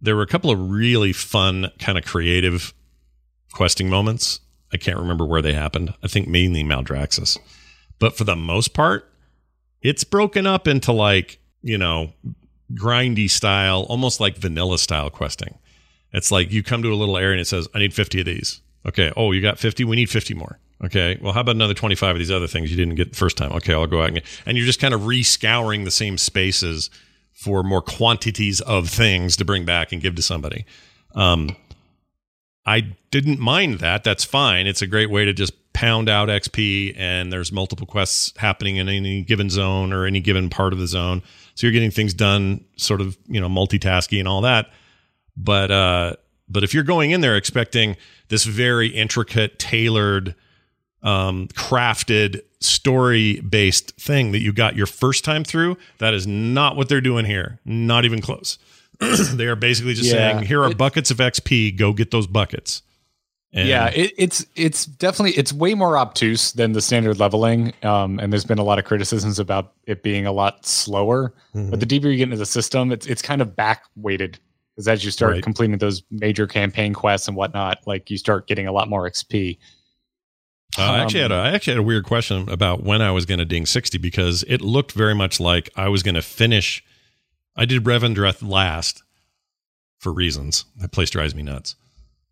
There 0.02 0.16
were 0.16 0.22
a 0.22 0.28
couple 0.28 0.52
of 0.52 0.70
really 0.70 1.14
fun, 1.14 1.72
kind 1.80 1.98
of 1.98 2.06
creative 2.06 2.74
questing 3.54 3.90
moments. 3.90 4.40
I 4.72 4.78
can't 4.78 4.98
remember 4.98 5.26
where 5.26 5.42
they 5.42 5.54
happened. 5.54 5.94
I 6.04 6.08
think 6.08 6.28
mainly 6.28 6.64
Maldraxxus, 6.64 7.38
but 7.98 8.16
for 8.16 8.24
the 8.24 8.36
most 8.36 8.74
part, 8.74 9.10
it's 9.82 10.04
broken 10.04 10.46
up 10.46 10.68
into 10.68 10.92
like 10.92 11.40
you 11.62 11.78
know 11.78 12.14
grindy 12.74 13.30
style 13.30 13.86
almost 13.90 14.20
like 14.20 14.38
vanilla 14.38 14.78
style 14.78 15.10
questing 15.10 15.58
it's 16.12 16.32
like 16.32 16.52
you 16.52 16.62
come 16.64 16.82
to 16.84 16.94
a 16.94 16.96
little 16.96 17.18
area 17.18 17.32
and 17.32 17.42
it 17.42 17.48
says 17.48 17.68
i 17.74 17.80
need 17.80 17.94
50 17.94 18.20
of 18.20 18.26
these 18.26 18.62
okay 18.86 19.12
oh 19.18 19.32
you 19.32 19.42
got 19.42 19.58
50 19.58 19.84
we 19.86 19.96
need 19.96 20.10
50 20.10 20.34
more 20.36 20.60
okay 20.84 21.18
well 21.22 21.34
how 21.34 21.42
about 21.42 21.56
another 21.56 21.74
25 21.74 22.16
of 22.16 22.20
these 22.20 22.32
other 22.32 22.48
things 22.48 22.72
you 22.72 22.78
didn't 22.78 22.96
get 22.96 23.12
the 23.12 23.18
first 23.18 23.38
time 23.38 23.52
okay 23.52 23.74
i'll 23.74 23.88
go 23.88 24.02
out 24.02 24.08
and 24.08 24.16
get 24.16 24.26
and 24.46 24.58
you're 24.58 24.66
just 24.66 24.80
kind 24.80 24.94
of 24.94 25.02
rescouring 25.02 25.86
the 25.86 25.92
same 25.92 26.18
spaces 26.18 26.90
for 27.34 27.64
more 27.64 27.82
quantities 27.82 28.62
of 28.62 28.90
things 28.90 29.36
to 29.38 29.46
bring 29.46 29.66
back 29.66 29.92
and 29.92 30.02
give 30.02 30.16
to 30.16 30.22
somebody 30.22 30.66
um 31.16 31.56
I 32.70 32.82
didn't 33.10 33.40
mind 33.40 33.80
that. 33.80 34.04
That's 34.04 34.24
fine. 34.24 34.68
It's 34.68 34.84
a 34.84 34.88
great 34.88 35.10
way 35.10 35.26
to 35.26 35.34
just 35.34 35.54
pound 35.74 36.08
out 36.08 36.30
XP, 36.30 36.94
and 36.98 37.34
there's 37.34 37.52
multiple 37.52 37.88
quests 37.88 38.32
happening 38.38 38.76
in 38.76 38.88
any 38.88 39.24
given 39.24 39.50
zone 39.50 39.92
or 39.92 40.06
any 40.06 40.20
given 40.20 40.50
part 40.50 40.72
of 40.72 40.78
the 40.78 40.86
zone. 40.86 41.24
So 41.56 41.66
you're 41.66 41.72
getting 41.72 41.90
things 41.90 42.14
done, 42.14 42.64
sort 42.76 43.02
of, 43.02 43.18
you 43.28 43.42
know, 43.42 43.50
multitasking 43.50 44.20
and 44.20 44.28
all 44.28 44.42
that. 44.42 44.70
But 45.36 45.72
uh, 45.72 46.16
but 46.48 46.64
if 46.64 46.76
you're 46.76 46.84
going 46.84 47.10
in 47.10 47.22
there 47.22 47.36
expecting 47.36 47.96
this 48.28 48.44
very 48.44 48.90
intricate, 48.90 49.58
tailored, 49.58 50.36
um, 51.04 51.48
crafted, 51.50 52.42
story 52.60 53.40
based 53.42 53.96
thing 54.00 54.32
that 54.34 54.40
you 54.40 54.52
got 54.54 54.76
your 54.76 54.86
first 54.86 55.24
time 55.24 55.44
through, 55.44 55.78
that 56.00 56.14
is 56.14 56.28
not 56.28 56.76
what 56.76 56.90
they're 56.90 57.00
doing 57.02 57.26
here. 57.26 57.60
Not 57.66 58.06
even 58.06 58.22
close. 58.22 58.58
they 59.00 59.48
are 59.48 59.56
basically 59.56 59.94
just 59.94 60.10
Yeah. 60.12 60.34
saying, 60.34 60.46
here 60.46 60.62
are 60.64 60.72
It- 60.72 60.78
buckets 60.78 61.10
of 61.12 61.18
XP. 61.18 61.72
Go 61.78 61.94
get 61.94 62.12
those 62.12 62.28
buckets. 62.28 62.82
And 63.52 63.68
yeah, 63.68 63.88
it, 63.88 64.12
it's 64.16 64.46
it's 64.56 64.86
definitely 64.86 65.32
it's 65.32 65.52
way 65.52 65.74
more 65.74 65.98
obtuse 65.98 66.52
than 66.52 66.74
the 66.74 66.82
standard 66.82 67.18
leveling, 67.18 67.74
um, 67.82 68.20
and 68.20 68.32
there's 68.32 68.46
been 68.46 68.60
a 68.60 68.64
lot 68.64 68.78
of 68.78 68.86
criticisms 68.86 69.40
about 69.40 69.74
it 69.88 70.04
being 70.04 70.28
a 70.28 70.32
lot 70.32 70.68
slower. 70.68 71.34
Mm-hmm. 71.56 71.72
But 71.72 71.80
the 71.80 71.88
deeper 71.88 72.10
you 72.10 72.18
get 72.18 72.26
into 72.26 72.38
the 72.38 72.46
system, 72.46 72.92
it's 72.92 73.08
it's 73.08 73.24
kind 73.24 73.42
of 73.42 73.56
back 73.56 73.86
weighted 73.96 74.38
because 74.76 74.88
as 74.88 75.04
you 75.04 75.10
start 75.10 75.32
Right. 75.32 75.42
completing 75.42 75.80
those 75.80 76.04
major 76.12 76.46
campaign 76.46 76.94
quests 76.94 77.28
and 77.28 77.36
whatnot, 77.36 77.80
like 77.88 78.12
you 78.12 78.20
start 78.20 78.46
getting 78.46 78.68
a 78.68 78.72
lot 78.72 78.88
more 78.88 79.10
XP. 79.10 79.58
Uh, 80.78 80.84
I 80.84 81.00
actually 81.00 81.22
had 81.22 81.32
a, 81.32 81.40
Um, 81.40 81.54
actually 81.56 81.74
had 81.74 81.80
a 81.80 81.84
weird 81.84 82.06
question 82.06 82.48
about 82.50 82.84
when 82.84 83.02
I 83.02 83.12
was 83.12 83.26
going 83.26 83.40
to 83.40 83.46
ding 83.46 83.66
sixty 83.66 83.98
because 83.98 84.44
it 84.48 84.62
looked 84.62 84.92
very 84.92 85.16
much 85.16 85.40
like 85.40 85.70
I 85.76 85.90
was 85.90 86.04
going 86.04 86.16
to 86.16 86.22
finish. 86.22 86.84
I 87.56 87.66
did 87.66 87.84
Revendreth 87.84 88.48
last 88.48 89.04
for 89.98 90.14
reasons 90.14 90.66
that 90.78 90.92
place 90.92 91.10
drives 91.10 91.34
me 91.36 91.44
nuts, 91.44 91.76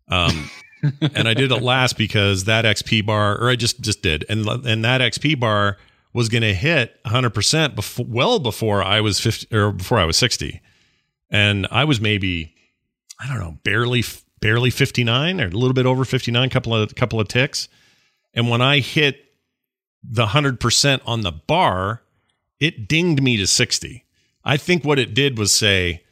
um, 0.08 0.50
and 1.14 1.28
I 1.28 1.34
did 1.34 1.50
it 1.50 1.62
last 1.62 1.98
because 1.98 2.44
that 2.44 2.64
XP 2.64 3.04
bar, 3.04 3.36
or 3.36 3.50
I 3.50 3.56
just 3.56 3.80
just 3.80 4.02
did, 4.02 4.24
and 4.28 4.46
and 4.46 4.84
that 4.84 5.00
XP 5.00 5.38
bar 5.40 5.76
was 6.14 6.28
going 6.28 6.42
to 6.42 6.54
hit 6.54 6.96
one 7.02 7.12
hundred 7.12 7.30
percent 7.30 7.74
before 7.74 8.06
well 8.08 8.38
before 8.38 8.82
I 8.84 9.00
was 9.00 9.18
fifty 9.18 9.54
or 9.54 9.72
before 9.72 9.98
I 9.98 10.04
was 10.04 10.16
sixty, 10.16 10.60
and 11.28 11.66
I 11.72 11.84
was 11.84 12.00
maybe 12.00 12.54
I 13.20 13.26
don't 13.26 13.40
know 13.40 13.58
barely 13.64 14.04
barely 14.40 14.70
fifty 14.70 15.02
nine 15.02 15.40
or 15.40 15.46
a 15.46 15.50
little 15.50 15.74
bit 15.74 15.86
over 15.86 16.04
fifty 16.04 16.30
nine, 16.30 16.48
couple 16.50 16.72
of 16.72 16.94
couple 16.94 17.18
of 17.18 17.26
ticks. 17.26 17.68
And 18.34 18.48
when 18.48 18.62
I 18.62 18.80
hit 18.80 19.24
the 20.02 20.26
100% 20.26 21.00
on 21.04 21.22
the 21.22 21.32
bar, 21.32 22.02
it 22.60 22.88
dinged 22.88 23.22
me 23.22 23.36
to 23.36 23.46
60. 23.46 24.04
I 24.44 24.56
think 24.56 24.84
what 24.84 24.98
it 24.98 25.14
did 25.14 25.38
was 25.38 25.52
say, 25.52 26.02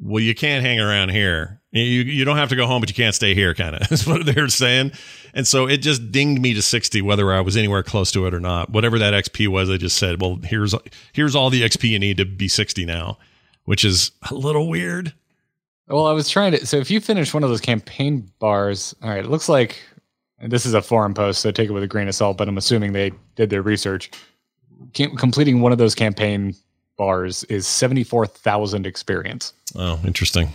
well, 0.00 0.22
you 0.22 0.34
can't 0.34 0.64
hang 0.64 0.80
around 0.80 1.10
here. 1.10 1.60
You, 1.70 1.82
you 1.82 2.24
don't 2.24 2.36
have 2.36 2.50
to 2.50 2.56
go 2.56 2.66
home, 2.66 2.80
but 2.80 2.88
you 2.88 2.94
can't 2.94 3.14
stay 3.14 3.34
here, 3.34 3.54
kind 3.54 3.74
of. 3.76 3.80
Is 3.92 4.06
what 4.06 4.26
they're 4.26 4.48
saying. 4.48 4.92
And 5.32 5.46
so 5.46 5.66
it 5.66 5.78
just 5.78 6.12
dinged 6.12 6.40
me 6.40 6.54
to 6.54 6.62
60, 6.62 7.02
whether 7.02 7.32
I 7.32 7.40
was 7.40 7.56
anywhere 7.56 7.82
close 7.82 8.12
to 8.12 8.26
it 8.26 8.34
or 8.34 8.40
not. 8.40 8.70
Whatever 8.70 8.98
that 8.98 9.14
XP 9.14 9.48
was, 9.48 9.70
I 9.70 9.76
just 9.76 9.96
said, 9.96 10.20
well, 10.20 10.38
here's 10.44 10.74
here's 11.12 11.34
all 11.34 11.50
the 11.50 11.62
XP 11.62 11.88
you 11.88 11.98
need 11.98 12.16
to 12.18 12.24
be 12.24 12.48
60 12.48 12.84
now, 12.84 13.18
which 13.64 13.84
is 13.84 14.12
a 14.30 14.34
little 14.34 14.68
weird. 14.68 15.14
Well, 15.88 16.06
I 16.06 16.12
was 16.12 16.30
trying 16.30 16.52
to. 16.52 16.66
So 16.66 16.76
if 16.78 16.90
you 16.90 17.00
finish 17.00 17.34
one 17.34 17.42
of 17.42 17.50
those 17.50 17.60
campaign 17.60 18.30
bars, 18.38 18.94
all 19.02 19.10
right, 19.10 19.24
it 19.24 19.30
looks 19.30 19.48
like 19.48 19.82
and 20.44 20.52
this 20.52 20.66
is 20.66 20.74
a 20.74 20.82
forum 20.82 21.14
post, 21.14 21.40
so 21.40 21.50
take 21.50 21.70
it 21.70 21.72
with 21.72 21.82
a 21.82 21.88
grain 21.88 22.06
of 22.06 22.14
salt. 22.14 22.36
But 22.36 22.48
I'm 22.48 22.58
assuming 22.58 22.92
they 22.92 23.12
did 23.34 23.48
their 23.48 23.62
research. 23.62 24.10
Cam- 24.92 25.16
completing 25.16 25.62
one 25.62 25.72
of 25.72 25.78
those 25.78 25.94
campaign 25.94 26.54
bars 26.98 27.44
is 27.44 27.66
seventy 27.66 28.04
four 28.04 28.26
thousand 28.26 28.86
experience. 28.86 29.54
Oh, 29.74 29.98
interesting. 30.04 30.50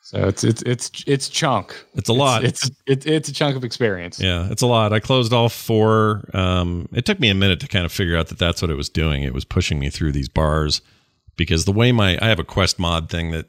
So 0.00 0.26
it's 0.26 0.42
it's 0.44 0.62
it's 0.62 1.04
it's 1.06 1.28
chunk. 1.28 1.76
It's 1.94 2.08
a 2.08 2.14
lot. 2.14 2.42
It's 2.42 2.70
it's, 2.86 3.04
it's 3.04 3.28
a 3.28 3.34
chunk 3.34 3.54
of 3.54 3.64
experience. 3.64 4.18
Yeah, 4.18 4.48
it's 4.50 4.62
a 4.62 4.66
lot. 4.66 4.94
I 4.94 4.98
closed 5.00 5.34
all 5.34 5.50
four. 5.50 6.28
Um, 6.32 6.88
it 6.94 7.04
took 7.04 7.20
me 7.20 7.28
a 7.28 7.34
minute 7.34 7.60
to 7.60 7.68
kind 7.68 7.84
of 7.84 7.92
figure 7.92 8.16
out 8.16 8.28
that 8.28 8.38
that's 8.38 8.62
what 8.62 8.70
it 8.70 8.76
was 8.76 8.88
doing. 8.88 9.22
It 9.24 9.34
was 9.34 9.44
pushing 9.44 9.78
me 9.78 9.90
through 9.90 10.12
these 10.12 10.30
bars 10.30 10.80
because 11.36 11.66
the 11.66 11.72
way 11.72 11.92
my 11.92 12.18
I 12.22 12.28
have 12.28 12.38
a 12.38 12.44
quest 12.44 12.78
mod 12.78 13.10
thing 13.10 13.30
that 13.32 13.46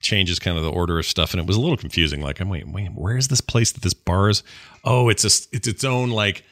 changes 0.00 0.38
kind 0.38 0.56
of 0.58 0.64
the 0.64 0.70
order 0.70 0.98
of 0.98 1.06
stuff, 1.06 1.32
and 1.32 1.40
it 1.40 1.46
was 1.46 1.56
a 1.56 1.60
little 1.60 1.76
confusing. 1.76 2.20
Like, 2.20 2.40
I'm 2.40 2.48
wait, 2.48 2.68
wait, 2.68 2.90
where 2.94 3.16
is 3.16 3.28
this 3.28 3.40
place 3.40 3.72
that 3.72 3.82
this 3.82 3.94
bar 3.94 4.28
is? 4.28 4.42
Oh, 4.84 5.08
it's 5.08 5.24
a 5.24 5.28
it's 5.56 5.66
its 5.68 5.84
own 5.84 6.10
like 6.10 6.44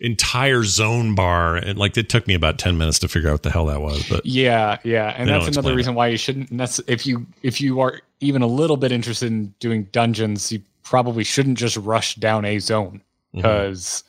entire 0.00 0.62
zone 0.64 1.14
bar, 1.14 1.56
and 1.56 1.78
like 1.78 1.96
it 1.96 2.08
took 2.08 2.26
me 2.26 2.34
about 2.34 2.58
ten 2.58 2.76
minutes 2.78 2.98
to 3.00 3.08
figure 3.08 3.28
out 3.28 3.32
what 3.34 3.42
the 3.44 3.50
hell 3.50 3.66
that 3.66 3.80
was. 3.80 4.08
But 4.08 4.26
Yeah, 4.26 4.78
yeah, 4.84 5.14
and 5.16 5.28
that's 5.28 5.48
another 5.48 5.74
reason 5.74 5.94
why 5.94 6.08
you 6.08 6.16
shouldn't. 6.16 6.50
Necess- 6.52 6.84
if 6.88 7.06
you 7.06 7.26
if 7.42 7.60
you 7.60 7.80
are 7.80 8.00
even 8.20 8.42
a 8.42 8.46
little 8.46 8.76
bit 8.76 8.92
interested 8.92 9.30
in 9.30 9.54
doing 9.60 9.84
dungeons, 9.92 10.50
you 10.52 10.60
probably 10.82 11.24
shouldn't 11.24 11.58
just 11.58 11.76
rush 11.76 12.14
down 12.16 12.44
a 12.44 12.58
zone 12.58 13.00
Mm-hmm. 13.34 13.38
because 13.40 14.04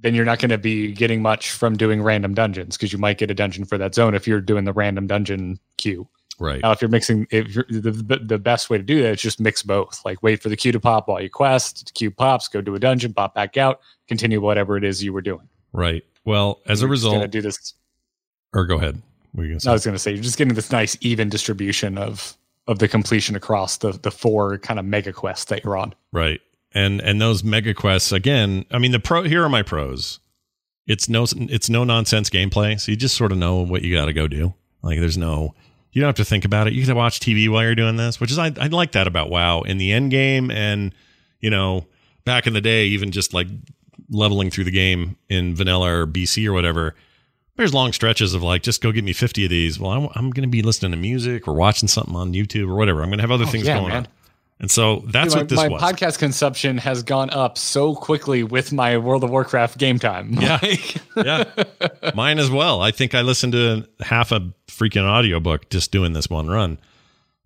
then 0.00 0.14
you're 0.14 0.26
not 0.26 0.38
going 0.38 0.50
to 0.50 0.58
be 0.58 0.92
getting 0.92 1.22
much 1.22 1.50
from 1.50 1.78
doing 1.78 2.02
random 2.02 2.34
dungeons 2.34 2.76
because 2.76 2.92
you 2.92 2.98
might 2.98 3.16
get 3.16 3.30
a 3.30 3.34
dungeon 3.34 3.64
for 3.64 3.78
that 3.78 3.94
zone 3.94 4.14
if 4.14 4.26
you're 4.28 4.42
doing 4.42 4.64
the 4.64 4.72
random 4.74 5.06
dungeon 5.06 5.58
queue. 5.78 6.06
Right, 6.38 6.62
Now, 6.62 6.72
if 6.72 6.80
you're 6.82 6.88
mixing, 6.88 7.26
if 7.30 7.54
you're, 7.54 7.66
the, 7.68 8.20
the 8.22 8.38
best 8.38 8.70
way 8.70 8.78
to 8.78 8.84
do 8.84 9.02
that 9.02 9.10
is 9.12 9.22
just 9.22 9.40
mix 9.40 9.62
both. 9.62 10.00
Like 10.04 10.22
wait 10.22 10.42
for 10.42 10.48
the 10.48 10.56
queue 10.56 10.72
to 10.72 10.80
pop 10.80 11.08
while 11.08 11.20
you 11.20 11.30
quest. 11.30 11.86
The 11.86 11.92
queue 11.92 12.10
pops, 12.10 12.48
go 12.48 12.60
do 12.60 12.74
a 12.74 12.78
dungeon, 12.78 13.12
pop 13.12 13.34
back 13.34 13.56
out, 13.56 13.80
continue 14.08 14.40
whatever 14.40 14.76
it 14.76 14.84
is 14.84 15.02
you 15.02 15.12
were 15.12 15.22
doing. 15.22 15.48
right. 15.72 16.04
Well, 16.26 16.60
as 16.66 16.80
a 16.80 16.82
You're 16.82 16.88
gonna 16.88 16.90
result, 16.90 17.30
do 17.30 17.42
this 17.42 17.74
or 18.54 18.64
go 18.64 18.76
ahead. 18.76 18.94
What 19.32 19.40
were 19.40 19.44
you 19.44 19.50
gonna 19.50 19.60
say? 19.60 19.70
I 19.70 19.72
was 19.74 19.84
going 19.84 19.94
to 19.94 19.98
say 19.98 20.12
you're 20.12 20.22
just 20.22 20.38
getting 20.38 20.54
this 20.54 20.72
nice 20.72 20.96
even 21.02 21.28
distribution 21.28 21.98
of 21.98 22.36
of 22.66 22.78
the 22.78 22.88
completion 22.88 23.36
across 23.36 23.76
the 23.76 23.92
the 23.92 24.10
four 24.10 24.56
kind 24.58 24.78
of 24.80 24.86
mega 24.86 25.12
quests 25.12 25.44
that 25.46 25.62
you're 25.62 25.76
on. 25.76 25.94
Right. 26.12 26.40
And 26.72 27.00
and 27.02 27.20
those 27.20 27.44
mega 27.44 27.74
quests 27.74 28.10
again, 28.10 28.64
I 28.70 28.78
mean 28.78 28.92
the 28.92 29.00
pro 29.00 29.24
here 29.24 29.44
are 29.44 29.48
my 29.50 29.62
pros. 29.62 30.18
It's 30.86 31.08
no 31.08 31.26
it's 31.32 31.68
no 31.68 31.84
nonsense 31.84 32.30
gameplay, 32.30 32.80
so 32.80 32.92
you 32.92 32.96
just 32.96 33.16
sort 33.16 33.32
of 33.32 33.38
know 33.38 33.56
what 33.56 33.82
you 33.82 33.94
got 33.94 34.06
to 34.06 34.12
go 34.12 34.26
do. 34.26 34.54
Like 34.82 35.00
there's 35.00 35.18
no 35.18 35.54
you 35.94 36.00
don't 36.02 36.08
have 36.08 36.16
to 36.16 36.24
think 36.24 36.44
about 36.44 36.66
it. 36.66 36.74
You 36.74 36.84
can 36.84 36.94
watch 36.94 37.20
TV 37.20 37.48
while 37.48 37.62
you're 37.62 37.74
doing 37.74 37.96
this, 37.96 38.20
which 38.20 38.30
is 38.30 38.38
I 38.38 38.52
I 38.60 38.66
like 38.66 38.92
that 38.92 39.06
about 39.06 39.30
WoW 39.30 39.62
in 39.62 39.78
the 39.78 39.92
end 39.92 40.10
game 40.10 40.50
and 40.50 40.94
you 41.40 41.48
know, 41.50 41.86
back 42.24 42.46
in 42.46 42.52
the 42.52 42.60
day 42.60 42.86
even 42.86 43.10
just 43.10 43.32
like 43.32 43.46
leveling 44.10 44.50
through 44.50 44.64
the 44.64 44.70
game 44.70 45.16
in 45.28 45.54
vanilla 45.54 46.00
or 46.00 46.06
BC 46.06 46.46
or 46.46 46.52
whatever. 46.52 46.94
There's 47.56 47.72
long 47.72 47.92
stretches 47.92 48.34
of 48.34 48.42
like, 48.42 48.62
just 48.62 48.82
go 48.82 48.90
get 48.90 49.04
me 49.04 49.12
50 49.12 49.44
of 49.44 49.50
these. 49.50 49.78
Well, 49.78 49.92
I'm, 49.92 50.08
I'm 50.14 50.30
going 50.30 50.42
to 50.42 50.50
be 50.50 50.62
listening 50.62 50.90
to 50.90 50.96
music 50.96 51.46
or 51.46 51.54
watching 51.54 51.88
something 51.88 52.16
on 52.16 52.32
YouTube 52.32 52.68
or 52.68 52.74
whatever. 52.74 53.02
I'm 53.02 53.08
going 53.08 53.18
to 53.18 53.22
have 53.22 53.30
other 53.30 53.44
oh, 53.44 53.48
things 53.48 53.68
Oh, 53.68 53.70
yeah, 53.70 53.78
going 53.78 53.88
man. 53.92 54.06
on. 54.06 54.08
And 54.64 54.70
so 54.70 55.04
that's 55.08 55.34
my, 55.34 55.40
what 55.42 55.48
this 55.50 55.58
was. 55.58 55.66
my 55.66 55.72
was. 55.74 55.82
podcast 55.82 56.18
consumption 56.18 56.78
has 56.78 57.02
gone 57.02 57.28
up 57.28 57.58
so 57.58 57.94
quickly 57.94 58.42
with 58.42 58.72
my 58.72 58.96
World 58.96 59.22
of 59.22 59.28
Warcraft 59.28 59.76
game 59.76 59.98
time. 59.98 60.32
Yeah. 60.40 60.58
Yeah 61.16 61.44
mine 62.14 62.40
as 62.40 62.50
well 62.50 62.80
i 62.80 62.90
think 62.90 63.14
i 63.14 63.20
listened 63.22 63.52
to 63.52 63.86
half 64.00 64.32
a 64.32 64.40
freaking 64.66 65.04
audiobook 65.04 65.70
just 65.70 65.92
doing 65.92 66.12
this 66.12 66.28
one 66.28 66.48
run 66.48 66.76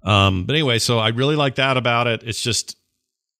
um 0.04 0.44
but 0.44 0.54
anyway 0.54 0.78
so 0.78 0.98
i 0.98 1.08
really 1.08 1.36
like 1.36 1.56
that 1.56 1.76
about 1.76 2.06
it 2.06 2.22
it's 2.22 2.40
just 2.40 2.76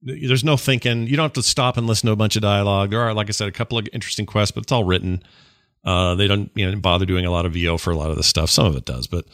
there's 0.03 0.45
no 0.45 0.57
thinking 0.59 1.07
you 1.07 1.17
don't 1.17 1.25
have 1.25 1.33
to 1.33 1.43
stop 1.43 1.79
and 1.79 1.87
listen 1.87 2.07
to 2.09 2.13
a 2.13 2.17
bunch 2.17 2.37
of 2.37 2.43
dialogue 2.43 2.91
there 2.91 3.01
are 3.01 3.15
like 3.15 3.29
i 3.29 3.33
said 3.33 3.49
a 3.49 3.53
couple 3.53 3.79
of 3.79 3.89
interesting 3.95 4.27
quests 4.27 4.53
but 4.53 4.63
it's 4.65 4.73
all 4.73 4.85
written 4.85 5.23
Uh, 5.85 6.15
they 6.15 6.27
don't 6.27 6.51
you 6.55 6.71
know 6.71 6.79
bother 6.79 7.07
doing 7.07 7.25
a 7.25 7.31
lot 7.31 7.47
of 7.47 7.55
VO 7.55 7.79
for 7.79 7.91
a 7.91 7.97
lot 7.97 8.11
of 8.11 8.17
the 8.17 8.23
stuff. 8.23 8.51
Some 8.51 8.67
of 8.67 8.77
it 8.77 8.85
does, 8.85 9.07
but 9.07 9.25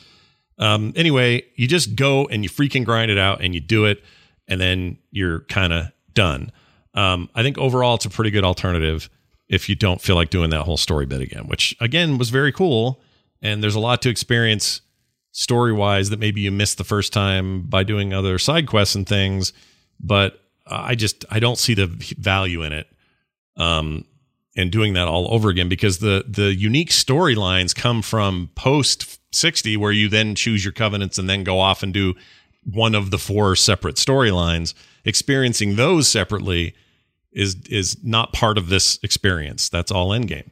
um, 0.58 0.92
anyway, 0.94 1.42
you 1.56 1.66
just 1.66 1.96
go 1.96 2.26
and 2.26 2.44
you 2.44 2.50
freaking 2.50 2.84
grind 2.84 3.10
it 3.10 3.18
out 3.18 3.42
and 3.42 3.54
you 3.54 3.60
do 3.60 3.86
it, 3.86 4.04
and 4.48 4.60
then 4.60 4.98
you're 5.10 5.40
kind 5.40 5.72
of 5.72 5.92
done. 6.12 6.52
Um, 6.94 7.28
I 7.34 7.42
think 7.42 7.58
overall 7.58 7.96
it's 7.96 8.04
a 8.04 8.10
pretty 8.10 8.30
good 8.30 8.44
alternative 8.44 9.10
if 9.48 9.68
you 9.68 9.74
don't 9.74 10.00
feel 10.00 10.16
like 10.16 10.30
doing 10.30 10.50
that 10.50 10.62
whole 10.62 10.76
story 10.76 11.06
bit 11.06 11.20
again, 11.20 11.46
which 11.46 11.76
again 11.80 12.18
was 12.18 12.30
very 12.30 12.52
cool. 12.52 13.02
And 13.42 13.62
there's 13.62 13.74
a 13.74 13.80
lot 13.80 14.00
to 14.02 14.08
experience 14.08 14.80
story 15.32 15.72
wise 15.72 16.10
that 16.10 16.18
maybe 16.18 16.40
you 16.40 16.50
missed 16.50 16.78
the 16.78 16.84
first 16.84 17.12
time 17.12 17.62
by 17.62 17.82
doing 17.82 18.14
other 18.14 18.38
side 18.38 18.66
quests 18.66 18.94
and 18.94 19.06
things. 19.06 19.52
But 20.00 20.40
I 20.66 20.94
just 20.94 21.24
I 21.30 21.40
don't 21.40 21.58
see 21.58 21.74
the 21.74 21.86
value 21.86 22.62
in 22.62 22.72
it. 22.72 22.86
Um, 23.56 24.06
and 24.56 24.70
doing 24.70 24.94
that 24.94 25.08
all 25.08 25.32
over 25.32 25.48
again 25.48 25.68
because 25.68 25.98
the 25.98 26.24
the 26.28 26.54
unique 26.54 26.90
storylines 26.90 27.74
come 27.74 28.02
from 28.02 28.50
post 28.54 29.18
60 29.34 29.76
where 29.76 29.92
you 29.92 30.08
then 30.08 30.34
choose 30.34 30.64
your 30.64 30.72
covenants 30.72 31.18
and 31.18 31.28
then 31.28 31.44
go 31.44 31.58
off 31.58 31.82
and 31.82 31.92
do 31.92 32.14
one 32.64 32.94
of 32.94 33.10
the 33.10 33.18
four 33.18 33.56
separate 33.56 33.96
storylines 33.96 34.74
experiencing 35.04 35.76
those 35.76 36.08
separately 36.08 36.74
is 37.32 37.56
is 37.68 37.96
not 38.04 38.32
part 38.32 38.56
of 38.58 38.68
this 38.68 38.98
experience 39.02 39.68
that's 39.68 39.90
all 39.90 40.12
end 40.12 40.28
game 40.28 40.50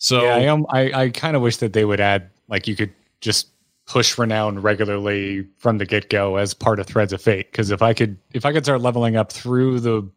so 0.00 0.22
yeah, 0.22 0.34
I 0.34 0.38
am. 0.40 0.66
I, 0.70 0.92
I 0.92 1.10
kind 1.10 1.36
of 1.36 1.42
wish 1.42 1.58
that 1.58 1.74
they 1.74 1.84
would 1.84 2.00
add 2.00 2.30
like 2.48 2.66
you 2.66 2.74
could 2.74 2.92
just 3.20 3.48
push 3.86 4.16
renown 4.16 4.58
regularly 4.58 5.46
from 5.58 5.76
the 5.76 5.84
get 5.84 6.08
go 6.08 6.36
as 6.36 6.54
part 6.54 6.80
of 6.80 6.86
Threads 6.86 7.12
of 7.12 7.20
Fate. 7.20 7.50
Because 7.52 7.70
if 7.70 7.82
I 7.82 7.92
could, 7.92 8.16
if 8.32 8.46
I 8.46 8.52
could 8.52 8.64
start 8.64 8.80
leveling 8.80 9.16
up 9.16 9.30
through 9.30 9.80
the 9.80 10.08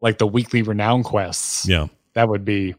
like 0.00 0.16
the 0.16 0.26
weekly 0.26 0.62
renown 0.62 1.02
quests, 1.02 1.68
yeah 1.68 1.88
that 2.14 2.30
would 2.30 2.46
be, 2.46 2.74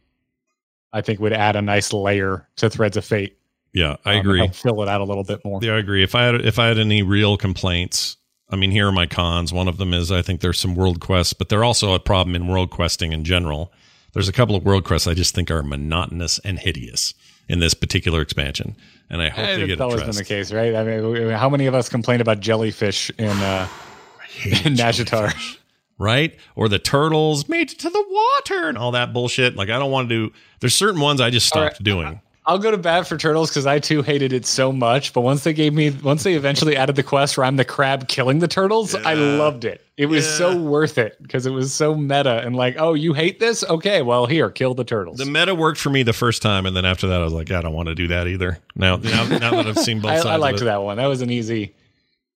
I 0.92 1.02
think, 1.02 1.20
would 1.20 1.32
add 1.32 1.56
a 1.56 1.62
nice 1.62 1.94
layer 1.94 2.50
to 2.56 2.72
Threads 2.72 2.98
of 2.98 3.06
Fate. 3.06 3.38
Yeah 3.74 3.96
i 4.06 4.16
um, 4.16 4.20
agree 4.20 4.48
fill 4.50 4.82
it 4.84 4.90
out 4.90 5.02
a 5.02 5.04
little 5.06 5.24
bit 5.24 5.44
more. 5.46 5.60
Yeah, 5.62 5.74
I 5.74 5.78
agree. 5.78 6.04
If 6.04 6.16
I 6.16 6.24
had 6.24 6.46
if 6.46 6.60
I 6.60 6.68
had 6.68 6.78
any 6.78 7.02
real 7.02 7.38
complaints, 7.38 8.18
I 8.50 8.56
mean, 8.56 8.72
here 8.72 8.88
are 8.88 8.92
my 8.92 9.08
cons. 9.08 9.54
One 9.54 9.68
of 9.68 9.78
them 9.78 9.94
is 9.94 10.12
I 10.12 10.22
think 10.22 10.42
there's 10.42 10.60
some 10.60 10.76
world 10.76 11.00
quests, 11.00 11.34
but 11.34 11.50
they're 11.50 11.64
also 11.64 11.94
a 11.94 12.00
problem 12.00 12.36
in 12.36 12.48
world 12.48 12.70
questing 12.70 13.14
in 13.14 13.24
general. 13.24 13.72
There's 14.14 14.28
a 14.28 14.34
couple 14.34 14.56
of 14.56 14.66
world 14.66 14.84
quests 14.84 15.08
I 15.08 15.14
just 15.14 15.34
think 15.34 15.50
are 15.50 15.64
monotonous 15.64 16.38
and 16.40 16.60
hideous 16.60 17.14
in 17.48 17.60
this 17.60 17.74
particular 17.74 18.22
expansion, 18.22 18.76
and 19.10 19.22
I 19.22 19.30
hope 19.30 19.46
Eh, 19.46 19.58
they 19.58 19.68
get 19.68 19.82
always 19.82 20.04
been 20.04 20.16
the 20.16 20.26
case, 20.26 20.52
right? 20.52 20.76
I 20.76 20.84
mean, 20.84 21.30
how 21.30 21.50
many 21.50 21.66
of 21.66 21.74
us 21.74 21.88
complain 21.88 22.20
about 22.20 22.42
jellyfish 22.42 23.10
in 23.18 23.28
uh, 23.28 23.68
in 24.46 24.76
Nazjatar? 24.76 25.34
right? 25.98 26.36
Or 26.56 26.68
the 26.68 26.80
turtles 26.80 27.48
made 27.48 27.72
it 27.72 27.80
to 27.80 27.90
the 27.90 28.06
water 28.10 28.68
and 28.68 28.78
all 28.78 28.92
that 28.92 29.14
bullshit. 29.14 29.56
Like 29.56 29.70
I 29.70 29.80
don't 29.80 29.92
want 29.92 30.10
to 30.10 30.28
do. 30.28 30.34
There's 30.60 30.76
certain 30.76 31.00
ones 31.00 31.22
I 31.22 31.30
just 31.30 31.48
stopped 31.48 31.76
right. 31.76 31.84
doing. 31.84 32.22
I'll 32.46 32.58
go 32.58 32.72
to 32.72 32.78
bat 32.78 33.08
for 33.08 33.18
turtles 33.18 33.50
because 33.50 33.68
I 33.68 33.78
too 33.78 34.02
hated 34.02 34.34
it 34.34 34.48
so 34.48 34.72
much. 34.72 35.14
But 35.14 35.22
once 35.22 35.44
they 35.44 35.54
gave 35.54 35.74
me, 35.74 35.92
once 35.92 36.24
they 36.24 36.34
eventually 36.34 36.76
added 36.76 36.96
the 36.96 37.04
quest 37.04 37.38
where 37.38 37.46
I'm 37.46 37.56
the 37.56 37.66
crab 37.66 38.08
killing 38.08 38.40
the 38.40 38.48
turtles, 38.48 38.96
I 38.96 39.14
loved 39.14 39.64
it. 39.64 39.86
It 39.96 40.08
was 40.08 40.28
so 40.28 40.60
worth 40.60 40.98
it 40.98 41.22
because 41.22 41.46
it 41.46 41.52
was 41.52 41.72
so 41.72 41.94
meta 41.94 42.42
and 42.44 42.56
like, 42.56 42.76
oh, 42.80 42.96
you 42.96 43.14
hate 43.14 43.40
this? 43.40 43.64
Okay, 43.64 44.02
well 44.02 44.26
here, 44.26 44.50
kill 44.50 44.74
the 44.74 44.84
turtles. 44.84 45.20
The 45.20 45.26
meta 45.26 45.54
worked 45.54 45.80
for 45.80 45.92
me 45.92 46.02
the 46.02 46.14
first 46.14 46.42
time, 46.42 46.66
and 46.66 46.76
then 46.76 46.86
after 46.86 47.08
that, 47.08 47.22
I 47.22 47.24
was 47.24 47.34
like, 47.34 47.52
I 47.52 47.62
don't 47.62 47.74
want 47.74 47.90
to 47.90 47.96
do 47.96 48.08
that 48.08 48.28
either. 48.28 48.58
Now, 48.76 48.96
now, 48.96 49.28
now 49.28 49.52
that 49.52 49.68
I've 49.68 49.78
seen 49.78 50.00
both 50.00 50.12
I, 50.12 50.16
sides, 50.16 50.26
I 50.26 50.38
liked 50.38 50.60
that 50.62 50.82
one. 50.82 50.98
That 50.98 51.06
was 51.06 51.22
an 51.22 51.30
easy, 51.30 51.76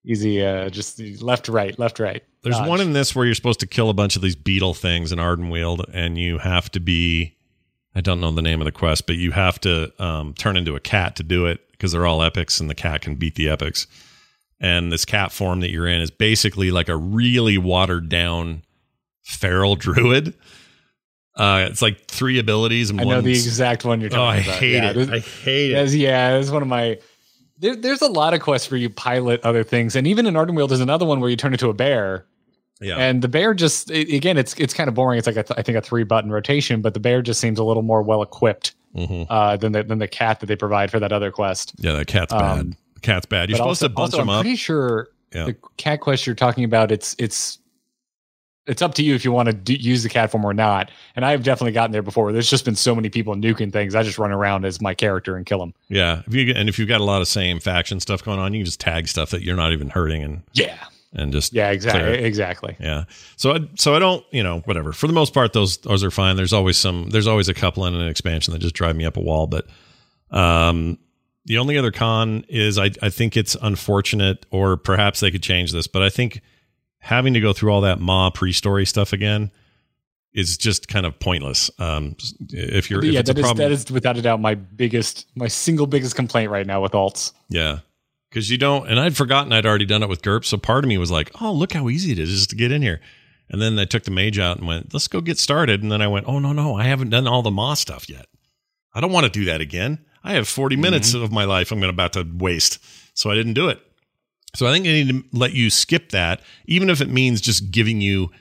easy, 0.04 0.46
uh, 0.46 0.70
just 0.70 1.00
left, 1.24 1.50
right, 1.50 1.78
left, 1.80 2.00
right. 2.00 2.24
There's 2.44 2.58
dodge. 2.58 2.70
one 2.70 2.82
in 2.82 2.94
this 2.94 3.16
where 3.16 3.26
you're 3.26 3.34
supposed 3.34 3.62
to 3.62 3.68
kill 3.68 3.90
a 3.90 3.96
bunch 3.96 4.16
of 4.16 4.22
these 4.22 4.36
beetle 4.36 4.76
things 4.76 5.12
in 5.12 5.18
Ardenweald, 5.18 5.90
and 5.92 6.20
you 6.20 6.38
have 6.38 6.70
to 6.72 6.80
be 6.80 7.36
I 7.96 8.02
don't 8.02 8.20
know 8.20 8.32
the 8.32 8.42
name 8.42 8.60
of 8.62 8.66
the 8.66 8.72
quest, 8.72 9.08
but 9.08 9.16
you 9.16 9.32
have 9.32 9.60
to 9.62 9.92
um, 10.04 10.34
turn 10.34 10.58
into 10.58 10.76
a 10.76 10.80
cat 10.82 11.16
to 11.16 11.24
do 11.24 11.46
it 11.46 11.62
because 11.72 11.92
they're 11.94 12.06
all 12.06 12.22
epics 12.22 12.60
and 12.60 12.70
the 12.70 12.76
cat 12.76 13.02
can 13.02 13.16
beat 13.16 13.36
the 13.36 13.48
epics. 13.50 13.88
And 14.60 14.92
this 14.92 15.06
cat 15.06 15.32
form 15.32 15.62
that 15.62 15.70
you're 15.70 15.88
in 15.88 16.02
is 16.02 16.12
basically 16.12 16.72
like 16.72 16.90
a 16.90 16.96
really 16.98 17.58
watered 17.58 18.10
down 18.10 18.64
feral 19.24 19.76
druid. 19.78 20.34
Uh, 21.36 21.68
it's 21.70 21.82
like 21.82 22.06
three 22.08 22.40
abilities 22.40 22.90
and 22.90 23.00
I 23.00 23.04
know 23.04 23.22
the 23.22 23.32
exact 23.32 23.84
one 23.84 24.00
you're 24.02 24.10
Oh, 24.14 24.24
I 24.26 24.42
talking 24.42 24.46
about. 24.48 24.56
I 24.56 24.60
hate 24.60 24.74
Yeah, 24.74 24.92
it. 24.92 25.10
I 25.10 25.20
hate 25.20 25.72
it. 25.74 25.90
Yeah, 25.92 26.38
it's 26.38 26.50
one 26.50 26.62
of 26.62 26.68
my. 26.68 26.98
There, 27.60 27.76
there's 27.76 28.02
a 28.02 28.08
lot 28.10 28.34
of 28.34 28.42
quests 28.42 28.70
where 28.72 28.78
you 28.78 28.90
pilot 28.90 29.42
other 29.44 29.64
things, 29.64 29.96
and 29.96 30.06
even 30.08 30.26
in 30.28 30.34
Ardenweald, 30.34 30.70
there's 30.70 30.82
another 30.82 31.06
one 31.06 31.20
where 31.22 31.30
you 31.30 31.36
turn 31.38 31.54
into 31.54 31.70
a 31.70 31.74
bear, 31.74 32.26
Yeah. 32.82 32.98
and 32.98 33.22
the 33.22 33.28
bear 33.30 33.54
just 33.54 33.90
it, 33.90 34.14
again, 34.14 34.38
it's 34.38 34.54
it's 34.56 34.74
kind 34.74 34.88
of 34.90 34.94
boring. 34.96 35.18
It's 35.18 35.28
like 35.28 35.38
a 35.38 35.44
th- 35.44 35.58
I 35.58 35.62
think 35.62 35.78
a 35.78 35.82
three 35.82 36.04
button 36.04 36.30
rotation, 36.32 36.82
but 36.82 36.94
the 36.94 37.00
bear 37.00 37.22
just 37.22 37.40
seems 37.40 37.58
a 37.60 37.64
little 37.64 37.84
more 37.84 38.02
well 38.02 38.22
equipped 38.22 38.76
hmm 38.94 39.24
uh, 39.30 39.58
than 39.58 39.72
the 39.72 39.84
than 39.84 40.00
the 40.00 40.08
cat 40.08 40.40
that 40.42 40.46
they 40.48 40.56
provide 40.56 40.92
for 40.92 41.00
that 41.00 41.12
other 41.12 41.32
quest. 41.32 41.74
Yeah, 41.78 41.94
that 41.94 42.08
cat's 42.08 42.34
Um, 42.34 42.40
bad. 42.40 42.78
The 42.96 43.00
cat's 43.02 43.26
bad. 43.26 43.50
You're 43.50 43.58
supposed 43.58 43.84
also, 43.84 43.88
to 43.88 43.94
bunch 43.94 44.06
also, 44.14 44.18
them 44.18 44.30
I'm 44.30 44.36
up. 44.38 44.42
pretty 44.44 44.56
sure 44.58 45.10
Yeah. 45.34 45.46
the 45.46 45.56
cat 45.78 46.02
quest 46.02 46.26
you're 46.26 46.36
talking 46.36 46.64
about 46.64 46.92
it's 46.92 47.16
it's 47.20 47.60
it's 48.68 48.82
up 48.82 48.96
to 48.96 49.04
you 49.04 49.14
if 49.14 49.24
you 49.24 49.32
want 49.32 49.46
to 49.48 49.54
do, 49.54 49.74
use 49.76 50.02
the 50.02 50.10
cat 50.10 50.32
form 50.32 50.44
or 50.44 50.54
not. 50.54 50.90
And 51.16 51.24
I've 51.24 51.44
definitely 51.44 51.72
gotten 51.74 51.92
there 51.92 52.02
before. 52.02 52.32
There's 52.32 52.50
just 52.50 52.66
been 52.66 52.76
so 52.76 52.96
many 52.96 53.10
people 53.10 53.36
nuking 53.36 53.72
things. 53.72 53.94
I 53.94 54.02
just 54.02 54.18
run 54.18 54.32
around 54.32 54.66
as 54.66 54.82
my 54.82 54.96
character 54.96 55.36
and 55.36 55.46
kill 55.46 55.60
them. 55.60 55.74
Yeah, 55.88 56.24
if 56.26 56.34
you 56.34 56.52
and 56.54 56.68
if 56.68 56.80
you've 56.80 56.88
got 56.88 57.00
a 57.00 57.04
lot 57.04 57.22
of 57.22 57.28
same 57.28 57.60
faction 57.60 58.00
stuff 58.00 58.24
going 58.24 58.40
on, 58.40 58.54
you 58.54 58.60
can 58.62 58.66
just 58.66 58.80
tag 58.80 59.08
stuff 59.08 59.30
that 59.30 59.44
you're 59.44 59.56
not 59.56 59.72
even 59.72 59.90
hurting 59.92 60.24
and 60.24 60.42
Yeah, 60.54 60.78
and 61.16 61.32
just 61.32 61.54
yeah, 61.54 61.72
exactly, 61.72 62.24
exactly. 62.24 62.76
Yeah. 62.80 63.06
So 63.38 63.54
I 63.54 63.60
so 63.76 63.96
I 63.96 64.00
don't, 64.00 64.26
you 64.32 64.44
know, 64.44 64.60
whatever. 64.60 64.92
For 64.92 65.08
the 65.08 65.14
most 65.14 65.34
part 65.34 65.54
those 65.54 65.78
those 65.78 66.04
are 66.04 66.12
fine. 66.12 66.36
There's 66.36 66.54
always 66.54 66.78
some 66.78 67.10
there's 67.10 67.28
always 67.28 67.50
a 67.50 67.54
couple 67.54 67.86
in 67.86 67.96
an 67.96 68.08
expansion 68.08 68.54
that 68.54 68.60
just 68.60 68.76
drive 68.76 68.96
me 68.96 69.06
up 69.06 69.18
a 69.18 69.22
wall, 69.22 69.48
but 69.48 69.68
um 70.32 70.98
the 71.46 71.58
only 71.58 71.78
other 71.78 71.92
con 71.92 72.46
is 72.50 72.78
I 72.78 72.92
I 73.02 73.10
think 73.10 73.38
it's 73.38 73.56
unfortunate 73.62 74.46
or 74.52 74.78
perhaps 74.78 75.22
they 75.22 75.32
could 75.32 75.44
change 75.44 75.72
this, 75.72 75.88
but 75.88 76.04
I 76.04 76.10
think 76.10 76.42
having 77.00 77.34
to 77.34 77.40
go 77.40 77.54
through 77.54 77.72
all 77.72 77.82
that 77.82 78.00
Maw 78.00 78.30
pre-story 78.30 78.86
stuff 78.86 79.14
again 79.14 79.52
is 80.34 80.58
just 80.58 80.90
kind 80.90 81.06
of 81.06 81.18
pointless. 81.20 81.72
Um 81.80 82.18
if 82.50 82.90
you're 82.90 83.04
if 83.04 83.12
yeah, 83.14 83.20
a 83.22 83.24
that 83.24 83.38
is 83.38 83.42
problem 83.42 83.58
that 83.58 83.72
is 83.72 83.90
without 83.90 84.18
a 84.18 84.22
doubt 84.22 84.42
my 84.42 84.56
biggest, 84.56 85.28
my 85.36 85.48
single 85.48 85.88
biggest 85.88 86.16
complaint 86.16 86.52
right 86.52 86.68
now 86.68 86.82
with 86.82 86.92
alts. 86.92 87.32
Yeah. 87.50 87.80
Because 88.36 88.52
you 88.52 88.58
don't, 88.58 88.90
and 88.90 89.00
I'd 89.00 89.16
forgotten 89.16 89.54
I'd 89.54 89.66
already 89.66 89.86
done 89.86 90.04
it 90.04 90.10
with 90.10 90.22
GURP. 90.22 90.44
So 90.44 90.58
part 90.58 90.84
of 90.84 90.90
me 90.90 90.98
was 90.98 91.10
like, 91.10 91.32
oh, 91.40 91.54
look 91.54 91.72
how 91.72 91.88
easy 91.88 92.12
it 92.12 92.20
is 92.20 92.30
just 92.30 92.50
to 92.50 92.58
get 92.58 92.70
in 92.70 92.82
here. 92.82 93.00
And 93.50 93.62
then 93.62 93.80
I 93.80 93.86
took 93.86 94.04
the 94.04 94.12
mage 94.12 94.38
out 94.38 94.58
and 94.58 94.68
went, 94.68 94.94
let's 94.94 95.08
go 95.08 95.22
get 95.22 95.40
started. 95.40 95.82
And 95.82 95.90
then 95.90 96.02
I 96.02 96.10
went, 96.10 96.28
oh, 96.28 96.40
no, 96.40 96.52
no, 96.52 96.76
I 96.76 96.84
haven't 96.84 97.12
done 97.12 97.28
all 97.28 97.44
the 97.44 97.50
Moss 97.50 97.80
stuff 97.80 98.10
yet. 98.10 98.26
I 98.94 99.00
don't 99.00 99.14
want 99.14 99.26
to 99.26 99.32
do 99.32 99.46
that 99.46 99.62
again. 99.62 100.04
I 100.22 100.34
have 100.34 100.50
40 100.50 100.76
mm-hmm. 100.76 100.82
minutes 100.82 101.14
of 101.14 101.32
my 101.32 101.46
life 101.46 101.72
I'm 101.72 101.80
going 101.80 101.90
about 101.90 102.12
to 102.14 102.28
waste. 102.30 102.84
So 103.18 103.32
I 103.32 103.36
didn't 103.36 103.54
do 103.54 103.70
it. 103.70 103.80
So 104.54 104.68
I 104.68 104.74
think 104.74 104.86
I 104.86 104.92
need 104.92 105.10
to 105.12 105.24
let 105.32 105.54
you 105.54 105.70
skip 105.70 106.10
that, 106.10 106.42
even 106.66 106.90
if 106.90 107.00
it 107.00 107.08
means 107.08 107.40
just 107.40 107.72
giving 107.72 108.02
you 108.02 108.32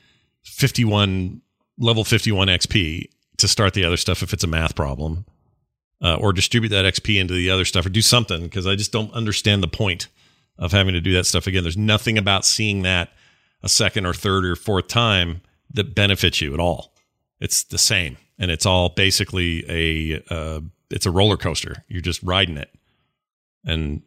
51, 0.43 1.41
level 1.79 2.03
51 2.03 2.49
XP 2.49 3.11
to 3.37 3.47
start 3.47 3.75
the 3.75 3.85
other 3.85 3.97
stuff 3.97 4.25
if 4.25 4.33
it's 4.33 4.43
a 4.43 4.49
math 4.49 4.75
problem 4.75 5.25
uh, 6.05 6.17
or 6.17 6.33
distribute 6.35 6.69
that 6.69 6.85
XP 6.85 7.19
into 7.19 7.33
the 7.33 7.51
other 7.51 7.65
stuff 7.65 7.87
or 7.87 7.89
do 7.89 8.03
something 8.03 8.43
because 8.43 8.67
I 8.67 8.77
just 8.77 8.93
don't 8.93 9.13
understand 9.15 9.63
the 9.63 9.69
point 9.69 10.09
of 10.59 10.71
having 10.71 10.93
to 10.93 11.01
do 11.01 11.15
that 11.15 11.25
stuff 11.25 11.47
again. 11.47 11.65
There's 11.65 11.79
nothing 11.79 12.19
about 12.19 12.45
seeing 12.45 12.83
that 12.83 13.11
a 13.63 13.69
second 13.69 14.05
or 14.05 14.13
third 14.13 14.45
or 14.45 14.55
fourth 14.55 14.87
time 14.87 15.41
that 15.73 15.95
benefits 15.95 16.43
you 16.43 16.53
at 16.53 16.61
all. 16.61 16.95
It's 17.41 17.65
the 17.65 17.79
same, 17.79 18.19
and 18.39 18.51
it's 18.51 18.67
all 18.67 18.91
basically 18.91 19.65
a 19.69 20.23
uh, 20.33 20.61
it's 20.91 21.07
a 21.07 21.11
roller 21.11 21.39
coaster. 21.39 21.85
You're 21.89 22.03
just 22.03 22.23
riding 22.23 22.59
it, 22.59 22.71
and 23.65 24.03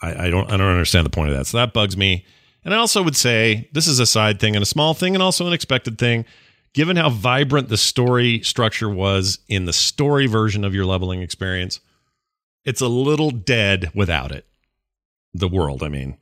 I, 0.00 0.26
I 0.26 0.30
don't 0.30 0.50
I 0.50 0.56
don't 0.56 0.62
understand 0.62 1.04
the 1.04 1.10
point 1.10 1.30
of 1.30 1.36
that. 1.36 1.46
So 1.46 1.58
that 1.58 1.74
bugs 1.74 1.96
me. 1.96 2.24
And 2.64 2.74
I 2.74 2.78
also 2.78 3.00
would 3.02 3.14
say 3.14 3.68
this 3.72 3.86
is 3.86 4.00
a 4.00 4.06
side 4.06 4.40
thing 4.40 4.56
and 4.56 4.62
a 4.62 4.66
small 4.66 4.92
thing 4.92 5.14
and 5.14 5.22
also 5.22 5.46
an 5.46 5.52
expected 5.52 5.98
thing 5.98 6.24
given 6.76 6.96
how 6.96 7.08
vibrant 7.08 7.68
the 7.70 7.76
story 7.78 8.40
structure 8.42 8.88
was 8.90 9.38
in 9.48 9.64
the 9.64 9.72
story 9.72 10.26
version 10.26 10.62
of 10.62 10.74
your 10.74 10.84
leveling 10.84 11.22
experience, 11.22 11.80
it's 12.66 12.82
a 12.82 12.86
little 12.88 13.30
dead 13.30 13.90
without 13.94 14.30
it. 14.30 14.46
The 15.34 15.48
world, 15.48 15.82
I 15.82 15.88
mean, 15.88 16.18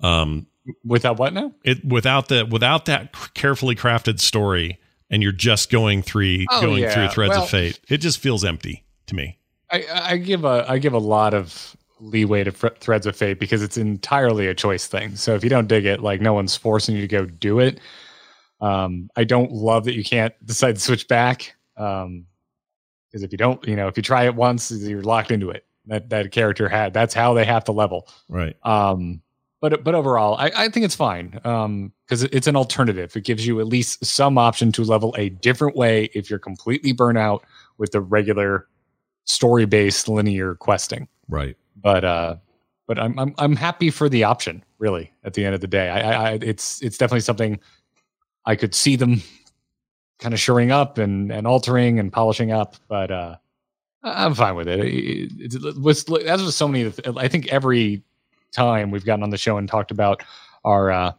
um, 0.00 0.46
Without 0.84 1.18
what 1.18 1.32
now? 1.34 1.52
it 1.64 1.84
without 1.84 2.28
the 2.28 2.46
without 2.46 2.84
that 2.84 3.14
carefully 3.34 3.74
crafted 3.74 4.20
story, 4.20 4.78
and 5.10 5.22
you're 5.22 5.32
just 5.32 5.70
going 5.70 6.02
through 6.02 6.44
Oh, 6.50 6.60
going 6.60 6.82
yeah. 6.82 6.94
through 6.94 7.08
threads 7.08 7.30
Well- 7.30 7.42
of 7.42 7.50
fate. 7.50 7.80
It 7.88 7.98
just 7.98 8.18
feels 8.18 8.44
empty 8.44 8.84
to 9.06 9.14
me. 9.16 9.38
I, 9.72 9.84
I 9.92 10.16
give 10.18 10.44
a 10.44 10.64
I 10.68 10.78
give 10.78 10.92
a 10.92 10.98
lot 10.98 11.34
of 11.34 11.76
leeway 12.00 12.44
to 12.44 12.52
fr- 12.52 12.68
Threads 12.78 13.06
of 13.06 13.14
Fate 13.16 13.38
because 13.40 13.62
it's 13.62 13.76
entirely 13.76 14.46
a 14.46 14.54
choice 14.54 14.86
thing. 14.86 15.16
So 15.16 15.34
if 15.34 15.42
you 15.44 15.50
don't 15.50 15.66
dig 15.68 15.84
it, 15.86 16.00
like 16.00 16.20
no 16.20 16.32
one's 16.32 16.56
forcing 16.56 16.94
you 16.94 17.02
to 17.02 17.08
go 17.08 17.24
do 17.26 17.58
it. 17.58 17.78
Um, 18.60 19.10
I 19.16 19.24
don't 19.24 19.52
love 19.52 19.84
that 19.84 19.94
you 19.94 20.04
can't 20.04 20.34
decide 20.44 20.76
to 20.76 20.80
switch 20.80 21.08
back. 21.08 21.54
Um, 21.76 22.26
because 23.10 23.22
if 23.22 23.32
you 23.32 23.38
don't, 23.38 23.66
you 23.66 23.74
know, 23.74 23.88
if 23.88 23.96
you 23.96 24.02
try 24.02 24.24
it 24.24 24.34
once, 24.36 24.70
you're 24.70 25.02
locked 25.02 25.30
into 25.30 25.50
it. 25.50 25.64
That 25.86 26.10
that 26.10 26.30
character 26.30 26.68
had. 26.68 26.92
That's 26.92 27.14
how 27.14 27.34
they 27.34 27.44
have 27.44 27.64
to 27.64 27.72
level. 27.72 28.08
Right. 28.28 28.54
Um, 28.64 29.22
but 29.60 29.82
but 29.82 29.94
overall, 29.94 30.36
I, 30.36 30.52
I 30.54 30.68
think 30.68 30.84
it's 30.84 30.94
fine. 30.94 31.40
Um, 31.44 31.92
because 32.06 32.22
it's 32.24 32.46
an 32.46 32.56
alternative. 32.56 33.16
It 33.16 33.24
gives 33.24 33.46
you 33.46 33.60
at 33.60 33.66
least 33.66 34.04
some 34.04 34.38
option 34.38 34.72
to 34.72 34.84
level 34.84 35.14
a 35.16 35.28
different 35.28 35.76
way 35.76 36.10
if 36.14 36.28
you're 36.28 36.38
completely 36.38 36.92
burnt 36.92 37.18
out 37.18 37.44
with 37.78 37.92
the 37.92 38.00
regular 38.00 38.66
story 39.24 39.64
based 39.64 40.08
linear 40.08 40.54
questing. 40.54 41.08
Right. 41.28 41.56
But 41.76 42.04
uh, 42.04 42.36
but 42.86 42.98
I'm 42.98 43.18
I'm 43.18 43.34
I'm 43.38 43.56
happy 43.56 43.90
for 43.90 44.08
the 44.08 44.24
option. 44.24 44.64
Really, 44.78 45.12
at 45.24 45.34
the 45.34 45.44
end 45.44 45.54
of 45.54 45.60
the 45.60 45.66
day, 45.66 45.88
I, 45.88 46.00
I, 46.00 46.30
I 46.30 46.38
it's 46.42 46.82
it's 46.82 46.98
definitely 46.98 47.20
something 47.20 47.58
I 48.46 48.56
could 48.56 48.74
see 48.74 48.96
them 48.96 49.22
kind 50.18 50.34
of 50.34 50.40
shoring 50.40 50.70
up 50.70 50.98
and 50.98 51.30
and 51.32 51.46
altering 51.46 51.98
and 51.98 52.12
polishing 52.12 52.52
up. 52.52 52.76
But 52.88 53.10
uh, 53.10 53.36
I'm 54.02 54.34
fine 54.34 54.54
with 54.54 54.68
it. 54.68 54.80
it, 54.80 55.32
it, 55.38 55.54
it 55.64 55.80
was 55.80 56.04
as 56.24 56.42
with 56.42 56.54
so 56.54 56.68
many. 56.68 56.92
I 57.16 57.28
think 57.28 57.48
every 57.48 58.02
time 58.52 58.90
we've 58.90 59.04
gotten 59.04 59.22
on 59.22 59.30
the 59.30 59.38
show 59.38 59.56
and 59.58 59.68
talked 59.68 59.90
about 59.90 60.22
our 60.64 60.90
uh, 60.90 61.12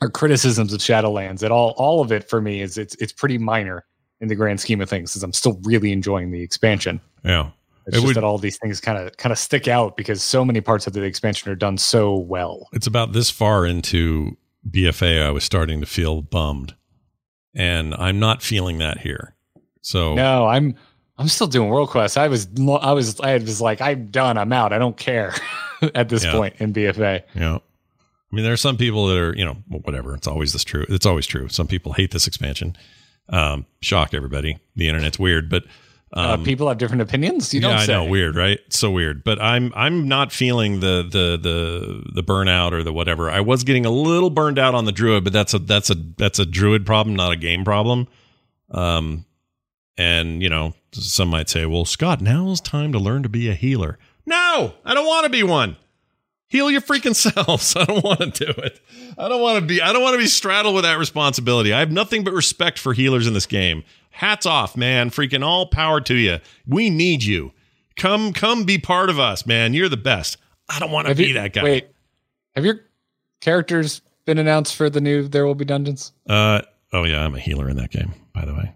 our 0.00 0.10
criticisms 0.10 0.72
of 0.72 0.80
Shadowlands, 0.80 1.42
it 1.42 1.50
all 1.50 1.74
all 1.76 2.00
of 2.00 2.12
it 2.12 2.28
for 2.28 2.40
me 2.40 2.60
is 2.60 2.78
it's 2.78 2.94
it's 2.96 3.12
pretty 3.12 3.38
minor 3.38 3.84
in 4.20 4.28
the 4.28 4.34
grand 4.34 4.60
scheme 4.60 4.80
of 4.80 4.88
things. 4.88 5.12
Because 5.12 5.22
I'm 5.22 5.32
still 5.32 5.60
really 5.64 5.92
enjoying 5.92 6.30
the 6.30 6.42
expansion. 6.42 7.00
Yeah. 7.24 7.50
It's 7.86 7.96
It 7.96 8.00
just 8.00 8.06
would- 8.06 8.16
that 8.16 8.24
all 8.24 8.38
these 8.38 8.58
things 8.58 8.80
kind 8.80 8.96
of 8.98 9.16
kind 9.16 9.32
of 9.32 9.38
stick 9.38 9.66
out 9.66 9.96
because 9.96 10.22
so 10.22 10.44
many 10.44 10.60
parts 10.60 10.86
of 10.86 10.92
the 10.92 11.02
expansion 11.02 11.50
are 11.50 11.56
done 11.56 11.78
so 11.78 12.14
well. 12.16 12.68
It's 12.72 12.86
about 12.86 13.12
this 13.12 13.28
far 13.30 13.66
into 13.66 14.36
BFA 14.70 15.22
I 15.24 15.30
was 15.30 15.44
starting 15.44 15.80
to 15.80 15.86
feel 15.86 16.22
bummed. 16.22 16.74
And 17.54 17.94
I'm 17.94 18.18
not 18.18 18.42
feeling 18.42 18.78
that 18.78 18.98
here. 18.98 19.34
So 19.82 20.14
No, 20.14 20.46
I'm 20.46 20.74
I'm 21.18 21.28
still 21.28 21.46
doing 21.46 21.68
World 21.68 21.90
Quest. 21.90 22.16
I 22.16 22.28
was 22.28 22.48
I 22.80 22.92
was 22.92 23.20
I 23.20 23.34
was 23.38 23.60
like 23.60 23.80
I'm 23.80 24.10
done. 24.10 24.38
I'm 24.38 24.52
out. 24.52 24.72
I 24.72 24.78
don't 24.78 24.96
care 24.96 25.34
at 25.94 26.08
this 26.08 26.24
Yeah. 26.24 26.32
point 26.32 26.54
in 26.58 26.72
BFA. 26.72 27.22
Yeah. 27.34 27.56
I 27.56 28.34
mean, 28.34 28.44
there 28.44 28.52
are 28.54 28.56
some 28.58 28.78
people 28.78 29.08
that 29.08 29.18
are, 29.18 29.36
you 29.36 29.44
know, 29.44 29.58
whatever. 29.68 30.14
It's 30.14 30.26
always 30.26 30.54
this 30.54 30.64
true. 30.64 30.86
It's 30.88 31.04
always 31.04 31.26
true. 31.26 31.48
Some 31.48 31.66
people 31.66 31.92
hate 31.92 32.12
this 32.12 32.26
expansion. 32.26 32.74
Um, 33.28 33.66
shock 33.82 34.14
everybody. 34.14 34.58
The 34.74 34.88
internet's 34.88 35.18
weird, 35.18 35.50
but 35.50 35.64
uh, 36.14 36.34
um, 36.34 36.44
people 36.44 36.68
have 36.68 36.78
different 36.78 37.02
opinions. 37.02 37.54
You 37.54 37.60
don't 37.60 37.70
yeah, 37.72 37.78
I 37.78 37.86
say. 37.86 37.92
know, 37.92 38.04
weird, 38.04 38.36
right? 38.36 38.58
So 38.68 38.90
weird. 38.90 39.24
But 39.24 39.40
I'm 39.40 39.72
I'm 39.74 40.08
not 40.08 40.30
feeling 40.30 40.80
the 40.80 41.02
the 41.02 41.38
the 41.40 42.12
the 42.12 42.22
burnout 42.22 42.72
or 42.72 42.82
the 42.82 42.92
whatever. 42.92 43.30
I 43.30 43.40
was 43.40 43.64
getting 43.64 43.86
a 43.86 43.90
little 43.90 44.30
burned 44.30 44.58
out 44.58 44.74
on 44.74 44.84
the 44.84 44.92
druid, 44.92 45.24
but 45.24 45.32
that's 45.32 45.54
a 45.54 45.58
that's 45.58 45.88
a 45.88 45.94
that's 45.94 46.38
a 46.38 46.44
druid 46.44 46.84
problem, 46.84 47.16
not 47.16 47.32
a 47.32 47.36
game 47.36 47.64
problem. 47.64 48.08
Um, 48.70 49.24
and 49.96 50.42
you 50.42 50.50
know, 50.50 50.74
some 50.92 51.28
might 51.28 51.48
say, 51.48 51.64
well, 51.64 51.86
Scott, 51.86 52.20
now's 52.20 52.60
time 52.60 52.92
to 52.92 52.98
learn 52.98 53.22
to 53.22 53.28
be 53.30 53.48
a 53.48 53.54
healer. 53.54 53.98
No, 54.26 54.74
I 54.84 54.94
don't 54.94 55.06
want 55.06 55.24
to 55.24 55.30
be 55.30 55.42
one. 55.42 55.76
Heal 56.48 56.70
your 56.70 56.82
freaking 56.82 57.16
selves. 57.34 57.74
I 57.74 57.86
don't 57.86 58.04
want 58.04 58.34
to 58.34 58.44
do 58.44 58.60
it. 58.60 58.80
I 59.16 59.30
don't 59.30 59.40
want 59.40 59.60
to 59.60 59.66
be. 59.66 59.80
I 59.80 59.94
don't 59.94 60.02
want 60.02 60.12
to 60.12 60.18
be 60.18 60.26
straddled 60.26 60.74
with 60.74 60.84
that 60.84 60.98
responsibility. 60.98 61.72
I 61.72 61.78
have 61.78 61.90
nothing 61.90 62.22
but 62.22 62.34
respect 62.34 62.78
for 62.78 62.92
healers 62.92 63.26
in 63.26 63.32
this 63.32 63.46
game. 63.46 63.84
Hats 64.12 64.46
off, 64.46 64.76
man. 64.76 65.10
Freaking 65.10 65.44
all 65.44 65.66
power 65.66 66.00
to 66.02 66.14
you. 66.14 66.38
We 66.66 66.90
need 66.90 67.22
you. 67.24 67.52
Come, 67.96 68.32
come, 68.32 68.64
be 68.64 68.78
part 68.78 69.10
of 69.10 69.18
us, 69.18 69.46
man. 69.46 69.74
You're 69.74 69.88
the 69.88 69.96
best. 69.96 70.36
I 70.68 70.78
don't 70.78 70.90
want 70.90 71.08
to 71.08 71.14
be 71.14 71.26
you- 71.28 71.34
that 71.34 71.52
guy. 71.52 71.62
Wait, 71.62 71.88
have 72.54 72.64
your 72.64 72.80
characters 73.40 74.00
been 74.24 74.38
announced 74.38 74.76
for 74.76 74.88
the 74.88 75.00
new 75.00 75.26
There 75.28 75.44
Will 75.46 75.54
Be 75.54 75.64
Dungeons? 75.64 76.12
Uh, 76.28 76.62
oh 76.92 77.04
yeah, 77.04 77.24
I'm 77.24 77.34
a 77.34 77.38
healer 77.38 77.68
in 77.68 77.76
that 77.76 77.90
game, 77.90 78.12
by 78.34 78.44
the 78.44 78.54
way. 78.54 78.72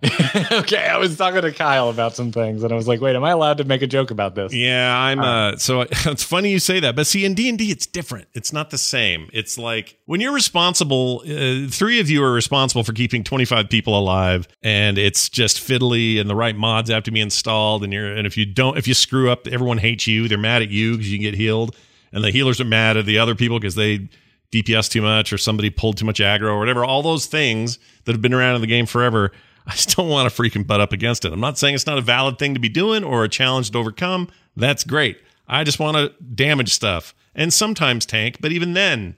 okay, 0.61 0.87
I 0.87 0.97
was 0.97 1.17
talking 1.17 1.43
to 1.43 1.53
Kyle 1.53 1.91
about 1.91 2.15
some 2.15 2.33
things, 2.33 2.63
and 2.63 2.73
I 2.73 2.77
was 2.77 2.89
like, 2.89 3.01
"Wait, 3.01 3.15
am 3.15 3.25
I 3.25 3.31
allowed 3.31 3.59
to 3.59 3.65
make 3.65 3.83
a 3.83 3.87
joke 3.87 4.11
about 4.11 4.35
this?" 4.35 4.55
Yeah, 4.55 4.97
I'm. 4.97 5.21
Uh, 5.21 5.57
so 5.57 5.81
it's 5.91 6.23
funny 6.23 6.51
you 6.51 6.59
say 6.59 6.81
that, 6.81 6.97
but 6.97 7.07
see, 7.07 7.25
in 7.25 7.35
D 7.35 7.49
and 7.49 7.59
D, 7.59 7.71
it's 7.71 7.87
different. 7.87 8.29
It's 8.35 8.53
not 8.53 8.71
the 8.71 8.79
same. 8.79 9.29
It's 9.33 9.59
like 9.59 9.99
when 10.07 10.21
you're 10.21 10.35
responsible. 10.35 11.23
Uh, 11.27 11.69
three 11.69 12.01
of 12.01 12.09
you 12.09 12.23
are 12.23 12.33
responsible 12.33 12.85
for 12.85 12.93
keeping 12.93 13.25
25 13.25 13.69
people 13.69 13.99
alive, 13.99 14.49
and 14.63 14.99
it's 14.99 15.29
just 15.29 15.59
fiddly, 15.59 16.21
and 16.21 16.29
the 16.31 16.37
right 16.37 16.57
mods 16.57 16.91
have 16.91 17.03
to 17.05 17.11
be 17.11 17.21
installed. 17.21 17.85
And 17.85 17.93
you're, 17.93 18.13
and 18.13 18.27
if 18.27 18.37
you 18.37 18.47
don't, 18.47 18.79
if 18.79 18.89
you 18.89 18.95
screw 18.95 19.31
up, 19.31 19.47
everyone 19.47 19.79
hates 19.79 20.07
you. 20.07 20.29
They're 20.29 20.39
mad 20.39 20.63
at 20.63 20.71
you 20.71 20.93
because 20.93 21.11
you 21.11 21.19
can 21.19 21.23
get 21.23 21.35
healed, 21.35 21.77
and 22.13 22.25
the 22.25 22.31
healers 22.31 22.61
are 22.61 22.65
mad 22.65 22.97
at 22.97 23.07
the 23.07 23.19
other 23.19 23.35
people 23.35 23.59
because 23.59 23.75
they 23.75 24.09
DPS 24.53 24.91
too 24.91 25.03
much 25.03 25.33
or 25.33 25.39
somebody 25.39 25.71
pulled 25.71 25.97
too 25.97 26.05
much 26.05 26.21
aggro 26.21 26.49
or 26.49 26.59
whatever. 26.59 26.85
All 26.85 27.03
those 27.03 27.27
things 27.27 27.79
that 28.05 28.13
have 28.13 28.23
been 28.23 28.35
around 28.35 28.57
in 28.57 28.61
the 28.61 28.67
game 28.67 28.87
forever. 28.87 29.33
I 29.67 29.75
still 29.75 30.07
want 30.07 30.33
to 30.33 30.43
freaking 30.43 30.67
butt 30.67 30.81
up 30.81 30.93
against 30.93 31.25
it. 31.25 31.33
I'm 31.33 31.41
not 31.41 31.59
saying 31.59 31.75
it's 31.75 31.87
not 31.87 31.99
a 31.99 32.03
valid 32.03 32.39
thing 32.39 32.55
to 32.55 32.61
be 32.61 32.69
doing 32.69 33.03
or 33.03 33.25
a 33.25 33.29
challenge 33.29 33.73
to 33.73 33.79
overcome. 33.79 34.29
That's 34.57 34.85
great. 34.85 35.19
I 35.49 35.65
just 35.65 35.81
want 35.81 35.97
to 35.97 36.15
damage 36.23 36.73
stuff 36.73 37.15
and 37.35 37.53
sometimes 37.53 38.07
tank, 38.07 38.39
but 38.41 38.53
even 38.53 38.75
then, 38.75 39.17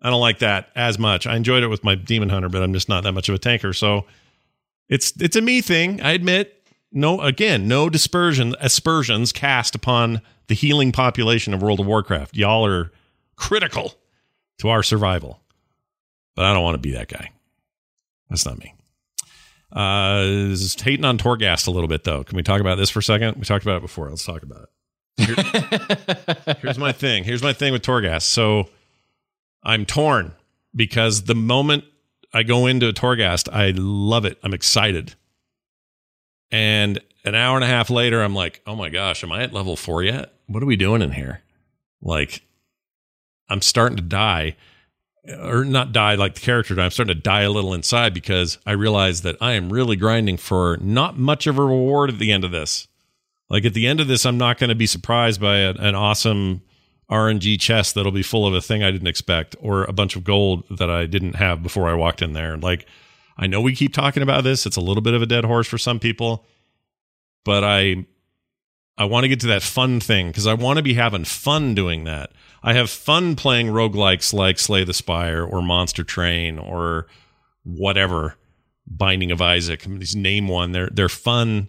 I 0.00 0.10
don't 0.10 0.20
like 0.20 0.38
that 0.38 0.70
as 0.76 0.98
much. 0.98 1.26
I 1.26 1.36
enjoyed 1.36 1.62
it 1.62 1.68
with 1.68 1.84
my 1.84 1.94
demon 1.94 2.28
hunter, 2.28 2.48
but 2.48 2.62
I'm 2.62 2.72
just 2.72 2.88
not 2.88 3.02
that 3.04 3.12
much 3.12 3.28
of 3.28 3.34
a 3.34 3.38
tanker. 3.38 3.72
So 3.72 4.06
it's 4.88 5.12
it's 5.20 5.36
a 5.36 5.40
me 5.40 5.60
thing. 5.60 6.00
I 6.00 6.12
admit. 6.12 6.54
No, 6.90 7.20
again, 7.20 7.68
no 7.68 7.90
dispersion 7.90 8.54
aspersions 8.60 9.30
cast 9.30 9.74
upon 9.74 10.22
the 10.46 10.54
healing 10.54 10.90
population 10.90 11.52
of 11.52 11.60
World 11.60 11.80
of 11.80 11.86
Warcraft. 11.86 12.34
Y'all 12.34 12.64
are 12.64 12.90
critical 13.36 13.94
to 14.58 14.68
our 14.68 14.82
survival, 14.82 15.40
but 16.34 16.44
I 16.44 16.52
don't 16.52 16.62
want 16.62 16.74
to 16.74 16.80
be 16.80 16.92
that 16.92 17.08
guy. 17.08 17.30
That's 18.28 18.44
not 18.44 18.58
me. 18.58 18.74
Uh, 19.72 20.22
is 20.24 20.80
hating 20.80 21.04
on 21.04 21.18
Torghast 21.18 21.66
a 21.68 21.70
little 21.70 21.88
bit 21.88 22.04
though. 22.04 22.24
Can 22.24 22.36
we 22.36 22.42
talk 22.42 22.60
about 22.60 22.76
this 22.76 22.90
for 22.90 23.00
a 23.00 23.02
second? 23.02 23.36
We 23.36 23.44
talked 23.44 23.64
about 23.64 23.76
it 23.76 23.82
before. 23.82 24.08
Let's 24.08 24.24
talk 24.24 24.42
about 24.42 24.62
it. 24.62 24.68
Here's 26.62 26.78
my 26.78 26.92
thing. 26.92 27.24
Here's 27.24 27.42
my 27.42 27.52
thing 27.52 27.72
with 27.72 27.82
Torghast. 27.82 28.22
So 28.22 28.70
I'm 29.62 29.84
torn 29.84 30.32
because 30.74 31.24
the 31.24 31.34
moment 31.34 31.84
I 32.32 32.42
go 32.44 32.66
into 32.66 32.88
a 32.88 32.92
Torghast, 32.92 33.52
I 33.52 33.72
love 33.74 34.24
it. 34.24 34.38
I'm 34.42 34.54
excited. 34.54 35.14
And 36.50 37.00
an 37.24 37.34
hour 37.34 37.56
and 37.56 37.64
a 37.64 37.68
half 37.68 37.90
later, 37.90 38.22
I'm 38.22 38.34
like, 38.34 38.62
oh 38.66 38.76
my 38.76 38.88
gosh, 38.88 39.22
am 39.22 39.32
I 39.32 39.42
at 39.42 39.52
level 39.52 39.76
four 39.76 40.02
yet? 40.02 40.32
What 40.46 40.62
are 40.62 40.66
we 40.66 40.76
doing 40.76 41.02
in 41.02 41.12
here? 41.12 41.42
Like, 42.00 42.42
I'm 43.48 43.62
starting 43.62 43.96
to 43.96 44.02
die, 44.02 44.56
or 45.40 45.64
not 45.64 45.92
die 45.92 46.14
like 46.14 46.34
the 46.34 46.40
character 46.40 46.74
died. 46.74 46.84
I'm 46.86 46.90
starting 46.90 47.14
to 47.14 47.20
die 47.20 47.42
a 47.42 47.50
little 47.50 47.74
inside 47.74 48.14
because 48.14 48.58
I 48.66 48.72
realize 48.72 49.22
that 49.22 49.36
I 49.40 49.52
am 49.52 49.72
really 49.72 49.96
grinding 49.96 50.36
for 50.36 50.78
not 50.80 51.18
much 51.18 51.46
of 51.46 51.58
a 51.58 51.64
reward 51.64 52.10
at 52.10 52.18
the 52.18 52.32
end 52.32 52.44
of 52.44 52.50
this. 52.50 52.88
Like 53.50 53.64
at 53.64 53.74
the 53.74 53.86
end 53.86 54.00
of 54.00 54.08
this, 54.08 54.26
I'm 54.26 54.38
not 54.38 54.58
going 54.58 54.68
to 54.68 54.74
be 54.74 54.86
surprised 54.86 55.40
by 55.40 55.56
an 55.58 55.94
awesome 55.94 56.62
RNG 57.10 57.58
chest 57.58 57.94
that'll 57.94 58.12
be 58.12 58.22
full 58.22 58.46
of 58.46 58.54
a 58.54 58.60
thing 58.60 58.82
I 58.82 58.90
didn't 58.90 59.06
expect 59.06 59.56
or 59.60 59.84
a 59.84 59.92
bunch 59.92 60.16
of 60.16 60.24
gold 60.24 60.64
that 60.70 60.90
I 60.90 61.06
didn't 61.06 61.36
have 61.36 61.62
before 61.62 61.88
I 61.88 61.94
walked 61.94 62.20
in 62.20 62.34
there. 62.34 62.56
Like, 62.58 62.86
I 63.38 63.46
know 63.46 63.60
we 63.60 63.74
keep 63.74 63.94
talking 63.94 64.22
about 64.22 64.44
this. 64.44 64.66
It's 64.66 64.76
a 64.76 64.82
little 64.82 65.02
bit 65.02 65.14
of 65.14 65.22
a 65.22 65.26
dead 65.26 65.44
horse 65.44 65.66
for 65.66 65.78
some 65.78 65.98
people, 65.98 66.44
but 67.44 67.64
I 67.64 68.04
I 68.98 69.04
want 69.04 69.24
to 69.24 69.28
get 69.28 69.40
to 69.40 69.46
that 69.46 69.62
fun 69.62 70.00
thing 70.00 70.26
because 70.26 70.46
I 70.46 70.54
want 70.54 70.78
to 70.78 70.82
be 70.82 70.94
having 70.94 71.24
fun 71.24 71.74
doing 71.74 72.04
that. 72.04 72.32
I 72.62 72.74
have 72.74 72.90
fun 72.90 73.36
playing 73.36 73.68
roguelikes 73.68 74.32
like 74.32 74.58
Slay 74.58 74.84
the 74.84 74.92
Spire 74.92 75.44
or 75.44 75.62
Monster 75.62 76.02
Train 76.02 76.58
or 76.58 77.06
whatever, 77.64 78.36
Binding 78.86 79.30
of 79.30 79.40
Isaac. 79.40 79.82
I 79.84 79.88
mean, 79.88 80.00
just 80.00 80.16
name 80.16 80.48
one. 80.48 80.72
They're 80.72 80.90
they're 80.90 81.08
fun 81.08 81.68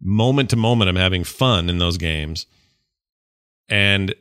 moment 0.00 0.50
to 0.50 0.56
moment. 0.56 0.88
I'm 0.88 0.96
having 0.96 1.24
fun 1.24 1.68
in 1.68 1.78
those 1.78 1.98
games. 1.98 2.46
And 3.68 4.14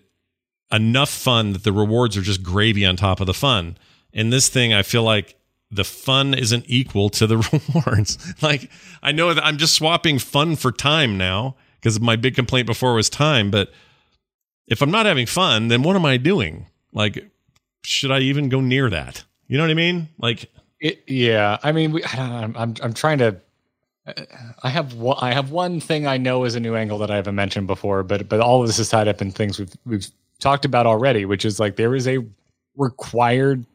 enough 0.72 1.10
fun 1.10 1.54
that 1.54 1.64
the 1.64 1.74
rewards 1.74 2.16
are 2.18 2.22
just 2.22 2.44
gravy 2.44 2.86
on 2.86 2.96
top 2.96 3.20
of 3.20 3.28
the 3.28 3.34
fun. 3.34 3.78
In 4.14 4.30
this 4.30 4.50
thing, 4.50 4.74
I 4.74 4.84
feel 4.84 5.04
like 5.04 5.36
the 5.72 5.84
fun 5.84 6.34
isn't 6.34 6.66
equal 6.68 7.10
to 7.10 7.28
the 7.28 7.38
rewards. 7.76 8.18
like 8.42 8.70
I 9.02 9.12
know 9.12 9.34
that 9.34 9.46
I'm 9.46 9.58
just 9.58 9.76
swapping 9.76 10.20
fun 10.20 10.56
for 10.56 10.72
time 10.72 11.18
now 11.18 11.56
because 11.76 12.00
my 12.00 12.16
big 12.16 12.36
complaint 12.36 12.68
before 12.68 12.94
was 12.94 13.10
time, 13.10 13.52
but 13.52 13.72
if 14.70 14.82
I'm 14.82 14.92
not 14.92 15.06
having 15.06 15.26
fun, 15.26 15.68
then 15.68 15.84
what 15.84 15.96
am 15.96 16.06
I 16.06 16.18
doing? 16.18 16.68
Like 16.94 17.30
should 17.84 18.12
I 18.12 18.20
even 18.20 18.50
go 18.50 18.62
near 18.62 18.90
that? 18.90 19.24
You 19.48 19.58
know 19.58 19.64
what 19.64 19.72
I 19.72 19.76
mean? 19.76 20.10
Like 20.18 20.50
It, 20.80 21.04
yeah, 21.08 21.58
I 21.64 21.72
mean, 21.72 21.92
we, 21.92 22.04
I 22.04 22.16
don't 22.16 22.30
know, 22.30 22.36
I'm, 22.36 22.58
I'm 22.58 22.76
I'm 22.84 22.94
trying 22.94 23.18
to. 23.20 23.38
I 24.64 24.70
have 24.70 24.96
one, 24.96 25.18
I 25.20 25.34
have 25.34 25.52
one 25.52 25.80
thing 25.80 26.08
I 26.08 26.18
know 26.18 26.44
is 26.44 26.56
a 26.56 26.60
new 26.60 26.76
angle 26.76 26.98
that 27.00 27.12
I 27.12 27.16
haven't 27.16 27.36
mentioned 27.36 27.68
before, 27.68 28.02
but 28.04 28.28
but 28.28 28.40
all 28.40 28.62
of 28.62 28.68
this 28.68 28.80
is 28.80 28.90
tied 28.90 29.08
up 29.08 29.22
in 29.22 29.32
things 29.32 29.60
we've 29.60 29.74
we've 29.86 30.08
talked 30.40 30.66
about 30.66 30.86
already, 30.88 31.26
which 31.26 31.46
is 31.46 31.60
like 31.60 31.76
there 31.76 31.94
is 31.96 32.08
a 32.08 32.20
required 32.76 33.66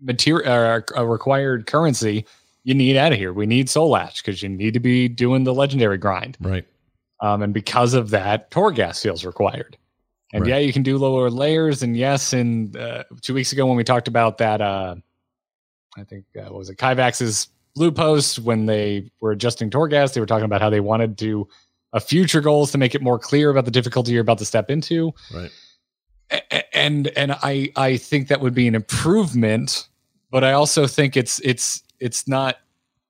material, 0.00 0.52
uh, 0.52 0.80
a 0.94 1.06
required 1.06 1.66
currency 1.66 2.26
you 2.62 2.74
need 2.74 2.96
out 2.96 3.12
of 3.12 3.18
here. 3.18 3.32
We 3.32 3.46
need 3.46 3.68
Soul 3.68 3.96
Ash 3.96 4.22
because 4.22 4.42
you 4.42 4.48
need 4.48 4.74
to 4.74 4.80
be 4.80 5.08
doing 5.08 5.44
the 5.44 5.54
legendary 5.54 5.98
grind, 5.98 6.36
right. 6.40 6.66
Um, 7.20 7.42
and 7.42 7.52
because 7.54 7.94
of 7.94 8.10
that, 8.10 8.50
Torghast 8.50 9.02
feels 9.02 9.24
required. 9.24 9.76
And 10.32 10.42
Right. 10.42 10.50
yeah, 10.50 10.58
you 10.58 10.72
can 10.72 10.82
do 10.82 10.96
lower 10.96 11.28
layers. 11.28 11.82
And 11.82 11.96
yes, 11.96 12.32
and 12.32 12.76
uh, 12.76 13.04
two 13.20 13.34
weeks 13.34 13.52
ago 13.52 13.66
when 13.66 13.76
we 13.76 13.84
talked 13.84 14.08
about 14.08 14.38
that, 14.38 14.60
uh, 14.60 14.94
I 15.98 16.04
think 16.04 16.24
uh, 16.38 16.42
what 16.44 16.54
was 16.54 16.70
it 16.70 16.76
Kaivax's 16.78 17.48
blue 17.74 17.90
post 17.92 18.38
when 18.38 18.66
they 18.66 19.10
were 19.20 19.32
adjusting 19.32 19.70
Torghast, 19.70 20.14
they 20.14 20.20
were 20.20 20.26
talking 20.26 20.44
about 20.44 20.60
how 20.60 20.70
they 20.70 20.80
wanted 20.80 21.18
to 21.18 21.48
a 21.92 21.98
future 22.00 22.40
goals 22.40 22.70
to 22.72 22.78
make 22.78 22.94
it 22.94 23.02
more 23.02 23.18
clear 23.18 23.50
about 23.50 23.64
the 23.64 23.70
difficulty 23.72 24.12
you're 24.12 24.20
about 24.22 24.38
to 24.38 24.44
step 24.44 24.70
into. 24.70 25.12
Right. 25.34 25.50
A- 26.30 26.76
And 26.76 27.08
and 27.08 27.32
I 27.42 27.72
I 27.76 27.96
think 27.96 28.28
that 28.28 28.40
would 28.40 28.54
be 28.54 28.68
an 28.68 28.76
improvement, 28.76 29.88
but 30.30 30.44
I 30.44 30.52
also 30.52 30.86
think 30.86 31.16
it's 31.16 31.40
it's 31.40 31.82
it's 31.98 32.28
not 32.28 32.58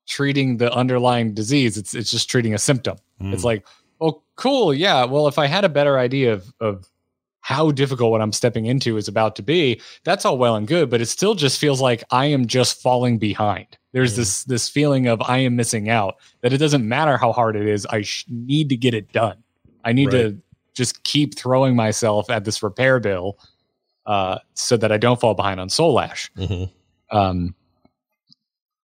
treating 0.08 0.56
the 0.56 0.72
underlying 0.72 1.34
disease. 1.34 1.76
It's 1.76 1.94
it's 1.94 2.10
just 2.10 2.30
treating 2.30 2.54
a 2.54 2.58
symptom. 2.58 2.96
Mm. 3.20 3.34
It's 3.34 3.44
like 3.44 3.66
Well, 4.00 4.24
cool. 4.36 4.72
Yeah. 4.74 5.04
Well, 5.04 5.28
if 5.28 5.38
I 5.38 5.46
had 5.46 5.64
a 5.64 5.68
better 5.68 5.98
idea 5.98 6.32
of 6.32 6.52
of 6.60 6.88
how 7.42 7.70
difficult 7.70 8.10
what 8.10 8.20
I'm 8.20 8.32
stepping 8.32 8.66
into 8.66 8.96
is 8.96 9.08
about 9.08 9.34
to 9.36 9.42
be, 9.42 9.80
that's 10.04 10.24
all 10.24 10.36
well 10.38 10.56
and 10.56 10.66
good, 10.68 10.90
but 10.90 11.00
it 11.00 11.06
still 11.06 11.34
just 11.34 11.58
feels 11.58 11.80
like 11.80 12.04
I 12.10 12.26
am 12.26 12.46
just 12.46 12.80
falling 12.82 13.18
behind. 13.18 13.66
There's 13.92 14.14
this 14.16 14.44
this 14.44 14.68
feeling 14.68 15.06
of 15.06 15.20
I 15.22 15.38
am 15.38 15.56
missing 15.56 15.88
out. 15.88 16.16
That 16.42 16.52
it 16.52 16.58
doesn't 16.58 16.86
matter 16.86 17.16
how 17.16 17.32
hard 17.32 17.56
it 17.56 17.66
is. 17.66 17.86
I 17.86 18.02
sh- 18.02 18.24
need 18.28 18.68
to 18.70 18.76
get 18.76 18.94
it 18.94 19.10
done. 19.12 19.42
I 19.84 19.92
need 19.92 20.12
Right. 20.12 20.20
to 20.20 20.38
just 20.74 21.02
keep 21.02 21.36
throwing 21.36 21.74
myself 21.74 22.30
at 22.30 22.44
this 22.44 22.62
repair 22.62 23.00
bill, 23.00 23.38
uh, 24.06 24.38
so 24.54 24.76
that 24.76 24.92
I 24.92 24.98
don't 24.98 25.18
fall 25.20 25.34
behind 25.34 25.58
on 25.60 25.68
Soul 25.68 25.98
Ash. 25.98 26.30
Mhm. 26.36 26.70
Um, 27.10 27.54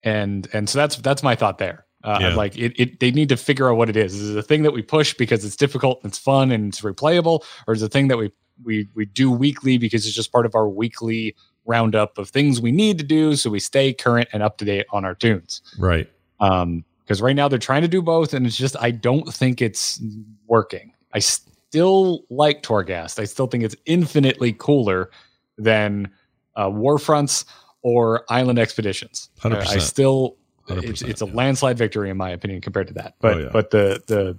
and 0.02 0.48
and 0.52 0.68
so 0.68 0.78
that's 0.78 0.96
that's 0.96 1.22
my 1.22 1.34
thought 1.36 1.58
there. 1.58 1.84
Uh, 2.04 2.18
Yeah. 2.20 2.34
Like 2.34 2.56
it, 2.56 2.72
it, 2.78 3.00
they 3.00 3.10
need 3.10 3.28
to 3.30 3.36
figure 3.36 3.70
out 3.70 3.76
what 3.76 3.88
it 3.88 3.96
is. 3.96 4.14
Is 4.14 4.30
it 4.30 4.38
a 4.38 4.42
thing 4.42 4.62
that 4.62 4.72
we 4.72 4.82
push 4.82 5.14
because 5.14 5.44
it's 5.44 5.56
difficult, 5.56 6.00
and 6.02 6.10
it's 6.10 6.18
fun, 6.18 6.50
and 6.52 6.68
it's 6.68 6.80
replayable, 6.80 7.42
or 7.66 7.74
is 7.74 7.82
it 7.82 7.86
a 7.86 7.88
thing 7.88 8.08
that 8.08 8.18
we 8.18 8.30
we 8.64 8.88
we 8.94 9.04
do 9.06 9.30
weekly 9.30 9.78
because 9.78 10.06
it's 10.06 10.14
just 10.14 10.32
part 10.32 10.46
of 10.46 10.54
our 10.54 10.68
weekly 10.68 11.34
roundup 11.64 12.16
of 12.18 12.30
things 12.30 12.60
we 12.60 12.72
need 12.72 12.98
to 12.98 13.04
do, 13.04 13.36
so 13.36 13.50
we 13.50 13.60
stay 13.60 13.92
current 13.92 14.28
and 14.32 14.42
up 14.42 14.58
to 14.58 14.64
date 14.64 14.86
on 14.90 15.04
our 15.04 15.14
tunes. 15.14 15.60
Right. 15.78 16.10
Um, 16.40 16.84
because 17.04 17.22
right 17.22 17.34
now 17.34 17.48
they're 17.48 17.58
trying 17.58 17.82
to 17.82 17.88
do 17.88 18.02
both, 18.02 18.34
and 18.34 18.46
it's 18.46 18.56
just 18.56 18.76
I 18.78 18.90
don't 18.90 19.32
think 19.32 19.62
it's 19.62 20.00
working. 20.46 20.92
I 21.14 21.20
still 21.20 22.24
like 22.28 22.62
Torghast. 22.62 23.18
I 23.18 23.24
still 23.24 23.46
think 23.46 23.64
it's 23.64 23.76
infinitely 23.86 24.52
cooler 24.52 25.10
than 25.56 26.10
uh, 26.54 26.68
Warfronts 26.68 27.46
or 27.82 28.24
Island 28.28 28.58
Expeditions. 28.58 29.30
Uh, 29.42 29.48
100%. 29.48 29.66
I 29.68 29.78
still 29.78 30.36
it's 30.70 31.02
it's 31.02 31.22
a 31.22 31.26
yeah. 31.26 31.32
landslide 31.34 31.78
victory 31.78 32.10
in 32.10 32.16
my 32.16 32.30
opinion 32.30 32.60
compared 32.60 32.88
to 32.88 32.94
that. 32.94 33.14
But 33.20 33.34
Oh, 33.34 33.38
yeah. 33.38 33.48
but 33.52 33.70
the 33.70 34.02
the 34.06 34.38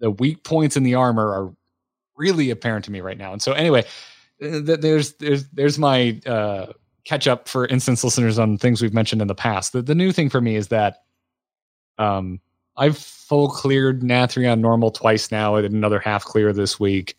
the 0.00 0.10
weak 0.10 0.44
points 0.44 0.76
in 0.76 0.82
the 0.82 0.94
armor 0.94 1.28
are 1.28 1.52
really 2.16 2.50
apparent 2.50 2.84
to 2.86 2.90
me 2.90 3.00
right 3.00 3.18
now. 3.18 3.32
And 3.32 3.42
so 3.42 3.52
anyway, 3.52 3.84
uh, 4.42 4.60
th- 4.60 4.80
there's 4.80 5.14
there's 5.14 5.46
there's 5.48 5.78
my 5.78 6.20
uh, 6.26 6.72
catch 7.04 7.26
up 7.26 7.48
for 7.48 7.66
instance 7.66 8.02
listeners 8.04 8.38
on 8.38 8.58
things 8.58 8.82
we've 8.82 8.94
mentioned 8.94 9.22
in 9.22 9.28
the 9.28 9.34
past. 9.34 9.72
The, 9.72 9.82
the 9.82 9.94
new 9.94 10.12
thing 10.12 10.28
for 10.30 10.40
me 10.40 10.56
is 10.56 10.68
that 10.68 11.04
um, 11.98 12.40
I've 12.76 12.98
full 12.98 13.48
cleared 13.48 14.02
Nathria 14.02 14.52
on 14.52 14.60
normal 14.60 14.90
twice 14.90 15.30
now. 15.30 15.56
I 15.56 15.62
did 15.62 15.72
another 15.72 16.00
half 16.00 16.24
clear 16.24 16.52
this 16.52 16.80
week 16.80 17.16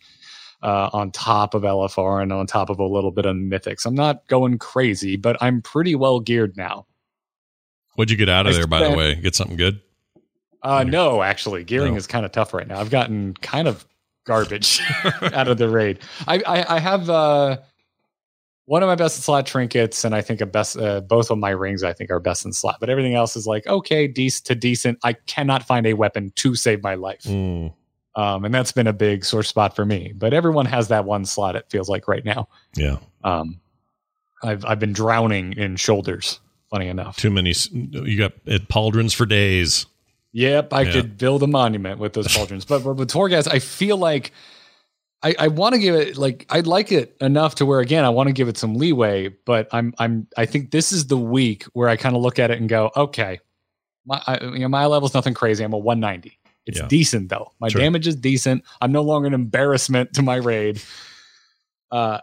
uh, 0.62 0.90
on 0.92 1.10
top 1.10 1.54
of 1.54 1.62
LFR 1.62 2.22
and 2.22 2.32
on 2.32 2.46
top 2.46 2.70
of 2.70 2.78
a 2.78 2.84
little 2.86 3.10
bit 3.10 3.26
of 3.26 3.36
mythics. 3.36 3.86
I'm 3.86 3.94
not 3.94 4.26
going 4.28 4.58
crazy, 4.58 5.16
but 5.16 5.36
I'm 5.40 5.62
pretty 5.62 5.94
well 5.94 6.20
geared 6.20 6.56
now. 6.56 6.86
What'd 7.96 8.10
you 8.10 8.16
get 8.16 8.28
out 8.28 8.46
of 8.46 8.54
I 8.54 8.56
there, 8.58 8.66
by 8.66 8.88
the 8.88 8.96
way? 8.96 9.14
Get 9.16 9.34
something 9.34 9.56
good? 9.56 9.80
Uh, 10.62 10.84
no, 10.84 11.22
actually, 11.22 11.64
gearing 11.64 11.92
No. 11.94 11.98
is 11.98 12.06
kind 12.06 12.24
of 12.24 12.32
tough 12.32 12.52
right 12.54 12.66
now. 12.66 12.78
I've 12.80 12.90
gotten 12.90 13.34
kind 13.34 13.68
of 13.68 13.84
garbage 14.24 14.80
out 15.22 15.48
of 15.48 15.58
the 15.58 15.68
raid. 15.68 16.00
I, 16.26 16.42
I, 16.46 16.76
I 16.76 16.78
have 16.80 17.08
uh, 17.08 17.58
one 18.64 18.82
of 18.82 18.88
my 18.88 18.96
best 18.96 19.18
in 19.18 19.22
slot 19.22 19.46
trinkets, 19.46 20.04
and 20.04 20.14
I 20.14 20.22
think 20.22 20.40
a 20.40 20.46
best 20.46 20.76
uh, 20.76 21.00
both 21.02 21.30
of 21.30 21.38
my 21.38 21.50
rings. 21.50 21.84
I 21.84 21.92
think 21.92 22.10
are 22.10 22.18
best 22.18 22.44
in 22.44 22.52
slot, 22.52 22.78
but 22.80 22.90
everything 22.90 23.14
else 23.14 23.36
is 23.36 23.46
like 23.46 23.66
okay, 23.66 24.08
decent 24.08 24.46
to 24.46 24.54
decent. 24.56 24.98
I 25.04 25.12
cannot 25.12 25.62
find 25.62 25.86
a 25.86 25.94
weapon 25.94 26.32
to 26.36 26.54
save 26.56 26.82
my 26.82 26.94
life, 26.96 27.22
Mm, 27.22 27.72
um, 28.16 28.44
and 28.44 28.52
that's 28.52 28.72
been 28.72 28.88
a 28.88 28.92
big 28.92 29.24
sore 29.24 29.44
spot 29.44 29.76
for 29.76 29.84
me. 29.86 30.12
But 30.16 30.34
everyone 30.34 30.66
has 30.66 30.88
that 30.88 31.04
one 31.04 31.24
slot. 31.26 31.54
It 31.54 31.66
feels 31.70 31.88
like 31.88 32.08
right 32.08 32.24
now. 32.24 32.48
yeah. 32.74 32.96
Um, 33.22 33.60
I've 34.42 34.64
I've 34.64 34.80
been 34.80 34.92
drowning 34.92 35.52
in 35.52 35.76
shoulders. 35.76 36.40
Funny 36.70 36.88
enough. 36.88 37.16
Too 37.16 37.30
many. 37.30 37.54
You 37.72 38.18
got 38.18 38.32
it 38.44 38.68
pauldrons 38.68 39.14
for 39.14 39.24
days. 39.26 39.86
Yep, 40.32 40.72
I 40.72 40.82
Yeah. 40.82 40.92
could 40.92 41.16
build 41.18 41.42
a 41.42 41.46
monument 41.46 41.98
with 42.00 42.12
those 42.12 42.26
pauldrons. 42.28 42.66
but, 42.66 42.82
but 42.84 42.94
with 42.94 43.10
Torghast, 43.10 43.48
I 43.50 43.58
feel 43.60 43.96
like 43.96 44.32
I, 45.22 45.34
I 45.38 45.48
want 45.48 45.74
to 45.74 45.78
give 45.80 45.94
it 45.94 46.16
like 46.18 46.44
I 46.50 46.60
like 46.60 46.92
it 46.92 47.16
enough 47.20 47.54
to 47.56 47.66
where 47.66 47.80
again 47.80 48.04
I 48.04 48.10
want 48.10 48.26
to 48.28 48.32
give 48.32 48.48
it 48.48 48.58
some 48.58 48.74
leeway, 48.74 49.28
but 49.28 49.68
I'm 49.72 49.94
I'm 49.98 50.26
I 50.36 50.44
think 50.46 50.72
this 50.72 50.92
is 50.92 51.06
the 51.06 51.16
week 51.16 51.64
where 51.72 51.88
I 51.88 51.96
kind 51.96 52.14
of 52.14 52.20
look 52.22 52.38
at 52.38 52.50
it 52.50 52.60
and 52.60 52.68
go, 52.68 52.90
okay, 52.96 53.40
my 54.04 54.20
I, 54.26 54.42
you 54.44 54.58
know 54.58 54.68
my 54.68 54.84
level's 54.86 55.14
nothing 55.14 55.32
crazy. 55.34 55.64
I'm 55.64 55.72
a 55.72 55.78
190. 55.78 56.38
It's 56.66 56.80
Yeah. 56.80 56.88
decent 56.88 57.28
though. 57.30 57.52
My 57.60 57.68
Sure. 57.68 57.80
damage 57.80 58.06
is 58.06 58.16
decent. 58.16 58.62
I'm 58.80 58.92
no 58.92 59.02
longer 59.02 59.28
an 59.28 59.34
embarrassment 59.34 60.12
to 60.14 60.22
my 60.22 60.36
raid. 60.36 60.82
Uh 61.90 62.18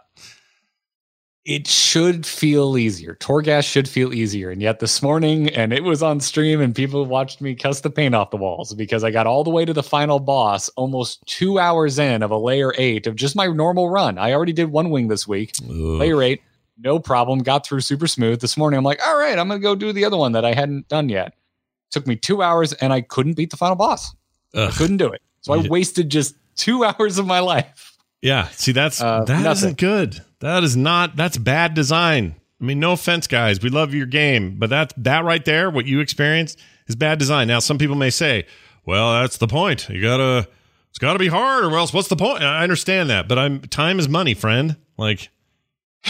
it 1.44 1.66
should 1.66 2.24
feel 2.24 2.78
easier. 2.78 3.16
Torghast 3.20 3.64
should 3.70 3.86
feel 3.88 4.14
easier. 4.14 4.50
And 4.50 4.62
yet 4.62 4.80
this 4.80 5.02
morning, 5.02 5.50
and 5.50 5.72
it 5.74 5.84
was 5.84 6.02
on 6.02 6.20
stream, 6.20 6.60
and 6.60 6.74
people 6.74 7.04
watched 7.04 7.40
me 7.42 7.54
cuss 7.54 7.80
the 7.80 7.90
paint 7.90 8.14
off 8.14 8.30
the 8.30 8.38
walls 8.38 8.72
because 8.74 9.04
I 9.04 9.10
got 9.10 9.26
all 9.26 9.44
the 9.44 9.50
way 9.50 9.64
to 9.66 9.72
the 9.74 9.82
final 9.82 10.18
boss 10.20 10.70
almost 10.70 11.20
two 11.26 11.58
hours 11.58 11.98
in 11.98 12.22
of 12.22 12.30
a 12.30 12.38
layer 12.38 12.72
eight 12.78 13.06
of 13.06 13.14
just 13.16 13.36
my 13.36 13.46
normal 13.46 13.90
run. 13.90 14.16
I 14.16 14.32
already 14.32 14.54
did 14.54 14.70
one 14.70 14.88
wing 14.90 15.08
this 15.08 15.28
week, 15.28 15.52
Ugh. 15.64 15.70
layer 15.70 16.22
eight, 16.22 16.40
no 16.78 16.98
problem, 16.98 17.40
got 17.40 17.66
through 17.66 17.80
super 17.82 18.06
smooth. 18.06 18.40
This 18.40 18.56
morning, 18.56 18.78
I'm 18.78 18.84
like, 18.84 19.00
all 19.06 19.18
right, 19.18 19.38
I'm 19.38 19.46
going 19.48 19.60
to 19.60 19.62
go 19.62 19.74
do 19.74 19.92
the 19.92 20.04
other 20.06 20.16
one 20.16 20.32
that 20.32 20.44
I 20.46 20.54
hadn't 20.54 20.88
done 20.88 21.08
yet. 21.10 21.34
Took 21.90 22.06
me 22.06 22.16
two 22.16 22.42
hours, 22.42 22.72
and 22.72 22.92
I 22.92 23.02
couldn't 23.02 23.34
beat 23.34 23.50
the 23.50 23.56
final 23.56 23.76
boss. 23.76 24.14
I 24.54 24.70
couldn't 24.70 24.96
do 24.96 25.08
it. 25.12 25.20
So 25.42 25.52
I 25.52 25.58
wasted 25.68 26.08
just 26.08 26.34
two 26.56 26.84
hours 26.86 27.18
of 27.18 27.26
my 27.26 27.40
life. 27.40 27.96
Yeah. 28.22 28.48
See, 28.48 28.72
that's 28.72 29.00
Uh, 29.02 29.24
that 29.24 29.42
not 29.42 29.76
good. 29.76 30.20
That 30.44 30.62
is 30.62 30.76
not. 30.76 31.16
That's 31.16 31.38
bad 31.38 31.72
design. 31.72 32.34
I 32.60 32.64
mean, 32.64 32.78
no 32.78 32.92
offense, 32.92 33.26
guys. 33.26 33.62
We 33.62 33.70
love 33.70 33.94
your 33.94 34.04
game, 34.04 34.58
but 34.58 34.68
that 34.68 34.92
that 34.98 35.24
right 35.24 35.42
there, 35.42 35.70
what 35.70 35.86
you 35.86 36.00
experienced, 36.00 36.60
is 36.86 36.96
bad 36.96 37.18
design. 37.18 37.48
Now, 37.48 37.60
some 37.60 37.78
people 37.78 37.96
may 37.96 38.10
say, 38.10 38.44
"Well, 38.84 39.22
that's 39.22 39.38
the 39.38 39.48
point. 39.48 39.88
You 39.88 40.02
gotta. 40.02 40.46
It's 40.90 40.98
got 40.98 41.14
to 41.14 41.18
be 41.18 41.28
hard, 41.28 41.64
or 41.64 41.74
else 41.78 41.94
what's 41.94 42.08
the 42.08 42.16
point?" 42.16 42.42
I 42.42 42.62
understand 42.62 43.08
that, 43.08 43.26
but 43.26 43.38
I'm 43.38 43.62
time 43.62 43.98
is 43.98 44.06
money, 44.06 44.34
friend. 44.34 44.76
Like, 44.98 45.30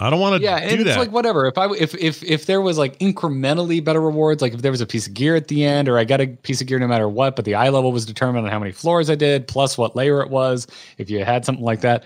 I 0.00 0.08
don't 0.08 0.18
want 0.18 0.40
to 0.40 0.42
yeah, 0.42 0.56
and 0.56 0.70
do 0.70 0.76
it's 0.76 0.84
that. 0.86 0.98
like 0.98 1.12
whatever. 1.12 1.46
If 1.46 1.58
I 1.58 1.70
if 1.72 1.94
if 1.94 2.24
if 2.24 2.46
there 2.46 2.62
was 2.62 2.78
like 2.78 2.98
incrementally 3.00 3.84
better 3.84 4.00
rewards, 4.00 4.40
like 4.40 4.54
if 4.54 4.62
there 4.62 4.72
was 4.72 4.80
a 4.80 4.86
piece 4.86 5.06
of 5.06 5.12
gear 5.12 5.36
at 5.36 5.48
the 5.48 5.62
end, 5.62 5.90
or 5.90 5.98
I 5.98 6.04
got 6.04 6.22
a 6.22 6.28
piece 6.28 6.62
of 6.62 6.68
gear 6.68 6.78
no 6.78 6.88
matter 6.88 7.06
what, 7.06 7.36
but 7.36 7.44
the 7.44 7.54
eye 7.54 7.68
level 7.68 7.92
was 7.92 8.06
determined 8.06 8.46
on 8.46 8.50
how 8.50 8.58
many 8.58 8.72
floors 8.72 9.10
I 9.10 9.14
did 9.14 9.46
plus 9.46 9.76
what 9.76 9.94
layer 9.94 10.22
it 10.22 10.30
was. 10.30 10.66
If 10.96 11.10
you 11.10 11.22
had 11.22 11.44
something 11.44 11.62
like 11.64 11.82
that, 11.82 12.04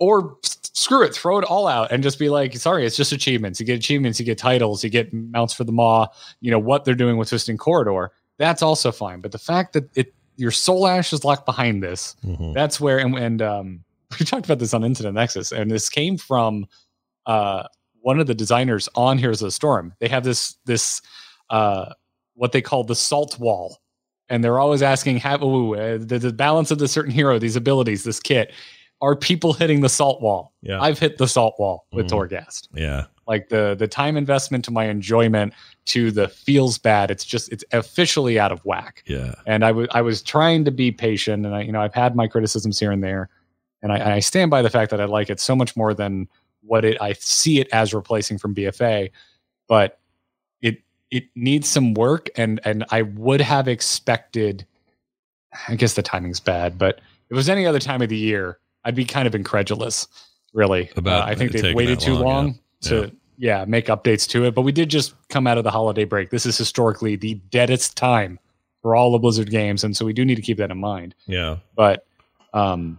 or 0.00 0.36
screw 0.42 1.02
it, 1.04 1.14
throw 1.14 1.38
it 1.38 1.44
all 1.44 1.66
out 1.68 1.92
and 1.92 2.02
just 2.02 2.18
be 2.18 2.28
like, 2.28 2.56
sorry, 2.56 2.84
it's 2.86 2.96
just 2.96 3.12
achievements. 3.12 3.60
You 3.60 3.66
get 3.66 3.76
achievements, 3.78 4.18
you 4.18 4.26
get 4.26 4.38
titles, 4.38 4.82
you 4.82 4.90
get 4.90 5.12
mounts 5.12 5.54
for 5.54 5.62
the 5.64 5.72
maw. 5.72 6.06
You 6.40 6.50
know 6.50 6.58
what 6.58 6.84
they're 6.84 6.94
doing 6.94 7.16
with 7.18 7.28
Twisting 7.28 7.58
Corridor. 7.58 8.10
That's 8.38 8.62
also 8.62 8.90
fine. 8.90 9.20
But 9.20 9.32
the 9.32 9.38
fact 9.38 9.74
that 9.74 9.88
it 9.96 10.12
your 10.36 10.50
soul 10.50 10.86
ash 10.86 11.12
is 11.12 11.22
locked 11.24 11.44
behind 11.46 11.82
this, 11.82 12.16
Mhm. 12.26 12.54
that's 12.54 12.80
where 12.80 12.98
and, 12.98 13.14
and 13.16 13.42
um 13.42 13.84
we 14.18 14.26
talked 14.26 14.46
about 14.46 14.58
this 14.58 14.74
on 14.74 14.82
Incident 14.84 15.14
Nexus, 15.14 15.52
and 15.52 15.70
this 15.70 15.88
came 15.88 16.16
from 16.16 16.66
uh 17.26 17.64
one 18.00 18.18
of 18.18 18.26
the 18.26 18.34
designers 18.34 18.88
on 18.94 19.18
Heroes 19.18 19.42
of 19.42 19.46
the 19.46 19.52
Storm. 19.52 19.92
They 20.00 20.08
have 20.08 20.24
this 20.24 20.56
this 20.64 21.02
uh 21.50 21.92
what 22.34 22.52
they 22.52 22.62
call 22.62 22.84
the 22.84 22.94
salt 22.94 23.38
wall. 23.38 23.78
And 24.30 24.42
they're 24.44 24.60
always 24.60 24.80
asking, 24.80 25.16
have 25.18 25.42
ooh, 25.42 25.74
uh, 25.74 25.98
the, 26.00 26.18
the 26.20 26.32
balance 26.32 26.70
of 26.70 26.78
the 26.78 26.86
certain 26.86 27.10
hero, 27.10 27.38
these 27.40 27.56
abilities, 27.56 28.04
this 28.04 28.20
kit. 28.20 28.52
Are 29.02 29.16
people 29.16 29.52
hitting 29.54 29.80
the 29.80 29.88
salt 29.88 30.20
wall? 30.20 30.52
Yeah. 30.62 30.80
I've 30.80 30.98
hit 30.98 31.16
the 31.18 31.26
salt 31.28 31.54
wall 31.58 31.86
with 31.92 32.06
Mhm. 32.08 32.28
Torghast. 32.28 32.68
Yeah. 32.74 33.06
Like 33.26 33.48
the 33.48 33.74
the 33.78 33.86
time 33.88 34.16
investment 34.16 34.64
to 34.66 34.70
my 34.70 34.84
enjoyment 34.86 35.54
to 35.86 36.10
the 36.10 36.28
feels 36.28 36.76
bad. 36.78 37.10
It's 37.10 37.24
just 37.24 37.50
it's 37.52 37.64
officially 37.72 38.38
out 38.38 38.52
of 38.52 38.60
whack 38.64 39.02
Yeah. 39.06 39.34
and 39.46 39.64
I 39.64 39.72
was 39.72 39.88
I 39.92 40.02
was 40.02 40.20
trying 40.22 40.64
to 40.66 40.70
be 40.70 40.90
patient, 40.92 41.46
and 41.46 41.54
I 41.54 41.62
you 41.62 41.72
know 41.72 41.80
I've 41.80 41.94
had 41.94 42.14
my 42.14 42.26
criticisms 42.26 42.78
here 42.78 42.90
and 42.92 43.02
there, 43.02 43.28
and 43.82 43.92
I, 43.92 44.16
I 44.16 44.18
stand 44.18 44.50
by 44.50 44.60
the 44.62 44.70
fact 44.70 44.90
that 44.90 45.00
I 45.00 45.04
like 45.06 45.30
it 45.30 45.40
so 45.40 45.54
much 45.56 45.76
more 45.76 45.94
than 45.94 46.28
what 46.62 46.84
it 46.84 46.98
I 47.00 47.14
see 47.14 47.58
it 47.60 47.68
as 47.72 47.94
replacing 47.94 48.36
from 48.38 48.54
BFA, 48.54 49.10
but 49.68 49.98
it 50.60 50.82
it 51.10 51.24
needs 51.34 51.68
some 51.68 51.94
work, 51.94 52.28
and 52.36 52.60
and 52.64 52.84
I 52.90 53.02
would 53.02 53.40
have 53.40 53.66
expected. 53.68 54.66
I 55.68 55.74
guess 55.76 55.94
the 55.94 56.02
timing's 56.02 56.38
bad, 56.40 56.78
but 56.78 56.98
if 56.98 57.30
it 57.30 57.34
was 57.34 57.48
any 57.48 57.64
other 57.66 57.80
time 57.80 58.02
of 58.02 58.08
the 58.08 58.16
year, 58.16 58.58
I'd 58.84 58.94
be 58.94 59.04
kind 59.04 59.26
of 59.26 59.34
incredulous. 59.34 60.06
Really, 60.52 60.90
About 60.96 61.22
Uh, 61.28 61.30
I 61.30 61.34
think 61.36 61.52
they've 61.52 61.74
waited 61.74 62.00
too 62.00 62.14
long, 62.14 62.22
long 62.24 62.58
yeah. 62.82 62.88
to 62.90 63.12
yeah 63.38 63.64
make 63.66 63.86
updates 63.86 64.28
to 64.30 64.44
it. 64.46 64.54
But 64.54 64.62
we 64.62 64.72
did 64.72 64.88
just 64.88 65.14
come 65.28 65.46
out 65.46 65.58
of 65.58 65.64
the 65.64 65.70
holiday 65.70 66.04
break. 66.04 66.30
This 66.30 66.44
is 66.44 66.58
historically 66.58 67.14
the 67.16 67.34
deadest 67.50 67.96
time 67.96 68.38
for 68.82 68.96
all 68.96 69.12
the 69.12 69.18
Blizzard 69.18 69.50
games, 69.50 69.84
and 69.84 69.96
so 69.96 70.04
we 70.04 70.12
do 70.12 70.24
need 70.24 70.34
to 70.36 70.42
keep 70.42 70.56
that 70.58 70.70
in 70.72 70.78
mind. 70.78 71.14
Yeah. 71.26 71.58
But 71.76 72.04
um, 72.52 72.98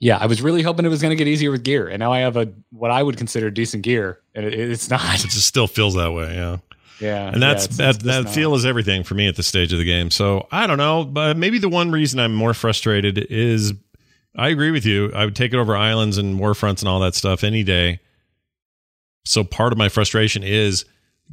yeah, 0.00 0.18
I 0.18 0.26
was 0.26 0.42
really 0.42 0.62
hoping 0.62 0.84
it 0.84 0.88
was 0.88 1.00
going 1.00 1.10
to 1.10 1.16
get 1.16 1.28
easier 1.28 1.50
with 1.52 1.62
gear, 1.62 1.86
and 1.88 2.00
now 2.00 2.12
I 2.12 2.18
have 2.20 2.36
a 2.36 2.52
what 2.72 2.90
I 2.90 3.02
would 3.02 3.16
consider 3.16 3.50
decent 3.50 3.84
gear, 3.84 4.18
and 4.34 4.44
it, 4.44 4.52
it's 4.54 4.90
not. 4.90 5.00
It 5.24 5.28
just 5.30 5.46
still 5.46 5.68
feels 5.68 5.94
that 5.94 6.12
way. 6.12 6.34
Yeah. 6.34 6.56
yeah, 7.00 7.28
and 7.28 7.40
that's 7.40 7.66
yeah, 7.66 7.66
it's- 7.66 7.76
that, 7.76 7.94
it's 7.96 8.04
that 8.04 8.24
not. 8.24 8.34
feel 8.34 8.54
is 8.56 8.66
everything 8.66 9.04
for 9.04 9.14
me 9.14 9.28
at 9.28 9.36
this 9.36 9.46
stage 9.46 9.72
of 9.72 9.78
the 9.78 9.84
game. 9.84 10.10
So 10.10 10.48
I 10.50 10.66
don't 10.66 10.78
know, 10.78 11.04
but 11.04 11.36
maybe 11.36 11.58
the 11.58 11.68
one 11.68 11.92
reason 11.92 12.18
I'm 12.18 12.34
more 12.34 12.52
frustrated 12.54 13.18
is 13.30 13.74
I 14.36 14.48
agree 14.48 14.70
with 14.70 14.84
you. 14.84 15.12
I 15.12 15.24
would 15.24 15.36
take 15.36 15.52
it 15.52 15.58
over 15.58 15.76
islands 15.76 16.18
and 16.18 16.38
war 16.38 16.54
fronts 16.54 16.82
and 16.82 16.88
all 16.88 17.00
that 17.00 17.14
stuff 17.14 17.44
any 17.44 17.62
day. 17.62 18.00
So 19.24 19.44
part 19.44 19.72
of 19.72 19.78
my 19.78 19.88
frustration 19.88 20.42
is 20.42 20.84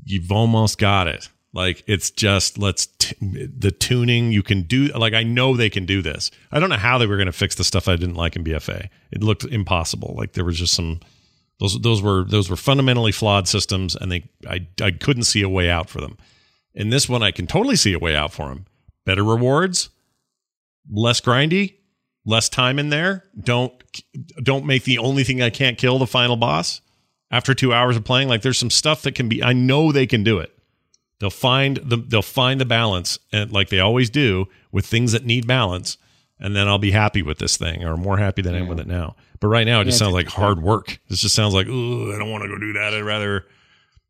you've 0.04 0.32
almost 0.32 0.78
got 0.78 1.08
it. 1.08 1.30
Like 1.54 1.84
it's 1.88 2.12
just 2.12 2.58
let's 2.58 2.88
t- 3.00 3.16
the 3.20 3.72
tuning 3.72 4.32
you 4.32 4.44
can 4.44 4.62
do. 4.62 4.88
Like 4.88 5.14
I 5.14 5.24
know 5.24 5.58
they 5.58 5.70
can 5.70 5.86
do 5.86 6.02
this. 6.02 6.32
I 6.52 6.60
don't 6.60 6.70
know 6.70 6.78
how 6.78 6.98
they 6.98 7.08
were 7.08 7.18
going 7.18 7.26
to 7.26 7.34
fix 7.34 7.56
the 7.56 7.64
stuff 7.64 7.90
I 7.90 7.98
didn't 7.98 8.16
like 8.16 8.36
in 8.36 8.44
BFA. 8.44 8.88
It 9.12 9.22
looked 9.24 9.44
impossible. 9.44 10.16
Like 10.18 10.34
there 10.34 10.46
was 10.46 10.58
just 10.58 10.74
some 10.74 11.02
those 11.60 11.80
those 11.82 12.02
were 12.02 12.24
those 12.24 12.50
were 12.50 12.56
fundamentally 12.56 13.12
flawed 13.12 13.48
systems, 13.48 13.96
and 13.96 14.12
they 14.12 14.30
I 14.50 14.66
I 14.82 14.92
couldn't 14.92 15.24
see 15.24 15.42
a 15.42 15.50
way 15.50 15.70
out 15.70 15.90
for 15.90 16.00
them. 16.00 16.18
In 16.74 16.90
this 16.90 17.10
one, 17.10 17.22
I 17.22 17.32
can 17.32 17.48
totally 17.48 17.76
see 17.76 17.92
a 17.94 18.00
way 18.00 18.16
out 18.16 18.32
for 18.32 18.48
them. 18.48 18.66
Better 19.06 19.24
rewards, 19.24 19.90
less 20.90 21.20
grindy, 21.20 21.76
less 22.26 22.50
time 22.50 22.80
in 22.80 22.90
there. 22.90 23.26
Don't 23.40 23.74
don't 24.44 24.66
make 24.66 24.84
the 24.84 24.98
only 24.98 25.24
thing 25.24 25.42
I 25.42 25.50
can't 25.50 25.78
kill 25.78 26.00
the 26.00 26.08
final 26.08 26.36
boss 26.36 26.82
after 27.30 27.54
two 27.54 27.74
hours 27.74 27.96
of 27.98 28.04
playing. 28.04 28.28
Like 28.28 28.42
there's 28.42 28.60
some 28.60 28.70
stuff 28.70 29.02
that 29.04 29.16
can 29.16 29.30
be. 29.30 29.44
I 29.44 29.54
know 29.54 29.92
they 29.92 30.08
can 30.08 30.24
do 30.24 30.40
it. 30.40 30.52
They'll 31.20 31.30
find 31.30 31.78
the 31.78 31.98
they'll 31.98 32.22
find 32.22 32.60
the 32.60 32.66
balance, 32.66 33.20
and 33.32 33.52
like 33.52 33.70
they 33.70 33.80
always 33.80 34.10
do 34.10 34.48
with 34.72 34.86
things 34.86 35.12
that 35.12 35.26
need 35.26 35.48
balance. 35.48 35.98
And 36.44 36.56
then 36.56 36.68
I'll 36.68 36.80
be 36.80 36.90
happy 36.90 37.22
with 37.22 37.38
this 37.38 37.56
thing, 37.56 37.84
or 37.84 37.96
more 37.96 38.18
happy 38.18 38.42
than 38.42 38.56
I 38.56 38.58
am 38.58 38.68
with 38.68 38.80
it 38.80 38.88
now. 38.88 39.16
But 39.40 39.50
right 39.50 39.64
now, 39.66 39.82
it 39.82 39.86
just 39.86 40.00
Yeah, 40.02 40.06
sounds 40.06 40.16
like 40.16 40.28
hard 40.28 40.60
work. 40.60 41.00
This 41.08 41.20
just 41.22 41.36
sounds 41.36 41.54
like, 41.54 41.68
oh, 41.70 42.12
I 42.16 42.18
don't 42.18 42.32
want 42.32 42.42
to 42.44 42.48
go 42.48 42.58
do 42.58 42.74
that. 42.74 42.96
I'd 42.96 43.04
rather, 43.04 43.46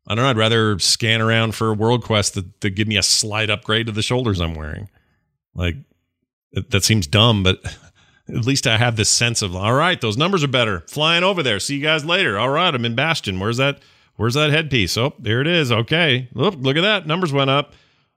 I 0.08 0.14
don't 0.14 0.24
know. 0.24 0.30
I'd 0.30 0.38
rather 0.38 0.78
scan 0.78 1.20
around 1.20 1.54
for 1.54 1.68
a 1.68 1.74
World 1.74 2.02
Quest 2.04 2.32
to, 2.32 2.46
to 2.60 2.70
give 2.70 2.88
me 2.88 2.96
a 2.96 3.02
slight 3.02 3.50
upgrade 3.50 3.84
to 3.84 3.92
the 3.92 4.00
shoulders 4.00 4.40
I'm 4.40 4.54
wearing. 4.54 4.88
Like 5.54 5.76
that, 6.52 6.70
that 6.70 6.84
seems 6.84 7.06
dumb, 7.06 7.42
but 7.42 7.62
at 8.28 8.46
least 8.46 8.66
I 8.66 8.76
have 8.78 8.96
this 8.96 9.10
sense 9.10 9.42
of, 9.42 9.54
all 9.56 9.74
right, 9.74 10.00
those 10.00 10.16
numbers 10.16 10.44
are 10.44 10.48
better. 10.48 10.80
Flying 10.88 11.24
over 11.24 11.42
there. 11.42 11.58
See 11.60 11.76
you 11.76 11.82
guys 11.82 12.04
later. 12.04 12.38
All 12.38 12.48
right, 12.48 12.74
I'm 12.74 12.84
in 12.84 12.94
Bastion. 12.94 13.38
Where's 13.40 13.56
that? 13.58 13.80
Where's 14.16 14.34
that 14.34 14.50
headpiece? 14.50 14.96
Oh, 14.96 15.14
there 15.18 15.40
it 15.40 15.46
is. 15.46 15.72
Okay. 15.72 16.28
Look, 16.34 16.54
look 16.58 16.76
at 16.76 16.82
that. 16.82 17.06
Numbers 17.06 17.32
went 17.32 17.50
up. 17.50 17.72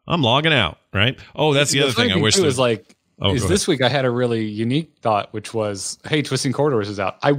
I'm 0.08 0.22
logging 0.22 0.54
out. 0.54 0.78
Right. 0.94 1.18
Oh, 1.36 1.54
that's 1.54 1.72
the, 1.72 1.82
other 1.82 1.92
funny 1.92 2.10
thing. 2.10 2.20
I 2.20 2.22
wish 2.22 2.36
that- 2.36 2.46
is 2.46 2.60
like 2.60 2.96
Oh, 3.22 3.34
is 3.34 3.48
this 3.48 3.66
week 3.68 3.82
I 3.82 3.88
had 3.88 4.04
a 4.04 4.10
really 4.12 4.44
unique 4.44 4.98
thought, 5.02 5.32
which 5.34 5.54
was, 5.54 5.98
hey, 6.06 6.22
Twisting 6.22 6.52
Corridors 6.52 6.90
is 6.90 7.00
out. 7.00 7.18
I 7.24 7.32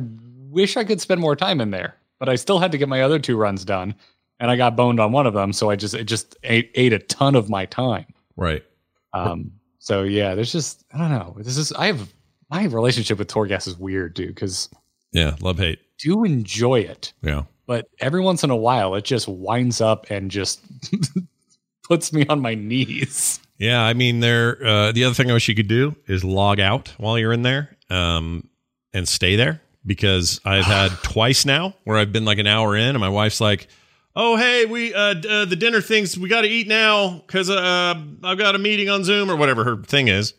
wish 0.49 0.77
I 0.79 0.85
could 0.85 1.03
spend 1.03 1.21
more 1.21 1.37
time 1.37 1.61
in 1.61 1.71
there, 1.71 1.97
but 2.19 2.31
I 2.31 2.37
still 2.37 2.59
had 2.59 2.73
to 2.73 2.79
get 2.79 2.89
my 2.89 3.03
other 3.03 3.19
two 3.19 3.37
runs 3.37 3.63
done, 3.63 3.95
and 4.41 4.51
I 4.51 4.57
got 4.57 4.75
boned 4.75 5.01
on 5.01 5.13
one 5.13 5.27
of 5.27 5.35
them, 5.35 5.53
so 5.53 5.69
I 5.69 5.77
just 5.77 5.93
it 5.93 6.05
just 6.05 6.35
ate, 6.45 6.71
ate 6.77 6.95
a 6.95 6.99
ton 6.99 7.35
of 7.35 7.51
my 7.51 7.67
time. 7.67 8.07
right. 8.37 8.65
Um, 9.13 9.53
so 9.79 10.03
yeah, 10.03 10.35
there's 10.35 10.51
just 10.51 10.85
I 10.93 10.99
don't 10.99 11.11
know. 11.11 11.37
This 11.39 11.59
is 11.59 11.73
I 11.73 11.87
have 11.87 12.11
my 12.51 12.65
relationship 12.65 13.19
with 13.19 13.29
Torghast 13.29 13.67
is 13.67 13.77
weird, 13.79 14.15
dude, 14.15 14.29
because 14.35 14.69
Yeah. 15.13 15.37
Love 15.41 15.59
hate. 15.59 15.79
do 15.99 16.25
enjoy 16.25 16.81
it, 16.81 17.13
Yeah. 17.23 17.43
but 17.67 17.87
every 18.01 18.21
once 18.21 18.45
in 18.45 18.51
a 18.51 18.57
while 18.57 18.95
it 18.95 19.05
just 19.05 19.27
winds 19.29 19.81
up 19.81 20.07
and 20.11 20.31
just 20.31 20.61
puts 21.89 22.13
me 22.13 22.27
on 22.29 22.41
my 22.41 22.55
knees. 22.55 23.41
Yeah, 23.59 23.83
I 23.83 23.95
mean, 23.95 24.21
there. 24.21 24.59
Uh, 24.65 24.93
the 24.93 25.05
other 25.05 25.15
thing 25.15 25.31
I 25.31 25.35
wish 25.35 25.49
you 25.49 25.55
could 25.55 25.69
do 25.69 25.97
is 26.07 26.23
log 26.25 26.61
out 26.61 26.93
while 26.99 27.19
you're 27.19 27.33
in 27.33 27.41
there, 27.43 27.75
um, 27.89 28.47
and 28.93 29.09
stay 29.09 29.37
there 29.37 29.63
because 29.87 30.41
I've 30.45 30.67
had 30.67 30.91
twice 31.03 31.47
now 31.47 31.75
where 31.85 31.97
I've 31.97 32.13
been 32.13 32.27
like 32.27 32.39
an 32.39 32.47
hour 32.47 32.77
in, 32.77 32.89
and 32.91 32.99
my 32.99 33.09
wife's 33.09 33.41
like, 33.41 33.69
"Oh, 34.15 34.37
hey, 34.37 34.67
we 34.67 34.93
uh, 34.93 35.15
d- 35.15 35.29
uh 35.29 35.45
the 35.47 35.57
dinner 35.57 35.81
things 35.81 36.19
we 36.19 36.29
got 36.29 36.43
to 36.43 36.49
eat 36.49 36.69
now 36.69 37.23
because 37.27 37.49
uh, 37.49 37.95
I've 38.23 38.37
got 38.37 38.55
a 38.55 38.59
meeting 38.59 38.91
on 38.91 39.05
Zoom 39.05 39.31
or 39.31 39.37
whatever 39.37 39.65
her 39.65 39.77
thing 39.83 40.09
is." 40.09 40.35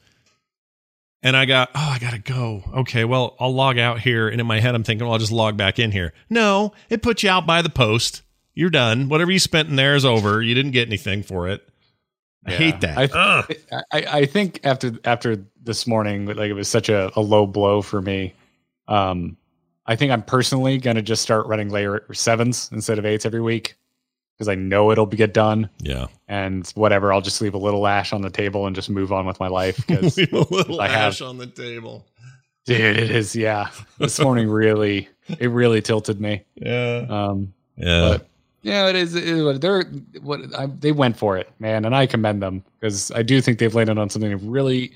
And 1.23 1.35
I 1.35 1.45
got, 1.45 1.69
oh, 1.73 1.91
I 1.95 1.99
gotta 1.99 2.19
go. 2.19 2.63
Okay, 2.77 3.03
well, 3.03 3.35
I'll 3.39 3.53
log 3.53 3.79
out 3.79 3.99
here, 3.99 4.29
and 4.29 4.39
in 4.39 4.45
my 4.47 4.59
head, 4.59 4.75
I'm 4.75 4.83
thinking, 4.83 5.05
well, 5.05 5.13
I'll 5.13 5.19
just 5.19 5.31
log 5.31 5.57
back 5.57 5.79
in 5.79 5.91
here. 5.91 6.13
No, 6.29 6.73
it 6.89 7.01
puts 7.01 7.23
you 7.23 7.29
out 7.29 7.47
by 7.47 7.61
the 7.63 7.69
post. 7.69 8.21
You're 8.53 8.69
done. 8.69 9.09
Whatever 9.09 9.31
you 9.31 9.39
spent 9.39 9.69
in 9.69 9.75
there 9.75 9.95
is 9.95 10.05
over. 10.05 10.41
You 10.41 10.53
didn't 10.55 10.71
get 10.71 10.87
anything 10.87 11.23
for 11.23 11.47
it. 11.47 11.67
I 12.45 12.51
Yeah. 12.51 12.57
hate 12.57 12.81
that. 12.81 12.97
I- 12.97 13.09
Ugh. 13.13 13.51
I, 13.91 14.19
I 14.19 14.25
think 14.25 14.59
after 14.63 14.91
after 15.05 15.43
this 15.63 15.85
morning, 15.87 16.25
like 16.27 16.49
it 16.49 16.53
was 16.53 16.67
such 16.67 16.87
a, 16.89 17.11
a 17.15 17.21
low 17.21 17.45
blow 17.45 17.81
for 17.81 18.01
me. 18.01 18.33
Um, 18.87 19.37
I 19.85 19.95
think 19.95 20.11
I'm 20.11 20.23
personally 20.23 20.77
gonna 20.77 21.01
just 21.01 21.21
start 21.21 21.45
running 21.47 21.69
layer 21.69 22.05
sevens 22.13 22.69
instead 22.71 22.99
of 22.99 23.05
eights 23.05 23.25
every 23.25 23.41
week 23.41 23.76
because 24.37 24.47
I 24.47 24.55
know 24.55 24.91
it'll 24.91 25.05
be 25.07 25.17
get 25.17 25.33
done. 25.33 25.69
Yeah. 25.79 26.07
And 26.27 26.67
whatever, 26.75 27.11
I'll 27.11 27.21
just 27.21 27.41
leave 27.41 27.53
a 27.55 27.57
little 27.57 27.87
ash 27.87 28.13
on 28.13 28.21
the 28.21 28.29
table 28.29 28.67
and 28.67 28.75
just 28.75 28.89
move 28.89 29.11
on 29.11 29.25
with 29.25 29.39
my 29.39 29.47
life. 29.47 29.77
Because 29.87 30.15
Leave 30.17 30.31
a 30.33 30.39
little 30.53 30.79
I 30.79 30.87
have- 30.87 31.13
ash 31.13 31.21
on 31.21 31.37
the 31.37 31.47
table. 31.47 32.05
dude, 32.65 32.79
it 32.97 33.09
is 33.11 33.35
yeah. 33.35 33.69
This 33.97 34.19
morning 34.19 34.49
really, 34.49 35.09
it 35.39 35.47
really 35.49 35.81
tilted 35.81 36.21
me. 36.21 36.43
Yeah. 36.55 37.05
Um, 37.09 37.53
Yeah. 37.77 38.17
yeah, 38.61 38.87
it 38.89 38.95
is. 38.95 39.15
It 39.15 39.23
is 39.23 39.43
what 39.43 39.61
they're 39.61 39.85
what 40.21 40.41
I, 40.57 40.67
they 40.67 40.91
went 40.91 41.17
for 41.17 41.37
it, 41.37 41.49
man, 41.59 41.85
and 41.85 41.95
I 41.95 42.05
commend 42.05 42.41
them 42.43 42.63
because 42.79 43.09
I 43.11 43.23
do 43.23 43.41
think 43.41 43.57
they've 43.59 43.73
landed 43.73 43.97
on 43.97 44.09
something 44.09 44.29
that 44.31 44.37
really 44.45 44.91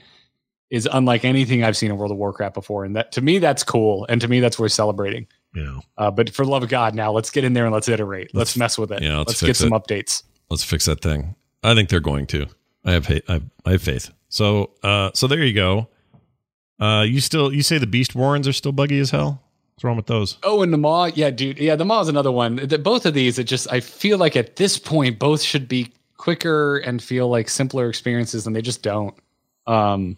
is 0.70 0.88
unlike 0.92 1.26
anything 1.26 1.64
I've 1.64 1.76
seen 1.78 1.92
in 1.92 1.98
World 1.98 2.12
of 2.12 2.18
Warcraft 2.18 2.54
before, 2.54 2.86
and 2.86 2.96
that 2.96 3.12
to 3.14 3.22
me 3.22 3.40
that's 3.40 3.64
cool, 3.64 4.06
and 4.10 4.20
to 4.22 4.28
me 4.28 4.40
that's 4.40 4.60
worth 4.60 4.72
celebrating. 4.72 5.26
Yeah. 5.56 5.80
Uh, 5.98 6.12
but 6.12 6.30
for 6.30 6.46
love 6.46 6.64
of 6.64 6.70
God, 6.70 6.96
now 6.96 7.12
let's 7.12 7.30
get 7.30 7.44
in 7.44 7.54
there 7.54 7.66
and 7.66 7.74
let's 7.74 7.88
iterate. 7.90 8.28
Let's, 8.34 8.52
Let's- 8.52 8.58
mess 8.58 8.78
with 8.78 8.92
it. 8.92 9.02
yeah, 9.02 9.18
let's 9.18 9.30
let's, 9.30 9.44
get 9.44 9.56
some 9.58 9.74
it. 9.74 9.84
updates. 9.84 10.24
Let's 10.50 10.64
fix 10.64 10.86
that 10.86 11.02
thing. 11.02 11.36
I 11.64 11.76
think 11.76 11.90
they're 11.90 12.00
going 12.00 12.28
to. 12.28 12.48
I 12.84 12.94
have 12.94 13.06
faith. 13.06 13.24
I 13.28 13.34
have, 13.34 13.44
I 13.66 13.72
have 13.72 13.82
faith. 13.82 14.10
So, 14.30 14.72
uh, 14.84 15.12
so 15.14 15.28
there 15.28 15.44
you 15.44 15.54
go. 15.54 15.88
Uh, 16.80 17.04
you 17.04 17.20
still 17.22 17.54
you 17.54 17.62
say 17.62 17.78
the 17.78 17.86
Beast 17.86 18.16
Warrens 18.16 18.48
are 18.48 18.54
still 18.54 18.72
buggy 18.72 19.00
as 19.00 19.12
hell? 19.12 19.44
What's 19.76 19.84
wrong 19.84 19.96
with 19.98 20.08
those? 20.08 20.38
Oh, 20.44 20.64
and 20.64 20.74
the 20.74 20.78
Maw, 20.78 21.06
yeah, 21.14 21.30
dude, 21.30 21.60
yeah, 21.60 21.76
the 21.76 21.86
Maw 21.86 22.02
is 22.02 22.08
another 22.08 22.32
one. 22.32 22.56
The, 22.56 22.80
both 22.80 23.06
of 23.06 23.14
these, 23.14 23.38
it 23.38 23.44
just 23.44 23.72
I 23.72 23.80
feel 23.80 24.18
like 24.18 24.36
at 24.36 24.56
this 24.56 24.80
point, 24.80 25.20
both 25.20 25.42
should 25.42 25.68
be 25.68 25.92
quicker 26.18 26.78
and 26.78 27.02
feel 27.02 27.30
like 27.30 27.50
simpler 27.50 27.88
experiences, 27.90 28.48
and 28.48 28.56
they 28.56 28.62
just 28.62 28.82
don't. 28.82 29.16
Um, 29.68 30.18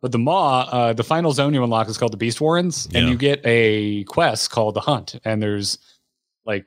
but 0.00 0.12
the 0.12 0.18
Maw, 0.18 0.60
uh, 0.70 0.92
the 0.92 1.04
final 1.04 1.32
zone 1.32 1.52
you 1.54 1.62
unlock 1.62 1.88
is 1.88 1.98
called 1.98 2.12
the 2.12 2.16
Beast 2.16 2.40
Warrens, 2.40 2.88
and 2.94 3.08
you 3.08 3.16
get 3.16 3.40
a 3.44 4.04
quest 4.04 4.50
called 4.50 4.74
the 4.74 4.80
Hunt, 4.80 5.20
and 5.24 5.42
there's 5.42 5.78
like 6.46 6.64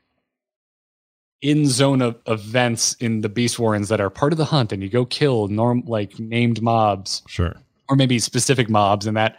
in 1.41 1.67
zone 1.67 2.01
of 2.01 2.15
events 2.27 2.93
in 2.95 3.21
the 3.21 3.29
Beast 3.29 3.59
Warrens 3.59 3.89
that 3.89 3.99
are 3.99 4.09
part 4.09 4.31
of 4.34 4.38
the 4.38 4.45
hunt, 4.45 4.71
and 4.71 4.81
you 4.81 4.89
go 4.89 5.05
kill 5.05 5.47
norm 5.47 5.84
like 5.86 6.17
named 6.19 6.61
mobs 6.61 7.21
Sure. 7.27 7.55
or 7.89 7.95
maybe 7.95 8.17
specific 8.19 8.69
mobs, 8.69 9.05
and 9.07 9.17
that 9.17 9.38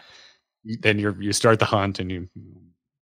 then 0.81 0.99
you 0.99 1.15
you 1.21 1.33
start 1.33 1.59
the 1.59 1.65
hunt 1.65 1.99
and 1.99 2.11
you 2.11 2.29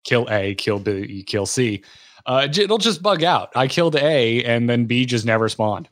kill 0.05 0.26
A, 0.31 0.55
kill 0.55 0.78
B, 0.78 1.07
you 1.09 1.24
kill 1.24 1.47
C. 1.47 1.83
Uh, 2.26 2.47
it'll 2.51 2.78
just 2.78 3.03
bug 3.03 3.22
out. 3.22 3.51
I 3.57 3.66
killed 3.66 3.97
A, 3.97 4.43
and 4.45 4.68
then 4.68 4.87
B 4.87 5.05
just 5.07 5.24
never 5.24 5.49
spawned. 5.49 5.89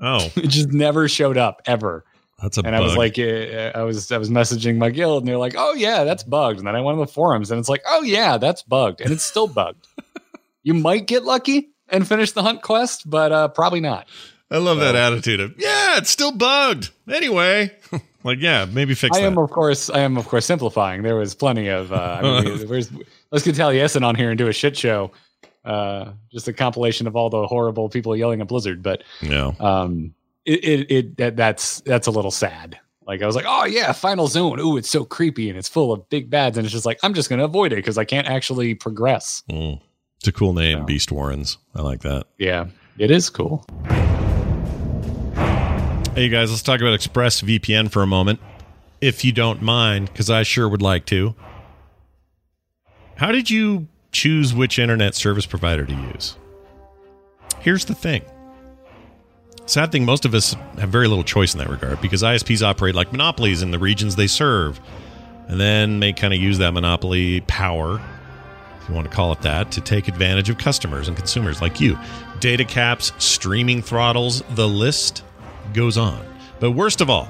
Oh, 0.00 0.28
It 0.36 0.48
just 0.48 0.70
never 0.72 1.08
showed 1.08 1.36
up 1.36 1.60
ever. 1.66 2.04
That's 2.42 2.58
a 2.58 2.60
And 2.60 2.72
bug. 2.72 2.74
I 2.74 2.80
was 2.80 2.96
like, 2.96 3.18
I 3.18 3.82
was 3.82 4.10
I 4.10 4.18
was 4.18 4.30
messaging 4.30 4.76
my 4.76 4.90
guild, 4.90 5.22
and 5.22 5.28
they're 5.28 5.38
like, 5.38 5.54
"Oh 5.56 5.74
yeah, 5.74 6.04
that's 6.04 6.22
bugged." 6.22 6.58
And 6.58 6.66
then 6.66 6.76
I 6.76 6.80
went 6.80 6.98
on 6.98 7.00
the 7.00 7.12
forums, 7.12 7.50
and 7.50 7.58
it's 7.58 7.68
like, 7.68 7.82
"Oh 7.86 8.02
yeah, 8.02 8.38
that's 8.38 8.62
bugged," 8.62 9.00
and 9.00 9.12
it's 9.12 9.22
still 9.22 9.48
bugged. 9.48 9.86
you 10.62 10.74
might 10.74 11.06
get 11.06 11.24
lucky 11.24 11.70
and 11.88 12.06
finish 12.06 12.32
the 12.32 12.42
hunt 12.42 12.62
quest, 12.62 13.08
but 13.08 13.32
uh, 13.32 13.48
probably 13.48 13.80
not. 13.80 14.08
I 14.50 14.58
love 14.58 14.80
that 14.80 14.96
attitude 14.96 15.40
of 15.40 15.54
yeah, 15.58 15.98
it's 15.98 16.10
still 16.10 16.32
bugged. 16.32 16.90
Anyway, 17.08 17.76
like 18.24 18.38
yeah, 18.40 18.66
maybe 18.70 18.94
fix 18.94 19.16
it. 19.16 19.20
I 19.20 19.22
that. 19.22 19.26
am, 19.28 19.38
of 19.38 19.50
course, 19.50 19.90
I 19.90 20.00
am, 20.00 20.16
of 20.16 20.26
course, 20.26 20.44
simplifying. 20.44 21.02
There 21.02 21.16
was 21.16 21.34
plenty 21.34 21.68
of. 21.68 21.92
Uh, 21.92 22.20
I 22.22 22.42
mean, 22.42 22.58
where's, 22.68 22.90
let's 23.30 23.44
get 23.44 23.54
Taliesin 23.54 24.02
on 24.02 24.16
here 24.16 24.30
and 24.30 24.38
do 24.38 24.48
a 24.48 24.52
shit 24.52 24.76
show. 24.76 25.12
Uh, 25.64 26.12
just 26.32 26.48
a 26.48 26.52
compilation 26.52 27.06
of 27.06 27.14
all 27.14 27.28
the 27.30 27.46
horrible 27.46 27.88
people 27.90 28.16
yelling 28.16 28.40
at 28.40 28.48
Blizzard, 28.48 28.82
but 28.82 29.04
no. 29.20 29.54
um, 29.60 30.14
it, 30.44 30.64
it, 30.64 30.90
it 30.90 31.16
that, 31.18 31.36
that's 31.36 31.80
that's 31.82 32.06
a 32.06 32.10
little 32.10 32.30
sad. 32.30 32.78
Like 33.06 33.22
I 33.22 33.26
was 33.26 33.34
like, 33.34 33.46
oh 33.48 33.64
yeah, 33.64 33.92
Final 33.92 34.26
Zone. 34.26 34.60
Ooh, 34.60 34.76
it's 34.76 34.88
so 34.88 35.04
creepy 35.04 35.48
and 35.48 35.58
it's 35.58 35.68
full 35.68 35.92
of 35.92 36.08
big 36.10 36.30
bads, 36.30 36.56
and 36.56 36.64
it's 36.64 36.72
just 36.72 36.86
like 36.86 36.98
I'm 37.02 37.14
just 37.14 37.28
gonna 37.28 37.44
avoid 37.44 37.72
it 37.72 37.76
because 37.76 37.98
I 37.98 38.04
can't 38.04 38.28
actually 38.28 38.74
progress. 38.74 39.42
Mm. 39.50 39.80
It's 40.18 40.28
a 40.28 40.32
cool 40.32 40.52
name, 40.52 40.80
No. 40.80 40.84
Beast 40.84 41.10
Warrens. 41.10 41.56
I 41.74 41.82
like 41.82 42.00
that. 42.02 42.26
Yeah, 42.38 42.66
it 42.98 43.10
is 43.10 43.30
cool. 43.30 43.64
Hey, 46.14 46.24
you 46.24 46.28
guys, 46.28 46.50
let's 46.50 46.62
talk 46.62 46.80
about 46.80 46.98
ExpressVPN 46.98 47.90
for 47.90 48.02
a 48.02 48.06
moment, 48.06 48.40
if 49.00 49.24
you 49.24 49.32
don't 49.32 49.62
mind, 49.62 50.08
because 50.08 50.28
I 50.28 50.42
sure 50.42 50.68
would 50.68 50.82
like 50.82 51.06
to. 51.06 51.34
How 53.16 53.32
did 53.32 53.48
you 53.48 53.88
choose 54.12 54.52
which 54.52 54.78
internet 54.78 55.14
service 55.14 55.46
provider 55.46 55.86
to 55.86 55.94
use? 56.12 56.36
Here's 57.60 57.84
the 57.84 57.94
thing. 57.94 58.22
Sad 59.70 59.92
thing, 59.92 60.04
most 60.04 60.24
of 60.24 60.34
us 60.34 60.56
have 60.80 60.88
very 60.88 61.06
little 61.06 61.22
choice 61.22 61.54
in 61.54 61.58
that 61.60 61.70
regard 61.70 62.00
because 62.00 62.24
ISPs 62.24 62.60
operate 62.60 62.96
like 62.96 63.12
monopolies 63.12 63.62
in 63.62 63.70
the 63.70 63.78
regions 63.78 64.16
they 64.16 64.26
serve, 64.26 64.80
and 65.46 65.60
then 65.60 66.00
they 66.00 66.12
kind 66.12 66.34
of 66.34 66.40
use 66.40 66.58
that 66.58 66.72
monopoly 66.72 67.42
power, 67.42 68.02
if 68.80 68.88
you 68.88 68.96
want 68.96 69.08
to 69.08 69.14
call 69.14 69.30
it 69.30 69.42
that, 69.42 69.70
to 69.70 69.80
take 69.80 70.08
advantage 70.08 70.50
of 70.50 70.58
customers 70.58 71.06
and 71.06 71.16
consumers 71.16 71.62
like 71.62 71.80
you. 71.80 71.96
Data 72.40 72.64
caps, 72.64 73.12
streaming 73.18 73.80
throttles, 73.80 74.42
the 74.56 74.66
list 74.66 75.22
goes 75.72 75.96
on. 75.96 76.20
But 76.58 76.72
worst 76.72 77.00
of 77.00 77.08
all, 77.08 77.28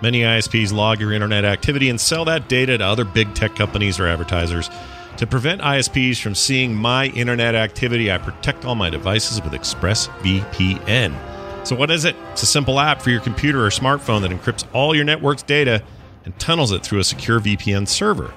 many 0.00 0.20
ISPs 0.20 0.72
log 0.72 0.98
your 0.98 1.12
internet 1.12 1.44
activity 1.44 1.90
and 1.90 2.00
sell 2.00 2.24
that 2.24 2.48
data 2.48 2.78
to 2.78 2.84
other 2.86 3.04
big 3.04 3.34
tech 3.34 3.54
companies 3.54 4.00
or 4.00 4.06
advertisers. 4.06 4.70
To 5.18 5.26
prevent 5.26 5.60
ISPs 5.60 6.22
from 6.22 6.36
seeing 6.36 6.74
my 6.74 7.08
internet 7.08 7.54
activity, 7.54 8.10
I 8.10 8.16
protect 8.16 8.64
all 8.64 8.76
my 8.76 8.88
devices 8.88 9.42
with 9.42 9.52
ExpressVPN. 9.52 11.41
So, 11.64 11.76
what 11.76 11.90
is 11.90 12.04
it? 12.04 12.16
It's 12.32 12.42
a 12.42 12.46
simple 12.46 12.80
app 12.80 13.00
for 13.00 13.10
your 13.10 13.20
computer 13.20 13.64
or 13.64 13.70
smartphone 13.70 14.22
that 14.22 14.32
encrypts 14.32 14.66
all 14.72 14.94
your 14.94 15.04
network's 15.04 15.44
data 15.44 15.82
and 16.24 16.36
tunnels 16.38 16.72
it 16.72 16.82
through 16.82 16.98
a 16.98 17.04
secure 17.04 17.40
VPN 17.40 17.86
server. 17.86 18.34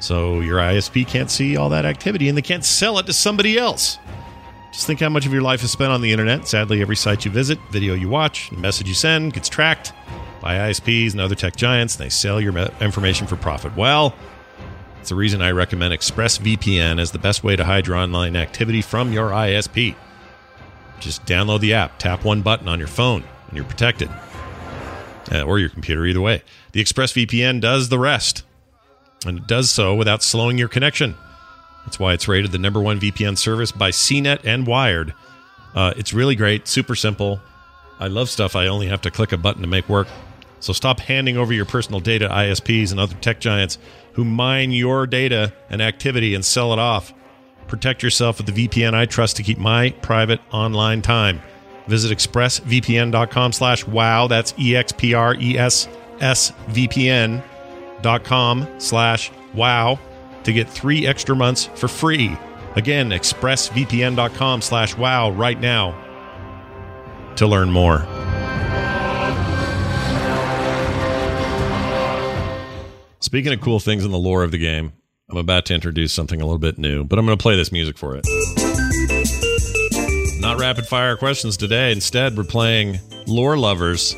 So, 0.00 0.40
your 0.40 0.58
ISP 0.58 1.06
can't 1.06 1.30
see 1.30 1.56
all 1.56 1.68
that 1.68 1.84
activity 1.84 2.28
and 2.28 2.36
they 2.36 2.42
can't 2.42 2.64
sell 2.64 2.98
it 2.98 3.06
to 3.06 3.12
somebody 3.12 3.58
else. 3.58 3.98
Just 4.72 4.86
think 4.86 5.00
how 5.00 5.08
much 5.08 5.24
of 5.24 5.32
your 5.32 5.42
life 5.42 5.62
is 5.62 5.70
spent 5.70 5.92
on 5.92 6.02
the 6.02 6.10
internet. 6.10 6.48
Sadly, 6.48 6.82
every 6.82 6.96
site 6.96 7.24
you 7.24 7.30
visit, 7.30 7.58
video 7.70 7.94
you 7.94 8.08
watch, 8.08 8.50
message 8.52 8.88
you 8.88 8.94
send 8.94 9.32
gets 9.32 9.48
tracked 9.48 9.92
by 10.42 10.56
ISPs 10.56 11.12
and 11.12 11.20
other 11.20 11.34
tech 11.34 11.56
giants. 11.56 11.96
And 11.96 12.04
they 12.04 12.10
sell 12.10 12.40
your 12.40 12.56
information 12.80 13.26
for 13.26 13.36
profit. 13.36 13.76
Well, 13.76 14.14
it's 15.00 15.10
the 15.10 15.14
reason 15.14 15.40
I 15.40 15.52
recommend 15.52 15.94
ExpressVPN 15.94 17.00
as 17.00 17.12
the 17.12 17.18
best 17.18 17.44
way 17.44 17.56
to 17.56 17.64
hide 17.64 17.86
your 17.86 17.96
online 17.96 18.36
activity 18.36 18.82
from 18.82 19.12
your 19.12 19.30
ISP. 19.30 19.94
Just 21.00 21.24
download 21.26 21.60
the 21.60 21.74
app, 21.74 21.98
tap 21.98 22.24
one 22.24 22.42
button 22.42 22.68
on 22.68 22.78
your 22.78 22.88
phone, 22.88 23.24
and 23.48 23.56
you're 23.56 23.66
protected. 23.66 24.10
Uh, 25.30 25.42
or 25.42 25.58
your 25.58 25.68
computer, 25.68 26.06
either 26.06 26.20
way. 26.20 26.42
The 26.72 26.82
ExpressVPN 26.82 27.60
does 27.60 27.90
the 27.90 27.98
rest, 27.98 28.44
and 29.26 29.38
it 29.38 29.46
does 29.46 29.70
so 29.70 29.94
without 29.94 30.22
slowing 30.22 30.56
your 30.56 30.68
connection. 30.68 31.14
That's 31.84 31.98
why 31.98 32.14
it's 32.14 32.28
rated 32.28 32.52
the 32.52 32.58
number 32.58 32.80
one 32.80 32.98
VPN 32.98 33.36
service 33.36 33.70
by 33.72 33.90
CNET 33.90 34.44
and 34.44 34.66
Wired. 34.66 35.12
Uh, 35.74 35.92
it's 35.96 36.12
really 36.12 36.34
great, 36.34 36.66
super 36.66 36.94
simple. 36.94 37.40
I 38.00 38.06
love 38.06 38.30
stuff 38.30 38.56
I 38.56 38.68
only 38.68 38.86
have 38.88 39.02
to 39.02 39.10
click 39.10 39.32
a 39.32 39.36
button 39.36 39.62
to 39.62 39.68
make 39.68 39.88
work. 39.88 40.08
So 40.60 40.72
stop 40.72 41.00
handing 41.00 41.36
over 41.36 41.52
your 41.52 41.64
personal 41.64 42.00
data 42.00 42.28
to 42.28 42.34
ISPs 42.34 42.90
and 42.90 42.98
other 42.98 43.14
tech 43.16 43.40
giants 43.40 43.78
who 44.14 44.24
mine 44.24 44.72
your 44.72 45.06
data 45.06 45.52
and 45.70 45.80
activity 45.80 46.34
and 46.34 46.44
sell 46.44 46.72
it 46.72 46.78
off. 46.78 47.12
Protect 47.68 48.02
yourself 48.02 48.38
with 48.38 48.52
the 48.52 48.66
VPN 48.66 48.94
I 48.94 49.06
trust 49.06 49.36
to 49.36 49.42
keep 49.42 49.58
my 49.58 49.90
private 50.02 50.40
online 50.50 51.02
time. 51.02 51.40
Visit 51.86 52.16
expressvpn.com 52.16 53.52
slash 53.52 53.86
wow. 53.86 54.26
That's 54.26 54.54
E-X-P-R-E-S-S-V-P-N 54.58 57.42
dot 58.00 58.24
com 58.24 58.66
slash 58.78 59.30
wow 59.54 59.98
to 60.44 60.52
get 60.52 60.68
three 60.68 61.06
extra 61.06 61.36
months 61.36 61.66
for 61.74 61.88
free. 61.88 62.36
Again, 62.76 63.10
expressvpn.com 63.10 64.62
slash 64.62 64.96
wow 64.96 65.30
right 65.30 65.60
now 65.60 66.04
to 67.36 67.46
learn 67.46 67.70
more. 67.70 68.06
Speaking 73.20 73.52
of 73.52 73.60
cool 73.60 73.80
things 73.80 74.04
in 74.04 74.10
the 74.10 74.18
lore 74.18 74.44
of 74.44 74.52
the 74.52 74.58
game, 74.58 74.92
I'm 75.30 75.36
about 75.36 75.66
to 75.66 75.74
introduce 75.74 76.14
something 76.14 76.40
a 76.40 76.44
little 76.46 76.58
bit 76.58 76.78
new, 76.78 77.04
but 77.04 77.18
I'm 77.18 77.26
going 77.26 77.36
to 77.36 77.42
play 77.42 77.54
this 77.54 77.70
music 77.70 77.98
for 77.98 78.16
it. 78.16 78.26
Not 80.40 80.58
rapid 80.58 80.86
fire 80.86 81.18
questions 81.18 81.58
today. 81.58 81.92
Instead, 81.92 82.34
we're 82.34 82.44
playing 82.44 82.98
Lore 83.26 83.58
Lovers. 83.58 84.16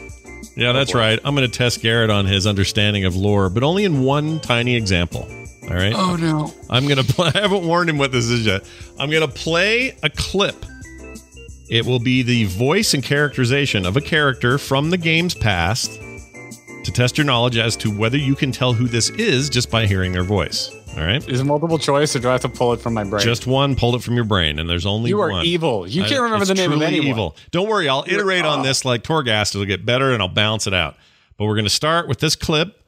Yeah, 0.56 0.70
that's 0.72 0.94
right. 0.94 1.18
I'm 1.24 1.34
going 1.34 1.50
to 1.50 1.58
test 1.58 1.82
Garrett 1.82 2.10
on 2.10 2.26
his 2.26 2.46
understanding 2.46 3.06
of 3.06 3.16
lore, 3.16 3.50
but 3.50 3.64
only 3.64 3.84
in 3.84 4.04
one 4.04 4.38
tiny 4.38 4.76
example. 4.76 5.22
All 5.64 5.76
right. 5.76 5.92
Oh 5.96 6.14
no. 6.14 6.52
I'm 6.68 6.86
going 6.86 7.04
to 7.04 7.12
play. 7.12 7.32
I 7.34 7.40
haven't 7.40 7.66
warned 7.66 7.90
him 7.90 7.98
what 7.98 8.12
this 8.12 8.26
is 8.26 8.46
yet. 8.46 8.64
I'm 8.96 9.10
going 9.10 9.26
to 9.26 9.34
play 9.34 9.96
a 10.04 10.10
clip. 10.10 10.64
It 11.68 11.86
will 11.86 11.98
be 11.98 12.22
the 12.22 12.44
voice 12.44 12.94
and 12.94 13.02
characterization 13.02 13.84
of 13.84 13.96
a 13.96 14.00
character 14.00 14.58
from 14.58 14.90
the 14.90 14.96
game's 14.96 15.34
past 15.34 15.90
to 16.84 16.92
test 16.92 17.18
your 17.18 17.24
knowledge 17.24 17.56
as 17.56 17.76
to 17.76 17.90
whether 17.90 18.16
you 18.16 18.36
can 18.36 18.52
tell 18.52 18.72
who 18.72 18.86
this 18.86 19.10
is 19.10 19.50
just 19.50 19.70
by 19.70 19.86
hearing 19.86 20.12
their 20.12 20.24
voice. 20.24 20.70
All 20.96 21.06
right. 21.06 21.26
Is 21.28 21.40
it 21.40 21.44
multiple 21.44 21.78
choice 21.78 22.14
or 22.16 22.18
do 22.18 22.28
I 22.28 22.32
have 22.32 22.40
to 22.42 22.48
pull 22.48 22.72
it 22.72 22.80
from 22.80 22.94
my 22.94 23.04
brain? 23.04 23.22
Just 23.22 23.46
one, 23.46 23.76
pulled 23.76 23.94
it 23.94 24.02
from 24.02 24.16
your 24.16 24.24
brain, 24.24 24.58
and 24.58 24.68
there's 24.68 24.86
only 24.86 25.08
you 25.10 25.20
are 25.20 25.30
one. 25.30 25.46
evil. 25.46 25.86
You 25.86 26.04
can't 26.04 26.22
remember 26.22 26.44
the 26.44 26.54
name 26.54 26.72
of 26.72 26.82
anyone. 26.82 27.08
Evil. 27.08 27.36
Don't 27.52 27.68
worry, 27.68 27.88
I'll 27.88 28.04
iterate 28.06 28.44
on 28.44 28.62
this 28.62 28.84
like 28.84 29.02
Torghast. 29.02 29.54
It'll 29.54 29.66
get 29.66 29.86
better, 29.86 30.12
and 30.12 30.20
I'll 30.20 30.28
balance 30.28 30.66
it 30.66 30.74
out. 30.74 30.96
But 31.38 31.46
we're 31.46 31.54
going 31.54 31.64
to 31.64 31.70
start 31.70 32.08
with 32.08 32.18
this 32.18 32.36
clip, 32.36 32.82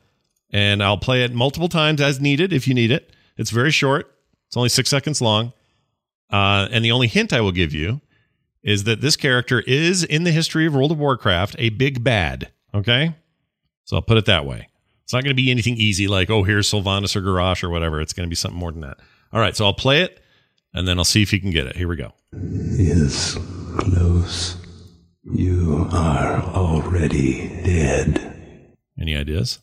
and 0.51 0.83
I'll 0.83 0.99
play 0.99 1.23
it 1.25 1.33
multiple 1.33 1.69
times 1.69 2.01
as 2.01 2.21
needed 2.21 2.53
if 2.53 2.69
you 2.69 2.75
need 2.75 2.91
it. 2.91 3.15
It's 3.37 3.51
very 3.51 3.71
short. 3.71 4.13
It's 4.49 4.57
only 4.57 4.69
six 4.69 4.91
seconds 4.91 5.23
long. 5.23 5.53
Uh, 6.29 6.69
and 6.71 6.85
the 6.85 6.93
only 6.93 7.09
hint 7.09 7.33
I 7.33 7.41
will 7.41 7.53
give 7.53 7.73
you 7.73 8.01
is 8.63 8.85
that 8.85 9.01
this 9.01 9.17
character 9.17 9.61
is 9.61 10.05
in 10.05 10.25
the 10.25 10.31
history 10.31 10.67
of 10.67 10.75
World 10.75 10.93
of 10.93 10.99
Warcraft 10.99 11.57
a 11.59 11.71
big 11.71 12.05
bad. 12.05 12.51
Okay, 12.75 13.15
so 13.85 13.97
I'll 13.97 14.03
put 14.03 14.19
it 14.19 14.27
that 14.27 14.45
way. 14.45 14.69
It's 15.13 15.15
not 15.15 15.25
going 15.25 15.37
to 15.37 15.43
be 15.43 15.51
anything 15.51 15.77
easy 15.77 16.09
like 16.09 16.31
oh 16.31 16.43
here's 16.43 16.71
Sylvanas 16.71 17.15
or 17.15 17.21
Garrosh 17.21 17.63
or 17.63 17.69
whatever. 17.69 18.01
It's 18.01 18.15
going 18.15 18.27
to 18.27 18.31
be 18.31 18.35
something 18.35 18.59
more 18.59 18.73
than 18.73 18.81
that. 18.81 18.97
All 19.31 19.41
right, 19.41 19.55
so 19.55 19.67
I'll 19.67 19.75
play 19.75 20.01
it, 20.01 20.19
and 20.73 20.89
then 20.89 20.97
I'll 20.97 21.05
see 21.05 21.21
if 21.21 21.35
you 21.35 21.39
can 21.39 21.51
get 21.51 21.67
it. 21.67 21.77
Here 21.77 21.87
we 21.87 21.97
go. 21.97 22.15
is 22.33 23.37
close. 23.77 24.57
You 25.23 25.87
are 25.93 26.43
already 26.43 27.47
dead. 27.63 28.81
Any 28.99 29.15
ideas? 29.15 29.59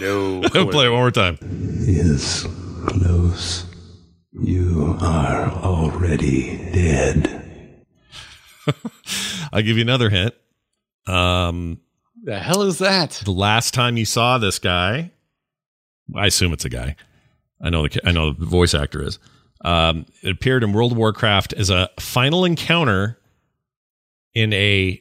No. 0.00 0.40
I'll 0.54 0.68
play 0.68 0.86
it 0.86 0.90
one 0.90 1.00
more 1.00 1.10
time. 1.10 1.36
Is 1.42 2.46
close. 2.86 3.66
You 4.32 4.96
are 5.02 5.50
already 5.50 6.56
dead. 6.72 7.84
I'll 9.52 9.60
give 9.60 9.76
you 9.76 9.82
another 9.82 10.08
hint. 10.08 10.34
Um, 11.06 11.80
the 12.26 12.40
hell 12.40 12.62
is 12.62 12.78
that? 12.78 13.22
the 13.24 13.30
last 13.30 13.72
time 13.72 13.96
you 13.96 14.04
saw 14.04 14.36
this 14.36 14.58
guy, 14.58 15.12
I 16.14 16.26
assume 16.26 16.52
it's 16.52 16.64
a 16.64 16.68
guy. 16.68 16.96
I 17.62 17.70
know 17.70 17.86
the 17.86 18.00
I 18.06 18.12
know 18.12 18.32
the 18.32 18.44
voice 18.44 18.74
actor 18.74 19.02
is. 19.02 19.18
Um, 19.64 20.04
it 20.22 20.30
appeared 20.30 20.62
in 20.62 20.72
World 20.72 20.92
of 20.92 20.98
Warcraft 20.98 21.54
as 21.54 21.70
a 21.70 21.88
final 21.98 22.44
encounter 22.44 23.18
in 24.34 24.52
a 24.52 25.00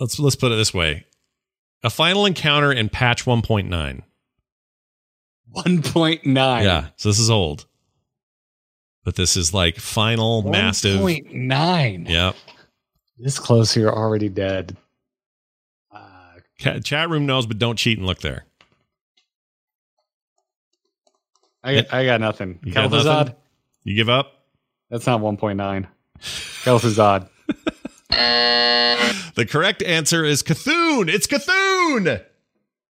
let's 0.00 0.18
let's 0.18 0.36
put 0.36 0.50
it 0.50 0.56
this 0.56 0.74
way, 0.74 1.04
a 1.84 1.90
final 1.90 2.26
encounter 2.26 2.72
in 2.72 2.88
patch 2.88 3.24
1.9. 3.24 4.02
1.9. 5.54 6.64
Yeah, 6.64 6.88
so 6.96 7.08
this 7.10 7.18
is 7.18 7.30
old, 7.30 7.66
but 9.04 9.14
this 9.14 9.36
is 9.36 9.54
like 9.54 9.76
final 9.76 10.42
massive. 10.42 11.00
1.9. 11.00 12.08
Yep. 12.08 12.36
This 13.18 13.38
close 13.38 13.72
here, 13.72 13.88
already 13.90 14.28
dead. 14.28 14.76
Chat 16.58 17.10
room 17.10 17.26
knows, 17.26 17.46
but 17.46 17.58
don't 17.58 17.76
cheat 17.76 17.98
and 17.98 18.06
look 18.06 18.20
there. 18.20 18.44
I 21.62 21.74
got, 21.74 21.92
I 21.92 22.04
got 22.04 22.20
nothing. 22.20 22.60
You 22.64 22.72
got 22.72 22.90
Kel'Thuzad? 22.90 23.04
nothing? 23.04 23.34
You 23.84 23.94
give 23.96 24.08
up? 24.08 24.32
That's 24.90 25.06
not 25.06 25.20
1.9. 25.20 25.86
Kel'Thuzad. 26.64 27.28
The 29.36 29.44
correct 29.44 29.82
answer 29.82 30.24
is 30.24 30.42
Cthulhu. 30.42 31.10
It's 31.10 31.26
Cthulhu. 31.26 32.24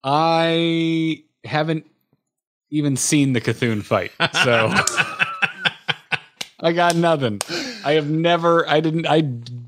I 0.04 1.24
haven't 1.46 1.86
even 2.70 2.98
seen 2.98 3.32
the 3.32 3.40
Cthulhu 3.40 3.82
fight, 3.82 4.12
so 4.44 4.74
I 6.60 6.74
got 6.74 6.98
nothing. 6.98 7.40
I 7.86 7.94
have 7.94 8.10
never. 8.10 8.68
I 8.70 8.82
didn't. 8.82 9.08
I 9.08 9.22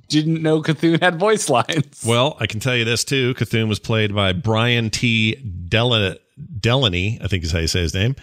didn't 0.08 0.42
know 0.42 0.62
Cthulhu 0.62 1.02
had 1.02 1.20
voice 1.20 1.50
lines. 1.50 2.04
Well, 2.06 2.38
I 2.40 2.48
can 2.48 2.60
tell 2.60 2.76
you 2.76 2.86
this 2.86 3.04
too. 3.04 3.34
Cthulhu 3.36 3.68
was 3.68 3.80
played 3.80 4.14
by 4.14 4.34
Brian 4.34 4.90
T. 4.90 5.36
Del- 5.36 6.16
Delaney, 6.60 7.20
I 7.22 7.28
think 7.28 7.44
is 7.44 7.52
how 7.52 7.60
you 7.60 7.68
say 7.68 7.82
his 7.82 7.94
name. 7.94 8.16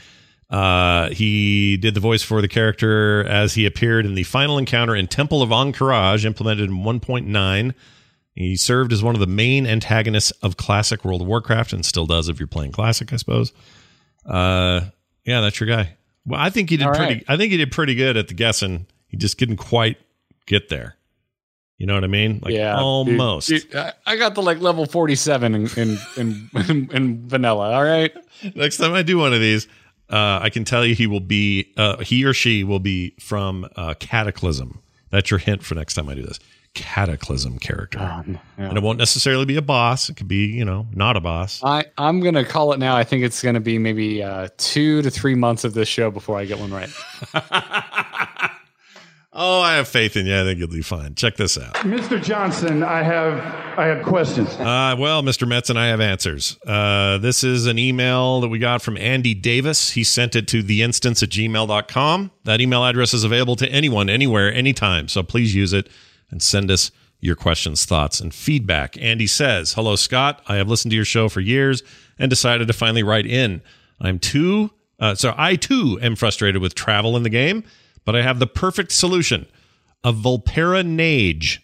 Uh, 0.51 1.09
he 1.11 1.79
did 1.79 1.95
the 1.95 2.01
voice 2.01 2.23
for 2.23 2.43
the 2.43 2.49
character 2.49 3.25
as 3.27 3.55
he 3.55 3.65
appeared 3.65 4.05
in 4.05 4.15
the 4.15 4.23
final 4.25 4.59
encounter 4.59 4.95
in 4.95 5.07
Temple 5.07 5.41
of 5.41 5.49
Ahn'Qiraj, 5.51 6.25
implemented 6.27 6.69
in 6.69 6.77
1.9. 6.79 7.75
He 8.35 8.57
served 8.57 8.93
as 8.93 9.03
one 9.03 9.15
of 9.15 9.21
the 9.21 9.27
main 9.27 9.67
antagonists 9.67 10.31
of 10.43 10.57
classic 10.59 11.05
World 11.05 11.23
of 11.23 11.27
Warcraft 11.27 11.73
and 11.73 11.85
still 11.87 12.07
does 12.07 12.29
if 12.29 12.39
you're 12.39 12.47
playing 12.47 12.73
classic, 12.73 13.13
I 13.13 13.17
suppose. 13.17 13.53
Uh, 14.27 14.83
yeah, 15.25 15.41
that's 15.41 15.59
your 15.59 15.69
guy. 15.69 15.97
Well, 16.27 16.39
I 16.41 16.51
think 16.51 16.71
he 16.71 16.77
did 16.77 16.87
All 16.87 16.95
pretty. 16.95 17.15
right. 17.15 17.25
I 17.29 17.37
think 17.37 17.51
he 17.51 17.57
did 17.59 17.73
pretty 17.73 17.95
good 17.95 18.17
at 18.17 18.29
the 18.29 18.35
guessing. 18.35 18.87
He 19.09 19.17
just 19.17 19.39
didn't 19.39 19.57
quite 19.57 19.97
get 20.47 20.69
there. 20.69 20.97
You 21.83 21.87
know 21.89 21.95
what 21.95 22.05
I 22.05 22.07
mean? 22.07 22.39
Like 22.41 22.55
yeah, 22.55 22.79
almost. 22.79 23.49
dude, 23.49 23.69
dude, 23.69 23.93
I- 24.07 24.17
got 24.17 24.37
the 24.37 24.41
like 24.41 24.61
level 24.61 24.87
forty-seven 24.87 25.53
in 25.53 25.69
in 25.77 25.99
in, 26.17 26.51
in, 26.55 26.91
in 26.93 27.29
vanilla. 27.29 27.73
All 27.73 27.83
right. 27.83 28.17
Next 28.55 28.77
time 28.77 28.93
I 28.93 29.03
do 29.03 29.19
one 29.19 29.33
of 29.33 29.41
these, 29.41 29.67
uh, 30.09 30.39
I 30.41 30.49
can 30.51 30.63
tell 30.63 30.87
you 30.87 30.95
he 30.95 31.09
will 31.09 31.19
be, 31.19 31.73
uh, 31.77 31.97
he 31.99 32.25
or 32.25 32.35
she 32.35 32.63
will 32.63 32.79
be 32.79 33.17
from 33.19 33.69
uh, 33.75 33.95
Cataclysm. 33.99 34.81
That's 35.11 35.29
your 35.29 35.39
hint 35.39 35.65
for 35.65 35.75
next 35.75 35.95
time 35.95 36.09
I 36.09 36.15
do 36.15 36.23
this. 36.23 36.39
Cataclysm 36.75 37.59
character. 37.59 37.99
Um, 37.99 38.39
yeah. 38.57 38.69
And 38.69 38.79
it 38.79 38.83
won't 38.85 38.99
necessarily 38.99 39.45
be 39.45 39.57
a 39.57 39.63
boss. 39.63 40.09
It 40.09 40.17
could 40.17 40.29
be, 40.29 40.47
you 40.47 40.65
know, 40.65 40.87
not 40.95 41.17
a 41.17 41.21
boss. 41.21 41.61
I 41.65 41.87
I'm 41.99 42.21
gonna 42.21 42.45
call 42.45 42.73
it 42.73 42.79
now. 42.79 42.97
I 42.97 43.03
think 43.03 43.25
it's 43.25 43.43
gonna 43.43 43.59
be 43.61 43.77
maybe 43.79 44.23
uh, 44.23 44.51
two 44.57 45.03
to 45.03 45.11
three 45.11 45.35
months 45.35 45.65
of 45.65 45.75
this 45.75 45.89
show 45.89 46.13
before 46.13 46.39
I 46.39 46.45
get 46.45 46.61
one 46.61 46.73
right. 46.73 46.91
Oh, 49.35 49.61
I 49.61 49.77
have 49.77 49.89
faith 49.89 50.17
in 50.17 50.27
you. 50.27 50.39
I 50.39 50.45
think 50.45 50.59
you'll 50.59 50.69
be 50.69 50.83
fine. 50.83 51.15
Check 51.15 51.37
this 51.37 51.57
out. 51.57 51.73
Mr. 51.77 52.23
Johnson, 52.23 52.83
I 52.83 53.03
have 53.03 53.39
I 53.79 53.87
have 53.87 54.05
questions. 54.05 54.51
Uh, 54.51 54.95
well, 54.99 55.23
Mr. 55.23 55.49
Metz 55.49 55.71
and 55.71 55.79
I 55.79 55.87
have 55.87 56.03
answers. 56.03 56.59
Uh, 56.67 57.17
this 57.17 57.43
is 57.43 57.67
an 57.67 57.79
email 57.79 58.43
that 58.43 58.49
we 58.49 58.59
got 58.59 58.83
from 58.83 58.99
Andy 58.99 59.33
Davis. 59.33 59.93
He 59.93 60.05
sent 60.05 60.37
it 60.37 60.47
to 60.49 60.63
theinstance 60.63 61.23
at 61.23 61.31
gmail.com. 61.31 62.31
That 62.45 62.61
email 62.61 62.85
address 62.85 63.15
is 63.15 63.25
available 63.25 63.57
to 63.57 63.69
anyone, 63.71 64.11
anywhere, 64.11 64.53
anytime. 64.53 65.09
So 65.09 65.23
please 65.23 65.55
use 65.55 65.73
it 65.73 65.89
and 66.31 66.43
send 66.43 66.71
us 66.71 66.91
your 67.21 67.37
questions, 67.37 67.87
thoughts, 67.87 68.21
and 68.21 68.35
feedback. 68.35 69.01
Andy 69.01 69.27
says, 69.27 69.73
Hello, 69.73 69.97
Scott. 69.97 70.43
I 70.47 70.57
have 70.57 70.69
listened 70.69 70.91
to 70.91 70.97
your 70.97 71.07
show 71.07 71.31
for 71.31 71.41
years 71.41 71.83
and 72.19 72.29
decided 72.29 72.67
to 72.67 72.75
finally 72.75 73.03
write 73.03 73.27
in. 73.27 73.63
I'm 73.99 74.19
too, 74.19 74.73
uh, 75.01 75.15
so 75.15 75.33
I 75.39 75.57
too 75.57 75.99
am 76.03 76.17
frustrated 76.17 76.61
with 76.61 76.75
travel 76.75 77.17
in 77.17 77.23
the 77.23 77.31
game, 77.31 77.65
but 78.05 78.17
I 78.17 78.23
have 78.23 78.39
the 78.39 78.47
perfect 78.47 78.93
solution 78.93 79.47
a 80.05 80.13
Vulpera 80.13 80.85
Nage. 80.85 81.59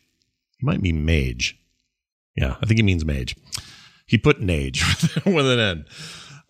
He 0.59 0.67
might 0.67 0.81
mean 0.81 1.05
mage. 1.05 1.59
Yeah, 2.37 2.57
I 2.63 2.67
think 2.67 2.79
he 2.79 2.83
means 2.83 3.05
mage. 3.05 3.37
He 4.07 4.17
put 4.17 4.41
Nage 4.41 5.25
with 5.35 5.47
an 5.47 5.59
N. 5.59 5.85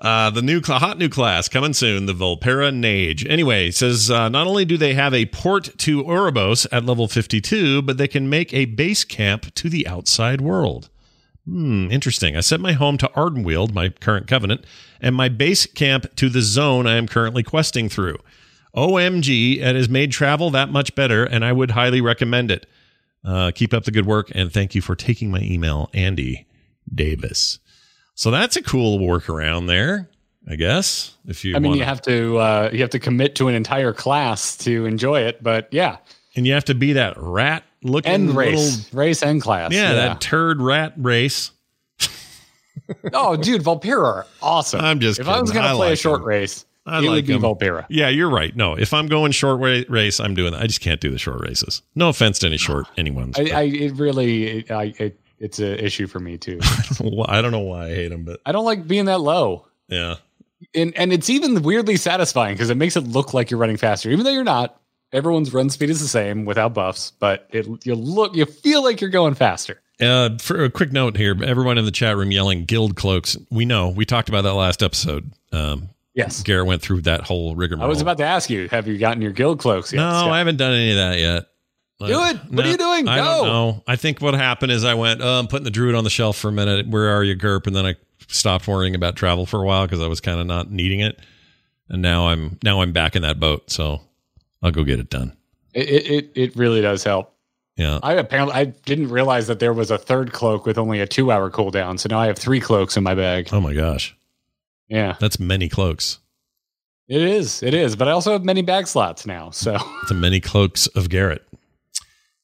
Uh, 0.01 0.31
the 0.31 0.43
new 0.43 0.61
hot 0.63 0.97
new 0.97 1.09
class 1.09 1.49
coming 1.49 1.73
soon, 1.73 2.07
the 2.07 2.13
Vulpera 2.13 2.73
Nage. 2.73 3.29
Anyway, 3.29 3.71
says 3.71 4.11
uh, 4.11 4.29
not 4.29 4.47
only 4.47 4.65
do 4.65 4.77
they 4.77 4.95
have 4.95 5.13
a 5.13 5.27
port 5.27 5.77
to 5.79 6.05
Oribos 6.05 6.67
at 6.71 6.85
level 6.85 7.09
52, 7.09 7.83
but 7.83 7.99
they 7.99 8.07
can 8.07 8.31
make 8.31 8.55
a 8.55 8.67
base 8.67 9.03
camp 9.03 9.53
to 9.55 9.69
the 9.69 9.89
outside 9.89 10.41
world. 10.41 10.89
Hmm, 11.47 11.91
interesting. 11.91 12.37
I 12.37 12.41
set 12.41 12.61
my 12.61 12.75
home 12.75 12.97
to 12.99 13.09
Ardenweald, 13.17 13.73
my 13.73 13.89
current 13.89 14.29
covenant, 14.29 14.65
and 15.01 15.17
my 15.17 15.29
base 15.29 15.67
camp 15.67 16.15
to 16.17 16.29
the 16.29 16.43
zone 16.43 16.87
I 16.87 16.97
am 16.97 17.09
currently 17.09 17.43
questing 17.43 17.89
through. 17.89 18.19
OMG, 18.77 19.59
it 19.59 19.77
has 19.77 19.89
made 19.89 20.13
travel 20.13 20.51
that 20.51 20.71
much 20.71 20.95
better, 20.95 21.25
and 21.25 21.45
I 21.45 21.53
would 21.53 21.73
highly 21.73 22.01
recommend 22.01 22.51
it. 22.51 22.67
Uh, 23.25 23.51
keep 23.55 23.75
up 23.75 23.85
the 23.85 23.91
good 23.91 24.07
work, 24.07 24.31
and 24.35 24.53
thank 24.53 24.75
you 24.75 24.81
for 24.81 24.95
taking 24.95 25.31
my 25.31 25.41
email, 25.41 25.91
Andy 25.93 26.47
Davis. 26.95 27.59
So 28.15 28.31
that's 28.31 28.57
a 28.57 28.63
cool 28.63 28.99
workaround 28.99 29.67
there, 29.67 30.09
I 30.49 30.57
guess. 30.57 31.17
If 31.27 31.45
you, 31.45 31.55
I 31.57 31.59
mean, 31.59 31.71
wanna- 31.71 31.79
you 31.81 31.85
have 31.85 32.03
to 32.03 32.39
uh, 32.39 32.71
you 32.73 32.81
have 32.81 32.91
to 32.91 32.99
commit 32.99 33.35
to 33.37 33.49
an 33.49 33.55
entire 33.55 33.93
class 33.93 34.57
to 34.59 34.87
enjoy 34.87 35.21
it, 35.23 35.43
but 35.43 35.69
yeah, 35.73 35.97
and 36.37 36.47
you 36.47 36.53
have 36.53 36.65
to 36.67 36.75
be 36.75 36.93
that 36.95 37.15
rat 37.17 37.65
looking 37.83 38.13
and 38.13 38.27
little, 38.35 38.53
race, 38.53 38.93
race 38.95 39.23
and 39.23 39.43
class. 39.43 39.73
yeah, 39.73 39.95
that 39.95 40.21
turd 40.21 40.61
rat 40.63 40.95
race. 40.97 41.51
oh, 43.13 43.37
dude, 43.37 43.63
Vulpera 43.63 44.25
awesome. 44.41 44.81
I'm 44.81 45.01
just 45.01 45.21
if 45.21 45.29
I 45.29 45.41
was 45.41 45.51
gonna 45.51 45.69
I 45.69 45.75
play 45.75 45.93
a 45.93 45.97
short 45.97 46.21
them. 46.21 46.29
race, 46.29 46.65
I 46.89 46.99
it 46.99 47.03
like 47.03 47.11
would 47.11 47.27
be. 47.27 47.35
Vulpera. 47.35 47.87
Yeah, 47.89 48.09
you're 48.09 48.31
right. 48.31 48.55
No, 48.57 48.75
if 48.75 48.93
I'm 48.95 49.07
going 49.07 49.33
short 49.33 49.61
race, 49.89 50.21
I'm 50.21 50.35
doing 50.35 50.53
that. 50.53 50.63
I 50.63 50.67
just 50.67 50.81
can't 50.81 51.01
do 51.01 51.11
the 51.11 51.19
short 51.19 51.41
races. 51.41 51.83
No 51.95 52.09
offense 52.09 52.39
to 52.41 52.47
any 52.47 52.57
short 52.57 52.87
anyone's. 52.97 53.39
I, 53.39 53.43
I 53.43 53.63
it 53.63 53.95
really, 53.97 54.59
it, 54.59 54.71
I, 54.71 54.95
it, 54.99 55.21
it's 55.39 55.59
an 55.59 55.79
issue 55.79 56.07
for 56.07 56.19
me 56.21 56.39
too. 56.39 56.59
I 57.29 57.41
don't 57.43 57.53
know 57.53 57.61
why 57.61 57.87
I 57.87 57.95
hate 57.95 58.09
them, 58.09 58.25
but 58.25 58.41
I 58.45 58.53
don't 58.53 58.65
like 58.65 58.87
being 58.89 59.05
that 59.07 59.21
low. 59.21 59.67
yeah. 59.89 60.17
and 60.75 60.97
and 60.97 61.13
it's 61.13 61.31
even 61.31 61.63
weirdly 61.63 61.97
satisfying 61.97 62.55
because 62.55 62.71
it 62.71 62.77
makes 62.77 62.97
it 62.97 63.03
look 63.03 63.35
like 63.35 63.51
you're 63.51 63.61
running 63.61 63.77
faster, 63.77 64.11
even 64.11 64.25
though 64.25 64.33
you're 64.33 64.45
not. 64.45 64.81
Everyone's 65.11 65.55
run 65.55 65.71
speed 65.71 65.89
is 65.89 66.01
the 66.01 66.09
same 66.09 66.45
without 66.45 66.75
buffs, 66.75 67.13
but 67.19 67.47
it 67.51 67.67
you 67.85 67.95
look 67.95 68.37
you 68.37 68.45
feel 68.45 68.83
like 68.85 69.01
you're 69.01 69.11
going 69.11 69.35
faster. 69.35 69.81
Uh, 70.01 70.37
for 70.39 70.63
a 70.65 70.71
quick 70.71 70.93
note 70.93 71.17
here, 71.17 71.35
everyone 71.43 71.79
in 71.79 71.85
the 71.85 71.91
chat 71.91 72.17
room 72.17 72.31
yelling 72.31 72.65
guild 72.67 72.95
cloaks. 72.95 73.37
We 73.51 73.65
know 73.65 73.89
we 73.89 74.05
talked 74.05 74.29
about 74.29 74.43
that 74.43 74.55
last 74.55 74.83
episode. 74.83 75.33
Um, 75.51 75.89
Yes, 76.19 76.43
Garrett 76.43 76.67
went 76.67 76.83
through 76.83 77.03
that 77.03 77.21
whole 77.21 77.55
rigmarole. 77.55 77.85
I 77.85 77.89
was 77.89 78.01
about 78.01 78.19
to 78.19 78.25
ask 78.25 78.51
you, 78.51 78.69
have 78.71 78.89
you 78.89 78.99
gotten 78.99 79.23
your 79.23 79.31
guild 79.31 79.61
cloaks 79.61 79.93
yet? 79.93 80.01
No, 80.01 80.11
Scott? 80.11 80.31
I 80.31 80.39
haven't 80.39 80.57
done 80.57 80.73
any 80.73 80.91
of 80.91 80.97
that 80.97 81.19
yet. 81.21 81.47
Do 82.01 82.25
it. 82.25 82.37
What 82.53 82.67
are 82.67 82.71
you 82.71 82.77
doing? 82.77 83.07
I 83.07 83.19
Go. 83.19 83.25
don't 83.25 83.47
know. 83.47 83.83
I 83.87 83.95
think 83.95 84.21
what 84.21 84.35
happened 84.35 84.73
is 84.73 84.85
I 84.85 84.95
went, 84.95 85.21
oh, 85.23 85.39
I'm 85.39 85.47
putting 85.47 85.65
the 85.65 85.71
druid 85.71 85.95
on 85.95 86.03
the 86.03 86.11
shelf 86.11 86.37
for 86.37 86.49
a 86.49 86.53
minute. 86.53 86.89
Where 86.89 87.09
are 87.11 87.23
you, 87.23 87.37
Gerp? 87.37 87.69
And 87.69 87.77
then 87.77 87.87
I 87.87 87.95
stopped 88.27 88.67
worrying 88.67 88.97
about 88.97 89.15
travel 89.15 89.47
for 89.47 89.63
a 89.63 89.65
while 89.65 89.87
because 89.87 90.01
I 90.01 90.09
was 90.09 90.21
kind 90.21 90.41
of 90.41 90.47
not 90.49 90.73
needing 90.73 91.01
it. 91.01 91.21
And 91.89 92.03
now 92.03 92.29
I'm 92.29 92.59
now 92.65 92.83
I'm 92.83 92.93
back 92.93 93.15
in 93.15 93.23
that 93.23 93.39
boat. 93.39 93.71
So 93.71 94.01
I'll 94.61 94.73
go 94.73 94.83
get 94.83 94.99
it 94.99 95.11
done. 95.11 95.37
It, 95.73 95.89
it 95.89 96.07
it 96.11 96.33
it 96.35 96.57
really 96.57 96.81
does 96.81 97.05
help. 97.05 97.33
Yeah. 97.77 98.01
I 98.03 98.15
apparently 98.15 98.55
I 98.55 98.65
didn't 98.65 99.09
realize 99.09 99.47
that 99.47 99.61
there 99.61 99.73
was 99.73 99.93
a 99.93 99.99
third 99.99 100.33
cloak 100.33 100.67
with 100.67 100.79
only 100.79 101.01
a 101.01 101.07
two 101.07 101.31
hour 101.31 101.49
cooldown, 101.49 101.99
so 101.99 102.09
now 102.11 102.19
I 102.19 102.27
have 102.27 102.39
three 102.39 102.61
cloaks 102.61 102.97
in 102.97 103.05
my 103.05 103.15
bag. 103.15 103.49
Oh 103.53 103.61
my 103.61 103.73
gosh. 103.73 104.17
Yeah, 104.89 105.17
That's 105.21 105.39
many 105.39 105.69
cloaks. 105.69 106.19
it 107.09 107.21
is. 107.21 107.63
It 107.63 107.75
is. 107.75 107.95
But 107.97 108.09
I 108.09 108.13
also 108.13 108.33
have 108.33 108.45
many 108.45 108.63
bag 108.63 108.87
slots 108.87 109.27
now, 109.27 109.51
so 109.51 109.77
The 110.09 110.15
many 110.15 110.41
cloaks 110.41 110.87
of 110.89 111.09
Garrett. 111.11 111.45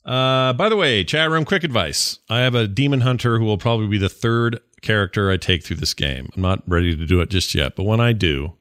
Uh, 0.05 0.53
by 0.53 0.69
the 0.69 0.77
way, 0.77 1.03
chat 1.05 1.31
room 1.31 1.47
quick 1.47 1.65
advice. 1.65 2.19
I 2.29 2.41
have 2.41 2.55
a 2.55 2.69
demon 2.69 3.01
hunter 3.01 3.39
who 3.39 3.45
will 3.47 3.57
probably 3.57 3.87
be 3.87 3.97
the 3.97 4.11
third 4.11 4.61
character 4.83 5.31
I 5.31 5.39
take 5.39 5.65
through 5.65 5.77
this 5.77 5.95
game. 5.95 6.29
I'm 6.37 6.43
not 6.43 6.63
ready 6.69 6.95
to 6.95 7.07
do 7.07 7.23
it 7.23 7.31
just 7.31 7.55
yet, 7.55 7.75
but 7.75 7.85
when 7.85 8.01
I 8.01 8.13
do, 8.13 8.53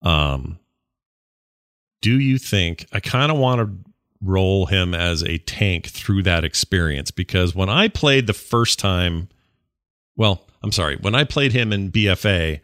um, 0.00 0.58
do 2.00 2.18
you 2.18 2.38
think 2.38 2.86
I 2.92 3.00
kind 3.00 3.30
of 3.30 3.36
want 3.36 3.60
to 3.60 3.90
roll 4.22 4.64
him 4.66 4.94
as 4.94 5.22
a 5.22 5.36
tank 5.38 5.86
through 5.88 6.22
that 6.22 6.44
experience? 6.44 7.10
Because 7.10 7.54
when 7.54 7.68
I 7.68 7.88
played 7.88 8.26
the 8.26 8.32
first 8.32 8.78
time, 8.78 9.28
well, 10.16 10.46
I'm 10.62 10.72
sorry, 10.72 10.96
when 10.96 11.14
I 11.14 11.24
played 11.24 11.52
him 11.52 11.72
in 11.74 11.90
BFA, 11.92 12.60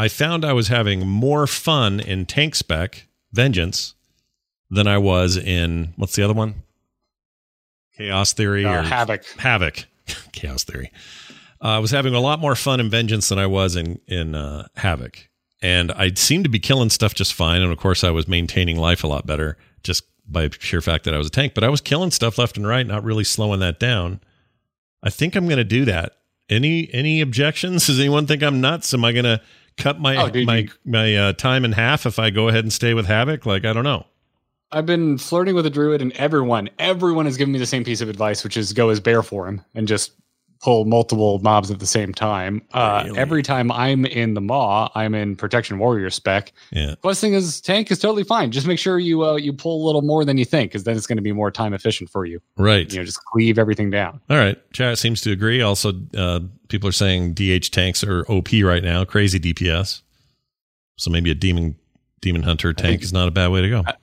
I 0.00 0.08
found 0.08 0.46
I 0.46 0.54
was 0.54 0.68
having 0.68 1.06
more 1.06 1.46
fun 1.46 2.00
in 2.00 2.24
tank 2.24 2.54
spec 2.54 3.06
vengeance 3.32 3.92
than 4.70 4.86
I 4.86 4.96
was 4.96 5.36
in 5.36 5.92
what's 5.96 6.16
the 6.16 6.22
other 6.22 6.32
one? 6.32 6.62
Chaos 7.98 8.32
Theory 8.32 8.64
uh, 8.64 8.80
or 8.80 8.82
havoc. 8.82 9.26
Havoc. 9.36 9.84
Chaos 10.32 10.64
Theory. 10.64 10.90
Uh, 11.62 11.68
I 11.68 11.78
was 11.80 11.90
having 11.90 12.14
a 12.14 12.20
lot 12.20 12.40
more 12.40 12.54
fun 12.54 12.80
in 12.80 12.88
Vengeance 12.88 13.28
than 13.28 13.38
I 13.38 13.44
was 13.44 13.76
in 13.76 14.00
in 14.06 14.34
uh, 14.34 14.68
Havoc, 14.76 15.28
and 15.60 15.92
I 15.92 16.14
seemed 16.14 16.44
to 16.44 16.50
be 16.50 16.60
killing 16.60 16.88
stuff 16.88 17.14
just 17.14 17.34
fine. 17.34 17.60
And 17.60 17.70
of 17.70 17.76
course, 17.76 18.02
I 18.02 18.08
was 18.08 18.26
maintaining 18.26 18.78
life 18.78 19.04
a 19.04 19.06
lot 19.06 19.26
better 19.26 19.58
just 19.82 20.04
by 20.26 20.48
sheer 20.60 20.80
fact 20.80 21.04
that 21.04 21.12
I 21.12 21.18
was 21.18 21.26
a 21.26 21.30
tank. 21.30 21.52
But 21.52 21.62
I 21.62 21.68
was 21.68 21.82
killing 21.82 22.10
stuff 22.10 22.38
left 22.38 22.56
and 22.56 22.66
right, 22.66 22.86
not 22.86 23.04
really 23.04 23.24
slowing 23.24 23.60
that 23.60 23.78
down. 23.78 24.20
I 25.02 25.10
think 25.10 25.36
I'm 25.36 25.44
going 25.44 25.58
to 25.58 25.64
do 25.64 25.84
that. 25.84 26.16
Any 26.48 26.88
any 26.90 27.20
objections? 27.20 27.86
Does 27.88 28.00
anyone 28.00 28.26
think 28.26 28.42
I'm 28.42 28.62
nuts? 28.62 28.94
Am 28.94 29.04
I 29.04 29.12
going 29.12 29.26
to 29.26 29.42
cut 29.80 30.00
my 30.00 30.16
Oh, 30.16 30.44
my 30.44 30.56
you- 30.58 30.68
my 30.84 31.14
uh, 31.16 31.32
time 31.32 31.64
in 31.64 31.72
half 31.72 32.06
if 32.06 32.18
I 32.18 32.30
go 32.30 32.48
ahead 32.48 32.64
and 32.64 32.72
stay 32.72 32.94
with 32.94 33.06
Havoc? 33.06 33.46
Like 33.46 33.64
I 33.64 33.72
don't 33.72 33.84
know. 33.84 34.06
I've 34.72 34.86
been 34.86 35.18
flirting 35.18 35.56
with 35.56 35.66
a 35.66 35.70
druid, 35.70 36.00
and 36.00 36.12
everyone, 36.12 36.70
everyone 36.78 37.24
has 37.26 37.36
given 37.36 37.50
me 37.52 37.58
the 37.58 37.66
same 37.66 37.82
piece 37.82 38.00
of 38.00 38.08
advice, 38.08 38.44
which 38.44 38.56
is 38.56 38.72
go 38.72 38.90
as 38.90 39.00
bear 39.00 39.20
for 39.22 39.48
him 39.48 39.64
and 39.74 39.88
just 39.88 40.12
pull 40.62 40.84
multiple 40.84 41.38
mobs 41.38 41.70
at 41.70 41.78
the 41.78 41.86
same 41.86 42.12
time. 42.12 42.60
Uh, 42.74 43.02
Really? 43.06 43.18
Every 43.18 43.42
time 43.42 43.72
I'm 43.72 44.04
in 44.04 44.34
the 44.34 44.42
maw, 44.42 44.90
I'm 44.94 45.14
in 45.14 45.34
protection 45.34 45.78
warrior 45.78 46.10
spec. 46.10 46.52
Yeah. 46.70 46.96
Questing 47.00 47.32
is 47.32 47.60
tank 47.62 47.90
is 47.90 47.98
totally 47.98 48.24
fine. 48.24 48.50
Just 48.50 48.66
make 48.66 48.78
sure 48.78 48.98
you 48.98 49.24
uh, 49.24 49.36
you 49.36 49.52
pull 49.54 49.82
a 49.82 49.86
little 49.86 50.02
more 50.02 50.24
than 50.24 50.36
you 50.36 50.44
think, 50.44 50.70
because 50.70 50.84
then 50.84 50.96
it's 50.96 51.06
going 51.06 51.16
to 51.16 51.22
be 51.22 51.32
more 51.32 51.50
time 51.50 51.72
efficient 51.72 52.10
for 52.10 52.26
you. 52.26 52.40
Right. 52.58 52.90
You 52.92 52.98
know, 52.98 53.04
just 53.04 53.24
cleave 53.24 53.58
everything 53.58 53.90
down. 53.90 54.20
All 54.28 54.36
right. 54.36 54.58
Chat 54.72 54.98
seems 54.98 55.22
to 55.22 55.32
agree. 55.32 55.62
Also, 55.62 55.92
uh, 56.14 56.40
people 56.68 56.88
are 56.88 56.92
saying 56.92 57.34
DH 57.34 57.70
tanks 57.72 58.04
are 58.04 58.24
OP 58.30 58.48
right 58.62 58.82
now, 58.82 59.04
crazy 59.04 59.40
DPS. 59.40 60.02
So 60.96 61.10
maybe 61.10 61.30
a 61.30 61.34
demon 61.34 61.76
demon 62.20 62.42
hunter 62.42 62.74
tank 62.74 62.90
think- 62.90 63.02
is 63.02 63.12
not 63.14 63.28
a 63.28 63.30
bad 63.30 63.48
way 63.48 63.62
to 63.62 63.70
go. 63.70 63.82
I 63.86 63.94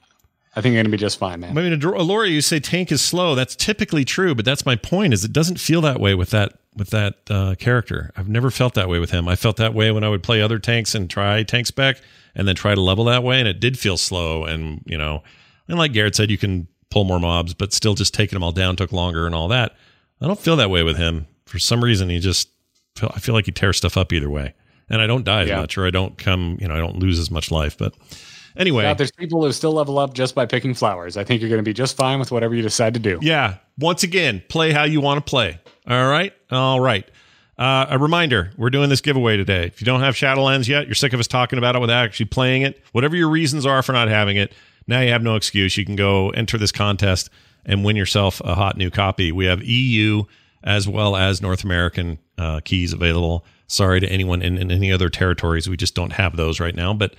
think 0.62 0.74
you're 0.74 0.84
going 0.84 0.92
to 0.92 0.98
be 0.98 0.98
just 0.98 1.18
fine, 1.20 1.40
man. 1.42 1.58
I 1.58 1.62
mean, 1.62 1.84
Alora, 1.84 2.28
you 2.30 2.42
say 2.42 2.60
tank 2.60 2.92
is 2.92 3.02
slow. 3.02 3.36
That's 3.36 3.56
typically 3.56 4.04
true, 4.06 4.34
but 4.36 4.46
that's 4.46 4.66
my 4.66 4.76
point. 4.76 5.14
Is 5.14 5.24
it 5.24 5.34
doesn't 5.34 5.60
feel 5.60 5.82
that 5.82 6.00
way 6.00 6.16
with 6.16 6.30
that 6.32 6.54
with 6.76 6.90
that 6.92 7.16
uh, 7.30 7.56
character. 7.56 8.12
I've 8.16 8.30
never 8.30 8.52
felt 8.52 8.76
that 8.76 8.88
way 8.88 9.00
with 9.00 9.10
him. 9.12 9.28
I 9.28 9.36
felt 9.36 9.58
that 9.58 9.74
way 9.74 9.92
when 9.92 10.04
I 10.04 10.10
would 10.10 10.22
play 10.22 10.42
other 10.42 10.60
tanks 10.60 10.94
and 10.94 11.10
try 11.10 11.42
tanks 11.44 11.72
back, 11.72 12.02
and 12.36 12.48
then 12.48 12.56
try 12.56 12.76
to 12.76 12.82
level 12.82 13.06
that 13.06 13.24
way, 13.24 13.40
and 13.40 13.48
it 13.48 13.60
did 13.60 13.78
feel 13.80 13.98
slow. 13.98 14.46
And 14.46 14.82
you 14.86 14.98
know, 14.98 15.24
and 15.68 15.78
like 15.78 15.94
Garrett 15.94 16.16
said, 16.16 16.30
you 16.32 16.38
can 16.38 16.68
pull 16.90 17.04
more 17.04 17.20
mobs, 17.20 17.54
but 17.54 17.74
still 17.74 17.94
just 17.96 18.14
taking 18.14 18.36
them 18.36 18.44
all 18.44 18.52
down 18.52 18.76
took 18.76 18.92
longer 18.92 19.26
and 19.26 19.36
all 19.36 19.48
that. 19.50 19.76
I 20.22 20.28
don't 20.28 20.40
feel 20.40 20.56
that 20.56 20.70
way 20.70 20.84
with 20.84 20.98
him. 20.98 21.28
For 21.46 21.60
some 21.60 21.84
reason, 21.84 22.10
he 22.10 22.20
just 22.20 22.50
feel, 22.96 23.12
I 23.14 23.20
feel 23.20 23.36
like 23.36 23.46
he 23.46 23.52
tears 23.52 23.78
stuff 23.78 23.98
up 23.98 24.14
either 24.14 24.30
way, 24.30 24.54
and 24.90 25.02
I 25.02 25.08
don't 25.08 25.24
die 25.26 25.42
as 25.44 25.50
Yeah. 25.50 25.60
much, 25.62 25.78
or 25.78 25.86
I 25.86 25.92
don't 25.92 26.18
come, 26.18 26.58
you 26.62 26.68
know, 26.68 26.74
I 26.76 26.80
don't 26.80 26.98
lose 26.98 27.20
as 27.20 27.30
much 27.30 27.52
life. 27.52 27.78
But 27.78 27.94
anyway, 28.58 28.84
Yeah, 28.84 28.94
there's 28.94 29.12
people 29.12 29.44
who 29.44 29.52
still 29.52 29.74
level 29.74 30.00
up 30.00 30.14
just 30.14 30.36
by 30.36 30.46
picking 30.46 30.74
flowers. 30.74 31.18
I 31.18 31.24
think 31.24 31.42
you're 31.42 31.50
going 31.50 31.64
to 31.64 31.68
be 31.68 31.74
just 31.74 31.96
fine 31.96 32.20
with 32.20 32.32
whatever 32.32 32.56
you 32.56 32.62
decide 32.62 32.94
to 32.96 33.00
do. 33.00 33.20
Yeah. 33.22 33.56
Once 33.78 34.04
again, 34.04 34.44
play 34.50 34.72
how 34.72 34.84
you 34.84 35.02
want 35.02 35.24
to 35.26 35.30
play. 35.30 35.60
All 35.88 36.08
right. 36.08 36.34
All 36.52 36.80
right. 36.80 37.10
Uh, 37.58 37.88
a 37.90 37.98
reminder 37.98 38.52
we're 38.58 38.70
doing 38.70 38.90
this 38.90 39.02
giveaway 39.02 39.36
today. 39.36 39.66
If 39.66 39.82
you 39.82 39.86
don't 39.86 40.02
have 40.02 40.14
Shadowlands 40.14 40.68
yet, 40.68 40.86
you're 40.86 40.96
sick 40.96 41.14
of 41.14 41.20
us 41.20 41.28
talking 41.28 41.58
about 41.58 41.76
it 41.76 41.80
without 41.80 42.06
actually 42.06 42.28
playing 42.28 42.62
it, 42.62 42.84
whatever 42.92 43.16
your 43.16 43.30
reasons 43.30 43.66
are 43.66 43.82
for 43.82 43.94
not 43.94 44.10
having 44.10 44.38
it, 44.38 44.54
now 44.86 45.02
you 45.02 45.12
have 45.12 45.24
no 45.24 45.36
excuse. 45.36 45.76
You 45.76 45.84
can 45.84 45.96
go 45.96 46.30
enter 46.32 46.58
this 46.58 46.72
contest 46.72 47.30
and 47.66 47.84
win 47.84 47.96
yourself 47.96 48.42
a 48.46 48.56
hot 48.56 48.78
new 48.78 48.90
copy. 48.90 49.32
We 49.32 49.46
have 49.46 49.64
EU 49.64 50.24
as 50.64 50.88
well 50.88 51.16
as 51.16 51.42
North 51.42 51.64
American 51.64 52.20
uh, 52.38 52.62
keys 52.64 52.94
available. 52.94 53.46
Sorry 53.68 54.00
to 54.00 54.08
anyone 54.08 54.42
in, 54.42 54.58
in 54.58 54.72
any 54.72 54.92
other 54.92 55.10
territories. 55.10 55.68
We 55.68 55.78
just 55.78 55.96
don't 55.96 56.14
have 56.14 56.38
those 56.38 56.60
right 56.60 56.76
now. 56.76 56.94
But 56.94 57.16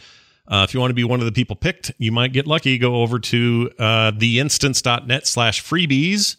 Uh, 0.48 0.64
if 0.66 0.72
you 0.72 0.80
want 0.80 0.90
to 0.90 0.94
be 0.94 1.04
one 1.04 1.20
of 1.20 1.26
the 1.26 1.32
people 1.32 1.54
picked, 1.54 1.92
you 1.98 2.10
might 2.10 2.32
get 2.32 2.46
lucky. 2.46 2.78
Go 2.78 3.02
over 3.02 3.18
to 3.18 3.70
uh, 3.78 4.12
theinstance.net 4.12 5.26
slash 5.26 5.62
freebies. 5.62 6.36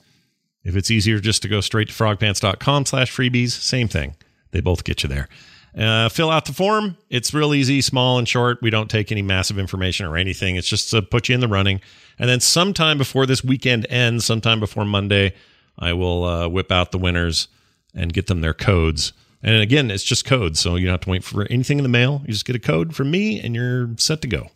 If 0.64 0.76
it's 0.76 0.90
easier 0.92 1.20
just 1.20 1.44
to 1.44 1.48
go 1.48 1.62
straight 1.62 1.90
to 1.90 1.94
frogpants.com 1.94 2.86
slash 2.88 3.16
freebies, 3.16 3.52
same 3.52 3.88
thing. 3.88 4.16
They 4.52 4.62
both 4.62 4.84
get 4.84 5.04
you 5.04 5.10
there. 5.10 5.30
Uh, 5.78 6.10
fill 6.10 6.32
out 6.32 6.46
the 6.46 6.54
form. 6.54 6.98
It's 7.10 7.34
real 7.34 7.54
easy, 7.54 7.82
small 7.82 8.18
and 8.18 8.28
short. 8.28 8.62
We 8.62 8.72
don't 8.72 8.90
take 8.90 9.12
any 9.12 9.22
massive 9.22 9.60
information 9.60 10.08
or 10.08 10.18
anything. 10.18 10.56
It's 10.56 10.68
just 10.68 10.90
to 10.90 11.02
put 11.02 11.30
you 11.30 11.36
in 11.36 11.42
the 11.42 11.48
running. 11.48 11.80
And 12.18 12.28
then 12.28 12.40
sometime 12.40 12.98
before 12.98 13.28
this 13.28 13.44
weekend 13.44 13.86
ends, 13.90 14.26
sometime 14.26 14.60
before 14.60 14.86
Monday, 14.86 15.34
I 15.78 15.94
will 15.94 16.24
uh, 16.26 16.48
whip 16.50 16.72
out 16.72 16.92
the 16.92 16.98
winners 16.98 17.48
and 17.94 18.12
get 18.12 18.28
them 18.28 18.42
their 18.42 18.56
codes. 18.56 19.14
And 19.42 19.62
again, 19.62 19.90
it's 19.90 20.04
just 20.04 20.26
code, 20.26 20.58
so 20.58 20.76
you 20.76 20.86
don't 20.86 20.94
have 20.94 21.02
to 21.02 21.10
wait 21.10 21.24
for 21.24 21.46
anything 21.50 21.80
in 21.80 21.84
the 21.84 21.90
mail. 21.90 22.22
You 22.26 22.34
just 22.34 22.46
get 22.46 22.56
a 22.56 22.60
code 22.60 22.96
from 22.96 23.10
me, 23.10 23.40
and 23.40 23.56
you're 23.56 23.92
set 23.98 24.22
to 24.22 24.28
go. 24.28 24.48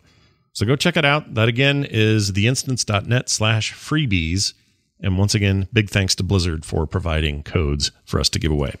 So 0.52 0.66
go 0.66 0.76
check 0.76 0.96
it 0.96 1.04
out. 1.04 1.34
That 1.34 1.48
again 1.48 1.84
is 1.84 2.32
theinstance.net 2.32 3.28
slash 3.28 3.72
freebies. 3.74 4.54
And 5.00 5.18
once 5.18 5.34
again, 5.34 5.68
big 5.72 5.90
thanks 5.90 6.14
to 6.16 6.22
Blizzard 6.22 6.64
for 6.64 6.86
providing 6.86 7.42
codes 7.42 7.90
for 8.04 8.20
us 8.20 8.28
to 8.30 8.38
give 8.38 8.52
away. 8.52 8.74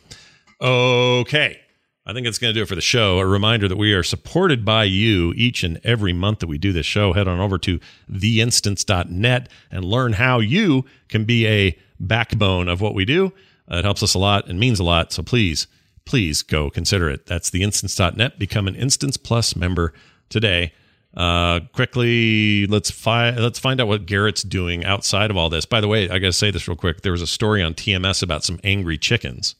Okay. 0.60 1.60
I 2.06 2.12
think 2.12 2.26
that's 2.26 2.38
going 2.38 2.52
to 2.52 2.58
do 2.58 2.62
it 2.62 2.68
for 2.68 2.74
the 2.74 2.82
show. 2.82 3.18
A 3.18 3.26
reminder 3.26 3.66
that 3.66 3.76
we 3.76 3.94
are 3.94 4.02
supported 4.02 4.62
by 4.64 4.84
you 4.84 5.32
each 5.36 5.64
and 5.64 5.80
every 5.84 6.12
month 6.12 6.40
that 6.40 6.48
we 6.48 6.58
do 6.58 6.72
this 6.72 6.84
show. 6.86 7.14
Head 7.14 7.26
on 7.26 7.40
over 7.40 7.56
to 7.58 7.80
theinstance.net 8.10 9.48
and 9.70 9.84
learn 9.84 10.12
how 10.12 10.38
you 10.38 10.84
can 11.08 11.24
be 11.24 11.46
a 11.46 11.78
backbone 11.98 12.68
of 12.68 12.82
what 12.82 12.94
we 12.94 13.04
do. 13.06 13.32
It 13.68 13.84
helps 13.84 14.02
us 14.02 14.12
a 14.12 14.18
lot 14.18 14.48
and 14.48 14.60
means 14.60 14.78
a 14.78 14.84
lot. 14.84 15.12
So 15.12 15.22
please, 15.22 15.66
please 16.06 16.42
go 16.42 16.70
consider 16.70 17.08
it. 17.08 17.26
That's 17.26 17.50
the 17.50 17.62
theinstance.net. 17.62 18.38
Become 18.38 18.68
an 18.68 18.74
Instance 18.74 19.16
Plus 19.16 19.56
member 19.56 19.92
today. 20.28 20.72
Uh, 21.16 21.60
quickly, 21.72 22.66
let's 22.66 22.90
find 22.90 23.38
let's 23.38 23.58
find 23.58 23.80
out 23.80 23.86
what 23.86 24.04
Garrett's 24.04 24.42
doing 24.42 24.84
outside 24.84 25.30
of 25.30 25.36
all 25.36 25.48
this. 25.48 25.64
By 25.64 25.80
the 25.80 25.86
way, 25.86 26.10
I 26.10 26.18
got 26.18 26.26
to 26.26 26.32
say 26.32 26.50
this 26.50 26.66
real 26.66 26.76
quick. 26.76 27.02
There 27.02 27.12
was 27.12 27.22
a 27.22 27.26
story 27.26 27.62
on 27.62 27.74
TMS 27.74 28.22
about 28.22 28.42
some 28.42 28.58
angry 28.64 28.98
chickens, 28.98 29.54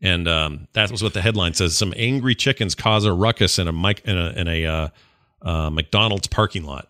and 0.00 0.26
um, 0.26 0.66
that 0.72 0.90
was 0.90 1.02
what 1.02 1.12
the 1.12 1.20
headline 1.20 1.52
says: 1.52 1.76
"Some 1.76 1.92
angry 1.94 2.34
chickens 2.34 2.74
cause 2.74 3.04
a 3.04 3.12
ruckus 3.12 3.58
in 3.58 3.68
a 3.68 3.72
mic 3.72 4.00
in 4.06 4.16
a, 4.16 4.30
in 4.30 4.48
a 4.48 4.64
uh, 4.64 4.88
uh, 5.42 5.70
McDonald's 5.70 6.26
parking 6.26 6.64
lot." 6.64 6.88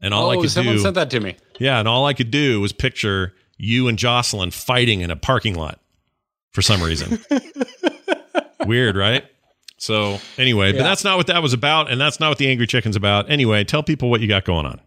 And 0.00 0.12
all 0.12 0.30
I 0.30 0.36
oh, 0.36 0.40
could 0.40 0.50
someone 0.50 0.74
do, 0.74 0.82
sent 0.82 0.96
that 0.96 1.10
to 1.10 1.20
me. 1.20 1.36
yeah, 1.60 1.78
and 1.78 1.86
all 1.86 2.06
I 2.06 2.14
could 2.14 2.32
do 2.32 2.60
was 2.60 2.72
picture 2.72 3.34
you 3.56 3.86
and 3.86 3.96
Jocelyn 3.96 4.50
fighting 4.50 5.00
in 5.00 5.12
a 5.12 5.16
parking 5.16 5.54
lot 5.54 5.78
for 6.50 6.60
some 6.60 6.82
reason. 6.82 7.20
Weird, 8.66 8.96
right? 8.96 9.24
So 9.78 10.18
anyway, 10.38 10.72
but 10.72 10.78
that's 10.78 11.02
not 11.02 11.16
what 11.16 11.26
that 11.26 11.42
was 11.42 11.52
about, 11.52 11.90
and 11.90 12.00
that's 12.00 12.20
not 12.20 12.28
what 12.28 12.38
the 12.38 12.48
angry 12.48 12.66
chicken's 12.66 12.96
about. 12.96 13.30
Anyway, 13.30 13.64
tell 13.64 13.82
people 13.82 14.10
what 14.10 14.20
you 14.20 14.28
got 14.28 14.44
going 14.44 14.66
on. 14.66 14.80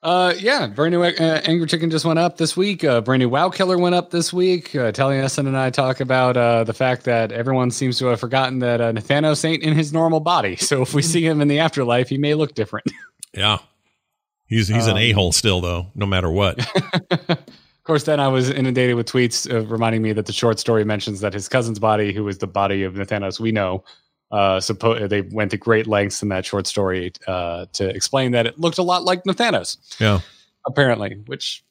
Uh, 0.00 0.32
yeah, 0.38 0.66
brand 0.68 0.92
new 0.92 1.02
uh, 1.02 1.40
Angry 1.44 1.66
Chicken 1.66 1.90
just 1.90 2.04
went 2.04 2.20
up 2.20 2.36
this 2.36 2.56
week. 2.56 2.84
Uh, 2.84 3.00
brand 3.00 3.20
new 3.20 3.28
Wow 3.28 3.50
Killer 3.50 3.76
went 3.76 3.96
up 3.96 4.10
this 4.10 4.32
week. 4.32 4.74
Uh, 4.74 4.92
Taliesin 4.92 5.48
and 5.48 5.56
I 5.56 5.70
talk 5.70 5.98
about 5.98 6.36
uh, 6.36 6.62
the 6.62 6.72
fact 6.72 7.04
that 7.04 7.32
everyone 7.32 7.72
seems 7.72 7.98
to 7.98 8.06
have 8.06 8.20
forgotten 8.20 8.60
that 8.60 8.80
uh, 8.80 8.92
Nathanos 8.92 9.44
ain't 9.44 9.64
in 9.64 9.74
his 9.74 9.92
normal 9.92 10.20
body. 10.20 10.54
So 10.54 10.82
if 10.82 10.94
we 10.94 11.02
see 11.02 11.26
him 11.26 11.40
in 11.40 11.48
the 11.48 11.58
afterlife, 11.58 12.08
he 12.08 12.16
may 12.16 12.34
look 12.34 12.54
different. 12.54 12.86
Yeah, 13.34 13.58
he's 14.46 14.68
he's 14.68 14.86
an 14.86 14.92
Um, 14.92 14.98
a 14.98 15.12
hole 15.12 15.32
still, 15.32 15.60
though, 15.60 15.88
no 15.94 16.06
matter 16.06 16.30
what. 16.30 16.58
of 17.88 17.92
course, 17.92 18.04
then 18.04 18.20
I 18.20 18.28
was 18.28 18.50
inundated 18.50 18.96
with 18.96 19.10
tweets 19.10 19.50
uh, 19.50 19.64
reminding 19.66 20.02
me 20.02 20.12
that 20.12 20.26
the 20.26 20.32
short 20.32 20.58
story 20.58 20.84
mentions 20.84 21.20
that 21.20 21.32
his 21.32 21.48
cousin's 21.48 21.78
body, 21.78 22.12
who 22.12 22.22
was 22.22 22.36
the 22.36 22.46
body 22.46 22.82
of 22.82 22.92
Nathanos 22.92 23.40
we 23.40 23.50
know, 23.50 23.82
uh, 24.30 24.58
suppo- 24.58 25.08
they 25.08 25.22
went 25.22 25.52
to 25.52 25.56
great 25.56 25.86
lengths 25.86 26.22
in 26.22 26.28
that 26.28 26.44
short 26.44 26.66
story 26.66 27.14
uh, 27.26 27.64
to 27.72 27.88
explain 27.88 28.32
that 28.32 28.44
it 28.44 28.58
looked 28.60 28.76
a 28.76 28.82
lot 28.82 29.04
like 29.04 29.24
Nathanos, 29.24 29.78
Yeah, 29.98 30.20
apparently, 30.66 31.16
which 31.24 31.64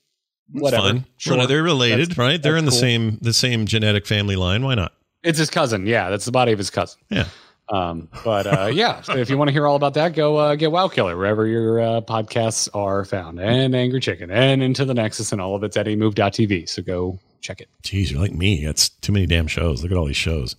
whatever. 0.51 0.88
fun. 0.88 1.05
Sure. 1.18 1.38
Well, 1.38 1.45
they're 1.45 1.61
related, 1.61 2.09
That's- 2.09 2.18
right? 2.18 2.41
They're 2.41 2.57
in 2.57 2.65
the 2.65 2.72
cool. 2.72 2.80
same 2.80 3.20
the 3.22 3.32
same 3.34 3.68
genetic 3.68 4.07
family 4.07 4.36
line. 4.36 4.63
Why 4.63 4.74
not? 4.74 4.93
It's 5.22 5.38
his 5.38 5.51
cousin. 5.51 5.86
Yeah, 5.86 6.09
that's 6.09 6.26
the 6.26 6.32
body 6.32 6.51
of 6.51 6.57
his 6.57 6.72
cousin. 6.72 6.99
Yeah. 7.11 7.26
Um, 7.70 8.07
but 8.24 8.47
uh, 8.47 8.65
yeah, 8.68 9.01
so 9.01 9.15
if 9.18 9.30
you 9.30 9.38
want 9.38 9.49
to 9.49 9.51
hear 9.51 9.68
all 9.68 9.76
about 9.76 9.93
that, 9.95 10.13
go 10.13 10.38
uh, 10.38 10.55
get 10.55 10.72
Wow 10.72 10.88
Killer 10.88 11.18
wherever 11.18 11.45
your 11.45 11.82
uh, 11.82 12.01
podcasts 12.01 12.70
are 12.74 13.03
found, 13.03 13.39
and 13.39 13.76
Angry 13.76 13.99
Chicken, 13.99 14.32
and 14.32 14.63
Into 14.63 14.86
the 14.86 14.93
Nexus, 14.93 15.32
and 15.32 15.41
all 15.41 15.55
of 15.55 15.63
it's 15.63 15.76
at 15.76 15.86
emove.tv. 15.86 16.70
So 16.70 16.82
go 16.82 17.20
check 17.41 17.59
it. 17.61 17.70
Jeez, 17.84 18.11
you're 18.11 18.22
like 18.22 18.34
me. 18.34 18.63
That's 18.65 18.89
too 18.89 19.11
many 19.11 19.26
damn 19.26 19.47
shows. 19.47 19.84
Look 19.84 19.91
at 19.91 19.97
all 19.97 20.05
these 20.05 20.15
shows. 20.15 20.55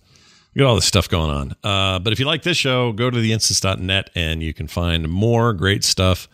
Look 0.55 0.63
at 0.63 0.67
all 0.67 0.75
this 0.75 0.85
stuff 0.85 1.09
going 1.09 1.29
on. 1.29 1.55
Uh, 1.63 1.99
but 1.99 2.13
if 2.13 2.19
you 2.19 2.25
like 2.25 2.43
this 2.43 2.57
show, 2.57 2.91
go 2.91 3.09
to 3.09 3.17
theinstance.net 3.17 4.09
and 4.15 4.41
you 4.43 4.53
can 4.53 4.67
find 4.67 5.07
more 5.09 5.53
great 5.53 5.83
stuff 5.83 6.27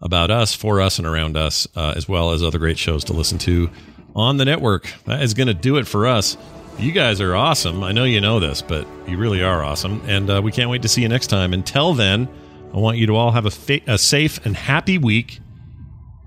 about 0.00 0.30
us, 0.30 0.54
for 0.54 0.80
us, 0.80 0.98
and 0.98 1.06
around 1.06 1.36
us, 1.36 1.66
uh, 1.76 1.92
as 1.96 2.08
well 2.08 2.30
as 2.30 2.42
other 2.42 2.58
great 2.58 2.78
shows 2.78 3.04
to 3.04 3.12
listen 3.12 3.38
to 3.38 3.70
on 4.14 4.36
the 4.36 4.44
network. 4.44 4.92
That 5.06 5.22
is 5.22 5.34
going 5.34 5.48
to 5.48 5.54
do 5.54 5.76
it 5.76 5.86
for 5.86 6.06
us. 6.06 6.36
You 6.78 6.92
guys 6.92 7.20
are 7.20 7.34
awesome. 7.34 7.82
I 7.82 7.90
know 7.90 8.04
you 8.04 8.20
know 8.20 8.38
this, 8.38 8.62
but 8.62 8.86
you 9.06 9.18
really 9.18 9.42
are 9.42 9.64
awesome. 9.64 10.00
And 10.06 10.30
uh, 10.30 10.40
we 10.42 10.52
can't 10.52 10.70
wait 10.70 10.82
to 10.82 10.88
see 10.88 11.02
you 11.02 11.08
next 11.08 11.26
time. 11.26 11.52
Until 11.52 11.92
then, 11.92 12.28
I 12.72 12.78
want 12.78 12.98
you 12.98 13.06
to 13.08 13.16
all 13.16 13.32
have 13.32 13.46
a, 13.46 13.50
fa- 13.50 13.80
a 13.88 13.98
safe 13.98 14.44
and 14.46 14.56
happy 14.56 14.96
week. 14.96 15.40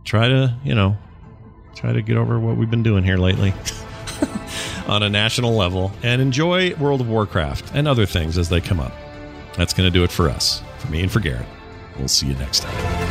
Try 0.03 0.27
to, 0.27 0.53
you 0.65 0.75
know, 0.75 0.97
try 1.75 1.93
to 1.93 2.01
get 2.01 2.17
over 2.17 2.37
what 2.37 2.57
we've 2.57 2.69
been 2.69 2.83
doing 2.83 3.03
here 3.03 3.17
lately 3.17 3.53
on 4.87 5.03
a 5.03 5.09
national 5.09 5.53
level 5.53 5.91
and 6.03 6.21
enjoy 6.21 6.75
World 6.75 6.99
of 6.99 7.07
Warcraft 7.07 7.71
and 7.73 7.87
other 7.87 8.05
things 8.05 8.37
as 8.37 8.49
they 8.49 8.59
come 8.59 8.79
up. 8.81 8.91
That's 9.55 9.73
going 9.73 9.87
to 9.87 9.93
do 9.93 10.03
it 10.03 10.11
for 10.11 10.29
us, 10.29 10.61
for 10.79 10.89
me 10.89 11.01
and 11.01 11.11
for 11.11 11.21
Garrett. 11.21 11.47
We'll 11.97 12.07
see 12.09 12.27
you 12.27 12.33
next 12.35 12.61
time. 12.61 13.10